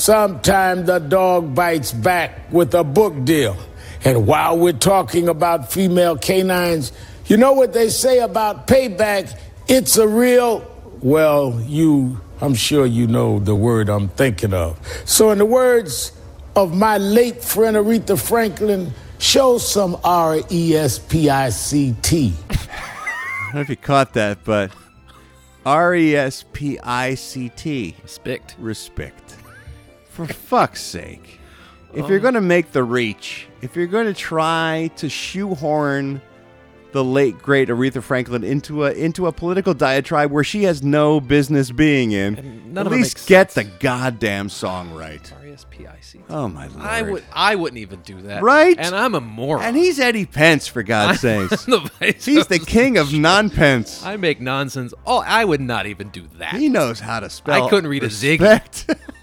[0.00, 3.54] Sometimes the dog bites back with a book deal.
[4.02, 6.90] And while we're talking about female canines,
[7.26, 9.38] you know what they say about payback?
[9.68, 10.66] It's a real,
[11.02, 14.80] well, you, I'm sure you know the word I'm thinking of.
[15.04, 16.12] So, in the words
[16.56, 22.32] of my late friend Aretha Franklin, show some R E S P I C T.
[22.48, 22.56] I
[23.44, 24.72] don't know if you caught that, but
[25.66, 27.94] R E S P I C T.
[28.02, 28.56] Respect.
[28.58, 29.29] Respect.
[30.26, 31.40] For fuck's sake.
[31.94, 36.20] If you're um, going to make the reach, if you're going to try to shoehorn
[36.92, 41.20] the late great Aretha Franklin into a into a political diatribe where she has no
[41.20, 45.32] business being in, at least get the goddamn song right.
[45.40, 46.20] R-E-S-P-I-C.
[46.28, 46.80] Oh my lord!
[46.80, 47.24] I would.
[47.32, 48.42] I wouldn't even do that.
[48.42, 48.76] Right?
[48.78, 49.64] And I'm a moron.
[49.64, 51.64] And he's Eddie Pence, for God's sakes.
[51.64, 54.04] the He's the king of non-Pence.
[54.04, 54.92] I make nonsense.
[55.06, 56.54] Oh, I would not even do that.
[56.54, 57.66] He knows how to spell.
[57.66, 58.94] I couldn't read a zig, respect.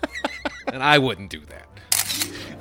[0.71, 1.67] and I wouldn't do that.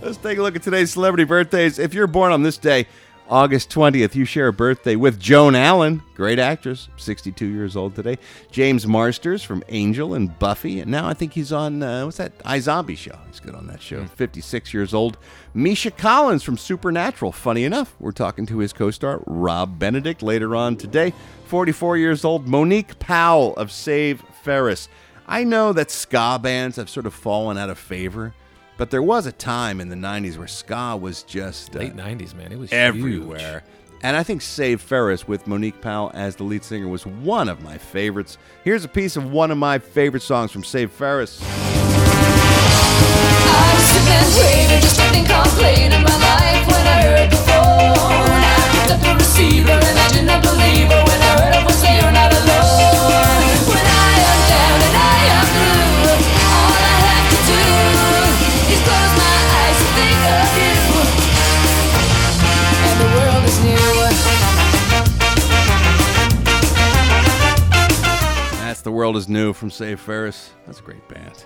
[0.00, 1.78] Let's take a look at today's celebrity birthdays.
[1.78, 2.86] If you're born on this day,
[3.28, 8.18] August 20th, you share a birthday with Joan Allen, great actress, 62 years old today.
[8.52, 12.38] James Marsters from Angel and Buffy, and now I think he's on uh, what's that
[12.40, 13.18] iZombie show?
[13.26, 14.04] He's good on that show.
[14.04, 15.18] 56 years old.
[15.54, 17.32] Misha Collins from Supernatural.
[17.32, 21.12] Funny enough, we're talking to his co-star Rob Benedict later on today.
[21.46, 22.46] 44 years old.
[22.46, 24.88] Monique Powell of Save Ferris.
[25.28, 28.34] I know that ska bands have sort of fallen out of favor.
[28.78, 32.34] But there was a time in the 90s where ska was just uh, Late '90s,
[32.34, 32.52] man.
[32.52, 33.64] It was everywhere.
[34.02, 37.62] And I think Save Ferris with Monique Powell as the lead singer was one of
[37.62, 38.36] my favorites.
[38.62, 41.40] Here's a piece of one of my favorite songs from Save Ferris.
[41.40, 41.76] That's
[68.86, 70.52] The World is New from Save Ferris.
[70.64, 71.44] That's a great band.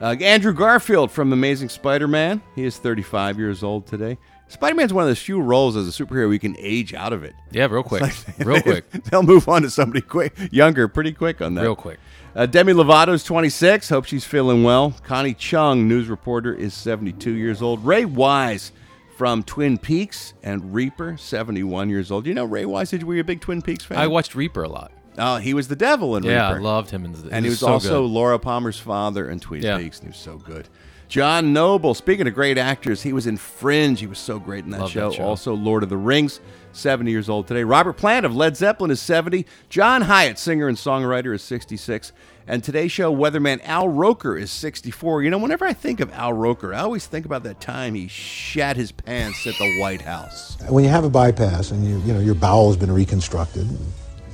[0.00, 2.42] Uh, Andrew Garfield from Amazing Spider Man.
[2.56, 4.18] He is 35 years old today.
[4.48, 7.22] Spider Man's one of those few roles as a superhero you can age out of
[7.22, 7.36] it.
[7.52, 8.02] Yeah, real quick.
[8.02, 8.90] Like- real quick.
[8.90, 11.62] They'll move on to somebody quick, younger, pretty quick on that.
[11.62, 12.00] Real quick.
[12.34, 13.88] Uh, Demi Lovato's 26.
[13.88, 14.92] Hope she's feeling well.
[15.04, 17.84] Connie Chung, news reporter, is 72 years old.
[17.84, 18.72] Ray Wise
[19.16, 22.26] from Twin Peaks and Reaper, 71 years old.
[22.26, 22.90] You know Ray Wise?
[22.90, 23.98] Did were you a big Twin Peaks fan?
[23.98, 24.90] I watched Reaper a lot.
[25.18, 27.58] Oh, he was the devil in Yeah, I loved him in the- and he was
[27.60, 28.10] so also good.
[28.12, 29.78] Laura Palmer's father in Twin Yeah.
[29.78, 29.98] Peaks.
[29.98, 30.68] And he was so good.
[31.08, 31.92] John Noble.
[31.92, 34.00] Speaking of great actors, he was in Fringe.
[34.00, 35.10] He was so great in that, Love that show.
[35.12, 35.22] show.
[35.24, 36.40] Also, Lord of the Rings.
[36.74, 37.64] 70 years old today.
[37.64, 39.44] Robert Plant of Led Zeppelin is 70.
[39.68, 42.12] John Hiatt, singer and songwriter, is 66.
[42.48, 45.22] And today's show, weatherman Al Roker is 64.
[45.22, 48.08] You know, whenever I think of Al Roker, I always think about that time he
[48.08, 50.56] shat his pants at the White House.
[50.70, 53.68] When you have a bypass and you, you know your bowel has been reconstructed,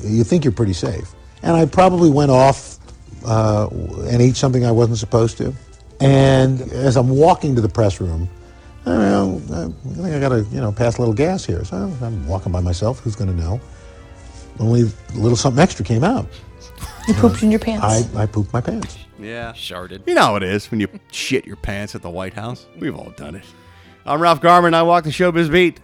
[0.03, 1.15] you think you're pretty safe.
[1.43, 2.79] And I probably went off
[3.25, 5.55] uh, and ate something I wasn't supposed to.
[6.01, 8.29] And as I'm walking to the press room,
[8.87, 11.65] I, don't know, I think I got to you know pass a little gas here.
[11.65, 13.01] So I'm walking by myself.
[13.01, 13.61] Who's going to know?
[14.59, 16.27] Only a little something extra came out.
[17.07, 17.85] You pooped in your pants.
[17.85, 18.99] I, I pooped my pants.
[19.19, 19.53] Yeah.
[19.53, 20.07] Sharded.
[20.07, 22.67] You know how it is when you shit your pants at the White House.
[22.79, 23.45] We've all done it.
[24.07, 24.75] I'm Ralph Garman.
[24.75, 25.81] I walk the showbiz beat.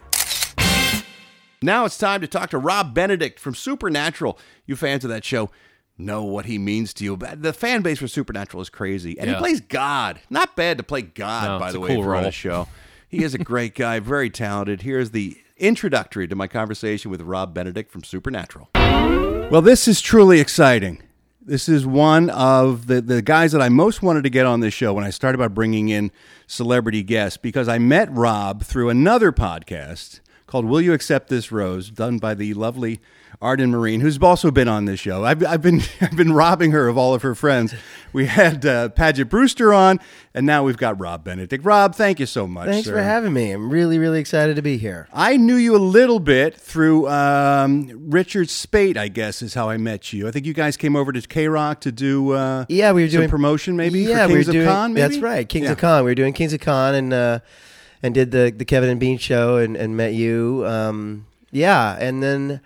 [1.64, 4.38] Now it's time to talk to Rob Benedict from Supernatural.
[4.66, 5.50] You fans of that show
[5.96, 7.16] know what he means to you.
[7.16, 9.18] But The fan base for Supernatural is crazy.
[9.18, 10.20] And he plays God.
[10.28, 12.28] Not bad to play God, No, by the a way, cool if you're on role.
[12.28, 12.68] a show.
[13.08, 14.82] He is a great guy, very talented.
[14.82, 18.68] Here's the introductory to my conversation with Rob Benedict from Supernatural.
[18.74, 21.02] Well, this is truly exciting.
[21.40, 24.74] This is one of the, the guys that I most wanted to get on this
[24.74, 26.10] show when I started by bringing in
[26.46, 30.20] celebrity guests because I met Rob through another podcast
[30.54, 33.00] called Will You Accept This Rose, done by the lovely
[33.42, 35.24] Arden Myrin, who's also been on this show.
[35.24, 37.74] I've, I've been I've been robbing her of all of her friends.
[38.12, 39.98] We had uh, Paget Brewster on,
[40.32, 41.64] and now we've got Rob Benedict.
[41.64, 42.68] Rob, thank you so much.
[42.68, 42.92] Thanks sir.
[42.92, 43.50] for having me.
[43.50, 45.08] I'm really, really excited to be here.
[45.12, 49.76] I knew you a little bit through um, Richard Speight, I guess, is how I
[49.76, 50.28] met you.
[50.28, 53.28] I think you guys came over to KROQ to do uh, Yeah, we were doing
[53.28, 54.02] promotion, maybe.
[54.02, 54.68] Yeah, we were doing.
[54.68, 54.94] of Con.
[54.94, 55.00] Maybe?
[55.08, 55.72] That's right, Kings Yeah.
[55.72, 56.04] of Con.
[56.04, 57.40] We were doing Kings of Con and uh,
[58.04, 60.62] and did the the Kevin and Bean show and, and met you.
[60.66, 62.60] Um, yeah, and then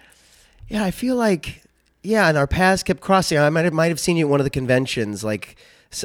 [0.69, 1.63] yeah, I feel like
[2.03, 3.39] yeah, and our paths kept crossing.
[3.39, 5.57] I might have, might have seen you at one of the conventions, like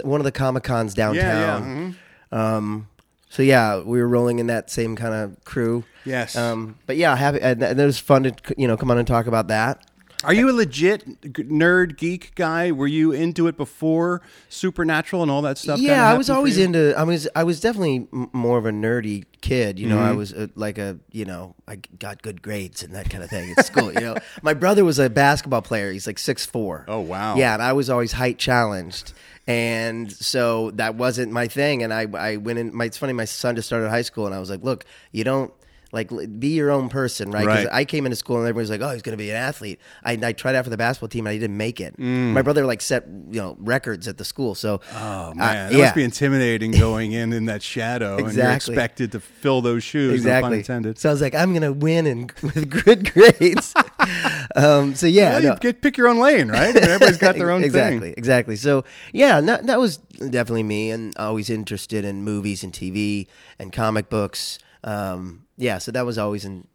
[0.04, 1.16] one of the Comic Cons downtown.
[1.16, 2.38] Yeah, yeah, mhm.
[2.38, 2.88] Um,
[3.30, 5.84] So yeah, we were rolling in that same kind of crew.
[6.06, 6.36] Yes.
[6.36, 9.08] Um, but yeah, happy, and, and it was fun to you know come on and
[9.08, 9.84] talk about that.
[10.24, 12.72] Are you a legit nerd geek guy?
[12.72, 15.80] Were you into it before Supernatural and all that stuff?
[15.80, 16.98] yeah, I was always into.
[16.98, 19.80] I was I was definitely more of a nerdy kid.
[19.80, 20.18] You know, I Mhm.
[20.18, 23.54] was uh like a you know I got good grades and that kind of thing
[23.58, 23.94] at school.
[23.94, 25.92] you know, my brother was a basketball player.
[25.92, 26.86] He's like six four.
[26.88, 27.36] Oh wow.
[27.36, 29.14] Yeah, and I was always height challenged.
[29.46, 31.84] And so that wasn't my thing.
[31.84, 32.74] And I, I went in.
[32.74, 33.12] My, it's funny.
[33.12, 35.52] My son just started high school, and I was like, "Look, you don't
[35.94, 36.10] like
[36.40, 37.68] be your own person, right?" 'Cause Right.
[37.72, 40.20] I came into school, and everybody's like, "Oh, he's going to be an athlete." I,
[40.22, 41.96] I tried out for the basketball team, and I didn't make it.
[41.98, 42.34] Mm.
[42.34, 44.56] My brother like set you know records at the school.
[44.56, 45.84] So Oh man, uh, yeah.
[45.84, 50.10] must be intimidating going in in that shadow, and you're expected to fill those shoes.
[50.10, 50.58] No exactly.
[50.58, 51.00] intended.
[51.00, 53.74] So I was like, I'm gonna win and with good grades.
[54.56, 56.70] um, so yeah, Well, you get pick your own lane, right?
[56.70, 58.14] I mean, everybody's got their own exactly, thing.
[58.18, 58.56] exactly.
[58.56, 58.84] So
[59.14, 63.28] yeah, that, that was definitely me, and always interested in movies and TV
[63.60, 64.60] and comic books.
[64.84, 66.68] Um, yeah, so that was always in,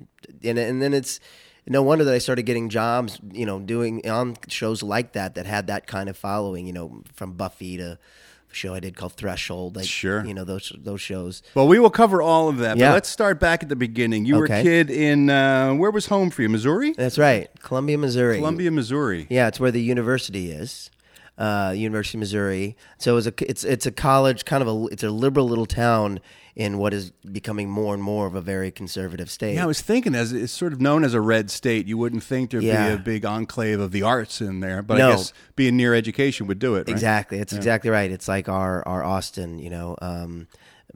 [0.42, 1.20] and and then it's
[1.66, 5.46] no wonder that I started getting jobs, you know, doing on shows like that that
[5.46, 7.98] had that kind of following, you know, from Buffy to
[8.50, 10.24] a show I did called Threshold, like Sure.
[10.24, 11.42] you know those those shows.
[11.54, 12.78] Well, we will cover all of that.
[12.78, 12.88] Yeah.
[12.88, 14.24] But let's start back at the beginning.
[14.24, 16.48] You were a kid in uh, where was home for you?
[16.48, 16.92] Missouri.
[16.92, 18.38] That's right, Columbia, Missouri.
[18.38, 19.26] Columbia, Missouri.
[19.28, 20.90] Yeah, it's where the university is,
[21.38, 22.76] uh, University of Missouri.
[22.98, 26.20] So it's a it's it's a college, kind of a it's a liberal little town
[26.56, 29.54] in what is becoming more and more of a very conservative state.
[29.54, 32.24] Yeah, I was thinking as it's sort of known as a red state, you wouldn't
[32.24, 32.88] think there'd Yeah.
[32.88, 35.10] be a big enclave of the arts in there, but No.
[35.10, 36.78] I guess being near education would do it.
[36.78, 36.88] Right?
[36.88, 37.38] Exactly.
[37.38, 37.58] That's Yeah.
[37.58, 38.10] exactly right.
[38.10, 39.96] It's like our our Austin, you know.
[40.02, 40.48] Um,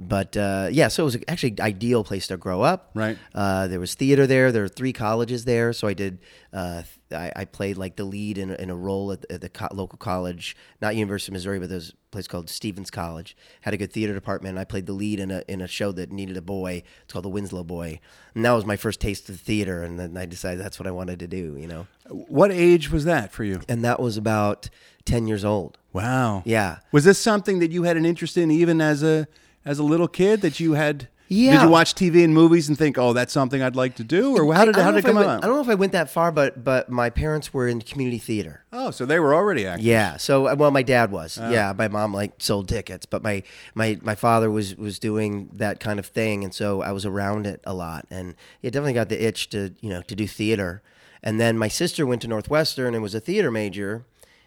[0.08, 2.90] but uh, yeah, so it was actually an ideal place to grow up.
[2.94, 3.16] Right.
[3.34, 4.52] Uh, there was theater there.
[4.52, 6.18] There were three colleges there, so I did.
[6.52, 9.48] Uh, I, I played like the lead in, a- in a role at, at the
[9.48, 13.36] co- local college, not University of Missouri, but there's a place called Stephens College.
[13.62, 14.50] Had a good theater department.
[14.50, 16.82] And I played the lead in a in a show that needed a boy.
[17.04, 18.00] It's called The Winslow Boy,
[18.34, 19.82] and that was my first taste of theater.
[19.82, 21.56] And then I decided that's what I wanted to do.
[21.58, 21.86] You know.
[22.08, 23.60] What age was that for you?
[23.68, 24.68] And that was about
[25.04, 25.78] ten years old.
[25.92, 26.42] Wow.
[26.46, 26.78] Yeah.
[26.90, 29.26] Was this something that you had an interest in even as a
[29.64, 31.08] as a little kid that you had?
[31.28, 34.36] Did you watch TV and movies and think, "Oh, that's something I'd like to do,"
[34.36, 35.42] or how did I don't how did it come went- out?
[35.42, 38.18] I don't know if I went that far, but but my parents were in community
[38.18, 38.64] theater.
[38.70, 39.86] Oh, so they were already active.
[39.86, 40.18] Yeah.
[40.18, 41.38] So uh, well, my dad was.
[41.40, 41.48] Oh.
[41.48, 41.72] Yeah.
[41.76, 43.42] My mom like sold tickets, but my
[43.74, 47.46] my my father was was doing that kind of thing, and so I was around
[47.46, 50.82] it a lot, and it definitely got the itch to you know to do theater.
[51.22, 54.04] And then my sister went to Northwestern and was a theater major.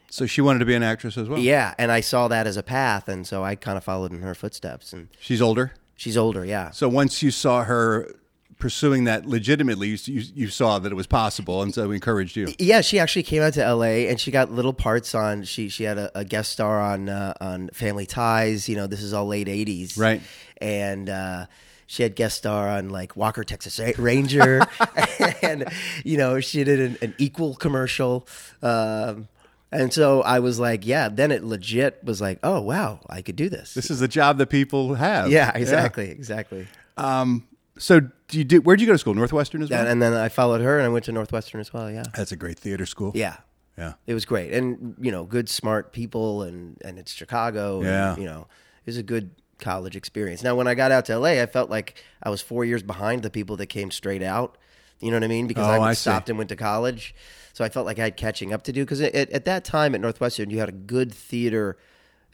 [0.10, 1.40] So she wanted to be an actress as well.
[1.40, 4.22] Yeah, and I saw that as a path, and so I kind of followed in
[4.22, 4.94] her footsteps.
[4.94, 5.73] And She's older.
[5.95, 6.72] she's older, yeah.
[6.72, 8.10] So once you saw her
[8.57, 12.38] pursuing that legitimately, you, you, you saw that it was possible, and so we encouraged
[12.38, 12.53] you.
[12.57, 14.07] Yeah, she actually came out to L.A.
[14.07, 15.44] and she got little parts on.
[15.44, 18.69] She she had a, a guest star on uh, on Family Ties.
[18.69, 20.22] You know, this is all late '80s, Right.
[20.61, 21.48] And uh,
[21.88, 24.61] she had guest star on like Walker Texas Ranger,
[25.41, 25.65] and
[26.06, 28.26] you know she did an, an Equal commercial.
[28.61, 29.27] Um,
[29.72, 31.10] and so I was like, yeah.
[31.10, 33.74] Then it legit was like, oh wow, I could do this.
[33.74, 35.30] This is the job that people have.
[35.32, 36.68] yeah, exactly, exactly.
[36.98, 37.48] Um,
[37.78, 38.66] so do you did?
[38.66, 39.14] Where'd you go to school?
[39.14, 39.82] Northwestern as well.
[39.82, 41.92] And, and then I followed her, and I went to Northwestern as well.
[41.92, 42.04] Yeah.
[42.16, 43.12] That's a great theater school.
[43.16, 43.38] Yeah.
[43.78, 43.94] Yeah.
[44.08, 44.54] It was great.
[44.54, 47.78] And, you know, good, smart people, and, and it's Chicago.
[47.80, 48.16] and, Yeah.
[48.16, 48.48] you know,
[48.86, 50.42] it was a good college experience.
[50.44, 53.22] Now, when I got out to LA, I felt like I was four years behind
[53.24, 54.58] the people that came straight out.
[55.02, 55.48] You know what I mean?
[55.48, 57.14] Because Oh, I I stopped and went to college.
[57.56, 58.84] So I felt like I had catching up to do.
[58.84, 61.77] Because at, at that time at Northwestern, you had a good theater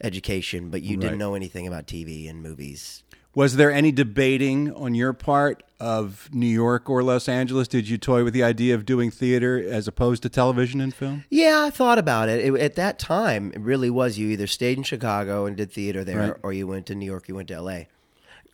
[0.00, 1.00] education, but you Right.
[1.02, 3.04] didn't know anything about TV and movies.
[3.32, 7.68] Was there any debating on your part of New York or Los Angeles?
[7.68, 11.22] Did you toy with the idea of doing theater as opposed to television and film?
[11.30, 12.44] Yeah, I thought about it.
[12.44, 12.60] it.
[12.60, 16.18] At that time, it really was you either stayed in Chicago and did theater there,
[16.32, 16.36] Right.
[16.42, 17.84] or you went to New York, you went to LA.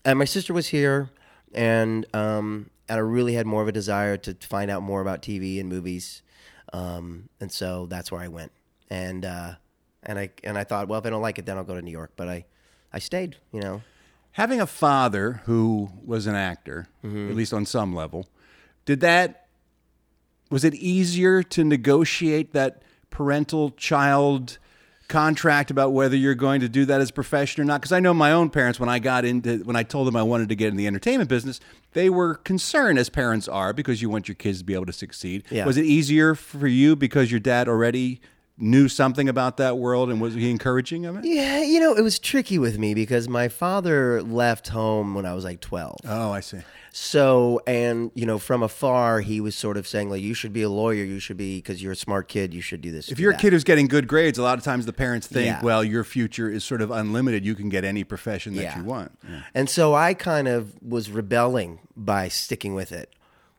[0.05, 1.09] And my sister was here,
[1.55, 5.23] and um, and I really had more of a desire to find out more about
[5.23, 6.23] TV and movies,
[6.73, 8.53] um, and so that's where I went.
[8.91, 9.55] And uh,
[10.03, 11.83] and I and I thought, well, if I don't like it, then I'll go to
[11.83, 12.13] New York.
[12.17, 12.45] But I
[12.93, 13.83] I stayed, you know.
[14.33, 17.31] Having a father who was an actor, Mm-hmm.
[17.31, 18.27] at least on some level,
[18.85, 19.47] did that
[20.51, 24.59] was it easier to negotiate that parental child
[25.09, 28.01] contract about whether you're going to do that as a profession or not because I
[28.01, 30.55] know my own parents when I got into when I told them I wanted to
[30.55, 31.61] get in the entertainment business
[31.93, 34.93] they were concerned as parents are because you want your kids to be able to
[34.93, 35.65] succeed Yeah.
[35.67, 38.21] was it easier for you because your dad already
[38.59, 41.25] knew something about that world, and was he encouraging of it?
[41.25, 45.35] Yeah, you know, it was tricky with me because my father left home when I
[45.35, 45.97] was like 12.
[46.07, 46.59] Oh, I see.
[46.91, 50.63] So, and, you know, from afar, he was sort of saying, like, you should be
[50.63, 51.05] a lawyer.
[51.05, 53.09] You should be, because you're a smart kid, you should do this.
[53.09, 55.27] If do you're a kid who's getting good grades, a lot of times the parents
[55.29, 55.63] think, Yeah.
[55.63, 57.45] well, your future is sort of unlimited.
[57.45, 58.79] You can get any profession that Yeah.
[58.79, 59.13] you want.
[59.55, 63.13] And so I kind of was rebelling by sticking with it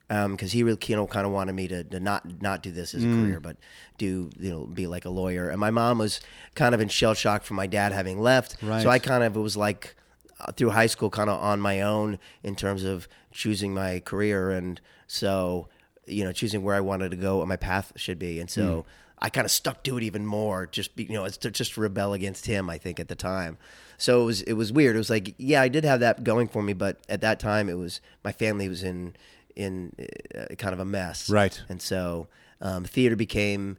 [0.10, 2.94] because he really, you know, kind of wanted me to, to not not do this
[2.96, 3.22] as a Mm.
[3.24, 3.58] career, but
[3.98, 5.50] do you know be like a lawyer.
[5.50, 6.20] And my mom was
[6.56, 8.58] kind of in shell shock from my dad having left.
[8.62, 8.82] Right.
[8.82, 9.96] So I kind of it was like
[10.42, 14.50] uh, through high school, kind of on my own in terms of choosing my career,
[14.52, 15.68] and so
[16.08, 18.62] you know choosing where I wanted to go, what my path should be, and so.
[18.82, 18.86] Mm.
[19.22, 22.14] I kind of stuck to it even more, just be, you know, to just rebel
[22.14, 22.70] against him.
[22.70, 23.58] I think at the time,
[23.98, 24.96] so it was it was weird.
[24.96, 27.68] It was like, yeah, I did have that going for me, but at that time,
[27.68, 29.18] it was my family was in
[29.60, 29.94] in
[30.36, 31.62] uh, kind of a mess, Right.
[31.68, 32.28] And so
[32.62, 33.78] um, theater became,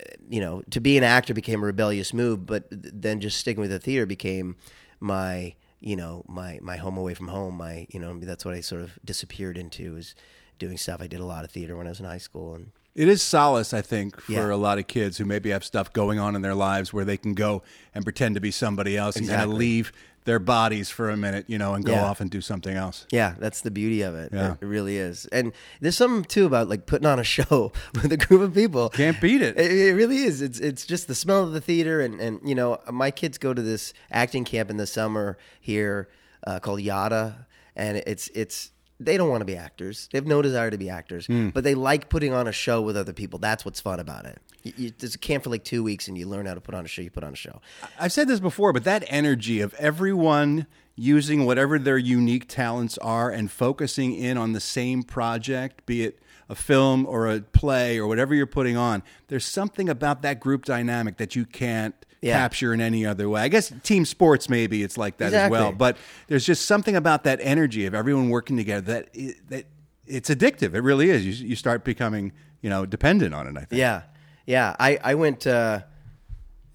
[0.00, 3.60] uh, you know, to be an actor became a rebellious move, but then just sticking
[3.60, 4.56] with the theater became
[4.98, 7.56] my, you know, my my home away from home.
[7.56, 10.14] My, you know, that's what I sort of disappeared into is
[10.58, 11.00] doing stuff.
[11.00, 13.22] I did a lot of theater when I was in high school, and It is
[13.22, 14.52] solace, I think, for Yeah.
[14.52, 17.16] a lot of kids who maybe have stuff going on in their lives where they
[17.16, 17.62] can go
[17.94, 19.92] and pretend to be somebody else and kind of leave
[20.24, 22.04] their bodies for a minute, you know, and go Yeah.
[22.04, 23.06] off and do something else.
[23.10, 24.30] Yeah, that's the beauty of it.
[24.34, 24.56] Yeah.
[24.60, 25.24] It really is.
[25.32, 28.90] And there's something too about like putting on a show with a group of people.
[28.90, 29.58] Can't beat it.
[29.58, 30.42] It, it really is.
[30.42, 33.54] It's it's just the smell of the theater and and you know, my kids go
[33.54, 36.08] to this acting camp in the summer here
[36.46, 40.08] uh, called Yada and it's it's they don't want to be actors.
[40.12, 41.48] They have no desire to be actors, Hmm.
[41.48, 43.38] but they like putting on a show with other people.
[43.38, 44.38] That's what's fun about it.
[44.62, 46.74] You, you, there's a camp for like two weeks, and you learn how to put
[46.74, 47.00] on a show.
[47.02, 47.60] You put on a show.
[47.98, 50.66] I've said this before, but that energy of everyone
[50.96, 56.18] using whatever their unique talents are and focusing in on the same project, be it
[56.50, 60.64] a film or a play or whatever you're putting on, there's something about that group
[60.66, 62.38] dynamic that you can't Yeah.
[62.38, 63.40] capture in any other way.
[63.40, 67.24] I guess team sports maybe it's like that as well, but there's just something about
[67.24, 69.14] that energy of everyone working together that
[69.48, 69.66] that
[70.06, 70.74] it's addictive.
[70.74, 71.24] It really is.
[71.24, 73.78] You you start becoming, you know, dependent on it, I think.
[73.78, 74.02] Yeah,
[74.46, 74.76] yeah.
[74.78, 75.46] I I went.
[75.46, 75.80] Uh,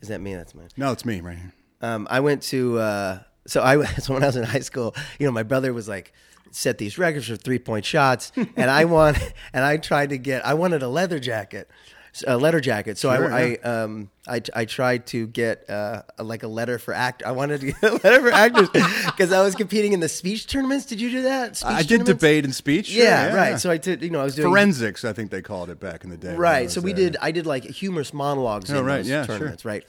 [0.01, 0.33] is that me?
[0.33, 0.69] That's mine.
[0.77, 1.53] No, it's me right here.
[1.81, 5.25] Um, I went to uh, so I so when I was in high school, you
[5.25, 6.13] know, my brother was like
[6.51, 9.15] set these records for three point shots, and I won,
[9.53, 11.69] and I tried to get I wanted a leather jacket,
[12.27, 12.97] a letter jacket.
[12.97, 16.77] So Sure, I I, um I I tried to get uh a, like a letter
[16.79, 17.23] for act.
[17.23, 18.69] I wanted to get a letter for actors
[19.05, 20.85] because I was competing in the speech tournaments.
[20.85, 21.57] Did you do that?
[21.57, 22.87] Speech I did debate and speech.
[22.87, 23.59] sure, yeah, right.
[23.59, 24.01] So I did.
[24.01, 25.03] You know, I was doing forensics.
[25.03, 26.35] I think they called it back in the day.
[26.35, 26.69] Right.
[26.71, 27.11] So we there.
[27.11, 27.17] did.
[27.21, 29.37] I did like humorous monologues Oh, in right, those yeah, sure.
[29.37, 29.83] tournaments, right?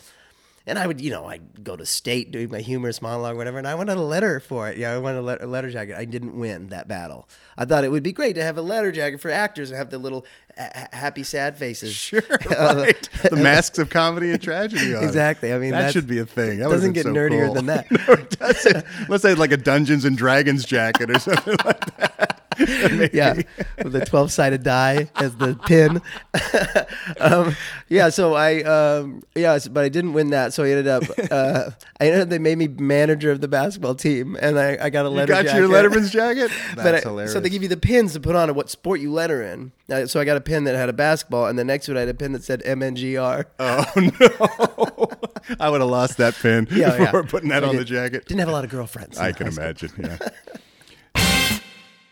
[0.68, 3.68] And I would, you know, I'd go to state doing my humorous monologue, whatever, and
[3.68, 4.76] I wanted a letter for it.
[4.76, 5.96] Yeah, I wanted a, le- a letter jacket.
[5.96, 7.28] I didn't win that battle.
[7.56, 9.90] I thought it would be great to have a letter jacket for actors and have
[9.90, 10.26] the little
[10.58, 11.94] ha- happy, sad faces.
[12.06, 12.20] Sure,
[12.50, 13.08] right.
[13.30, 14.94] the masks of comedy and tragedy.
[14.94, 15.04] On.
[15.04, 15.52] Exactly.
[15.52, 16.58] I mean, that should be a thing.
[16.58, 17.54] That doesn't get so nerdier cool.
[17.54, 17.90] than that.
[17.90, 18.84] no, it doesn't.
[19.08, 22.35] Let's say like a Dungeons and Dragons jacket or something like that.
[23.12, 23.34] Yeah,
[23.82, 26.00] with a twelve-sided die as the pin.
[27.20, 27.54] um,
[27.88, 30.52] yeah, so I um, yeah, but I didn't win that.
[30.52, 31.70] So I ended up uh,
[32.00, 35.06] I ended up they made me manager of the basketball team, and I, I got
[35.06, 35.32] a You letter.
[35.32, 35.58] got jacket.
[35.58, 36.50] your Letterman's jacket?
[36.76, 37.32] That's I- hilarious.
[37.32, 39.72] So they give you the pins to put on what sport you letter in.
[39.90, 42.00] Uh, so I got a pin that had a basketball, and the next one I
[42.00, 43.44] had a pin that said MNGR.
[43.58, 45.56] Oh no!
[45.60, 47.10] I would have lost that pin Yeah, yeah.
[47.10, 48.26] for putting that on the jacket.
[48.26, 49.18] Didn't have a lot of girlfriends.
[49.18, 49.90] I can imagine.
[49.98, 50.18] Yeah.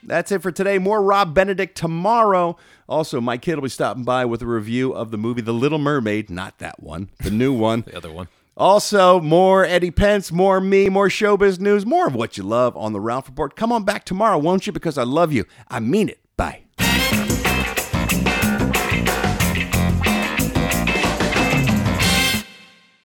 [0.07, 0.79] That's it for today.
[0.79, 2.57] More Rob Benedict tomorrow.
[2.89, 5.79] Also, my kid will be stopping by with a review of the movie The Little
[5.79, 6.31] Mermaid.
[6.31, 7.83] Not that one, the new one.
[7.87, 8.29] The other one.
[8.57, 12.93] Also, more Eddie Pence, more me, more showbiz news, more of what you love on
[12.93, 13.57] the Ralph Report.
[13.57, 14.73] Come on back tomorrow, won't you?
[14.73, 15.45] Because I love you.
[15.69, 16.21] I mean it.
[16.37, 16.61] Bye.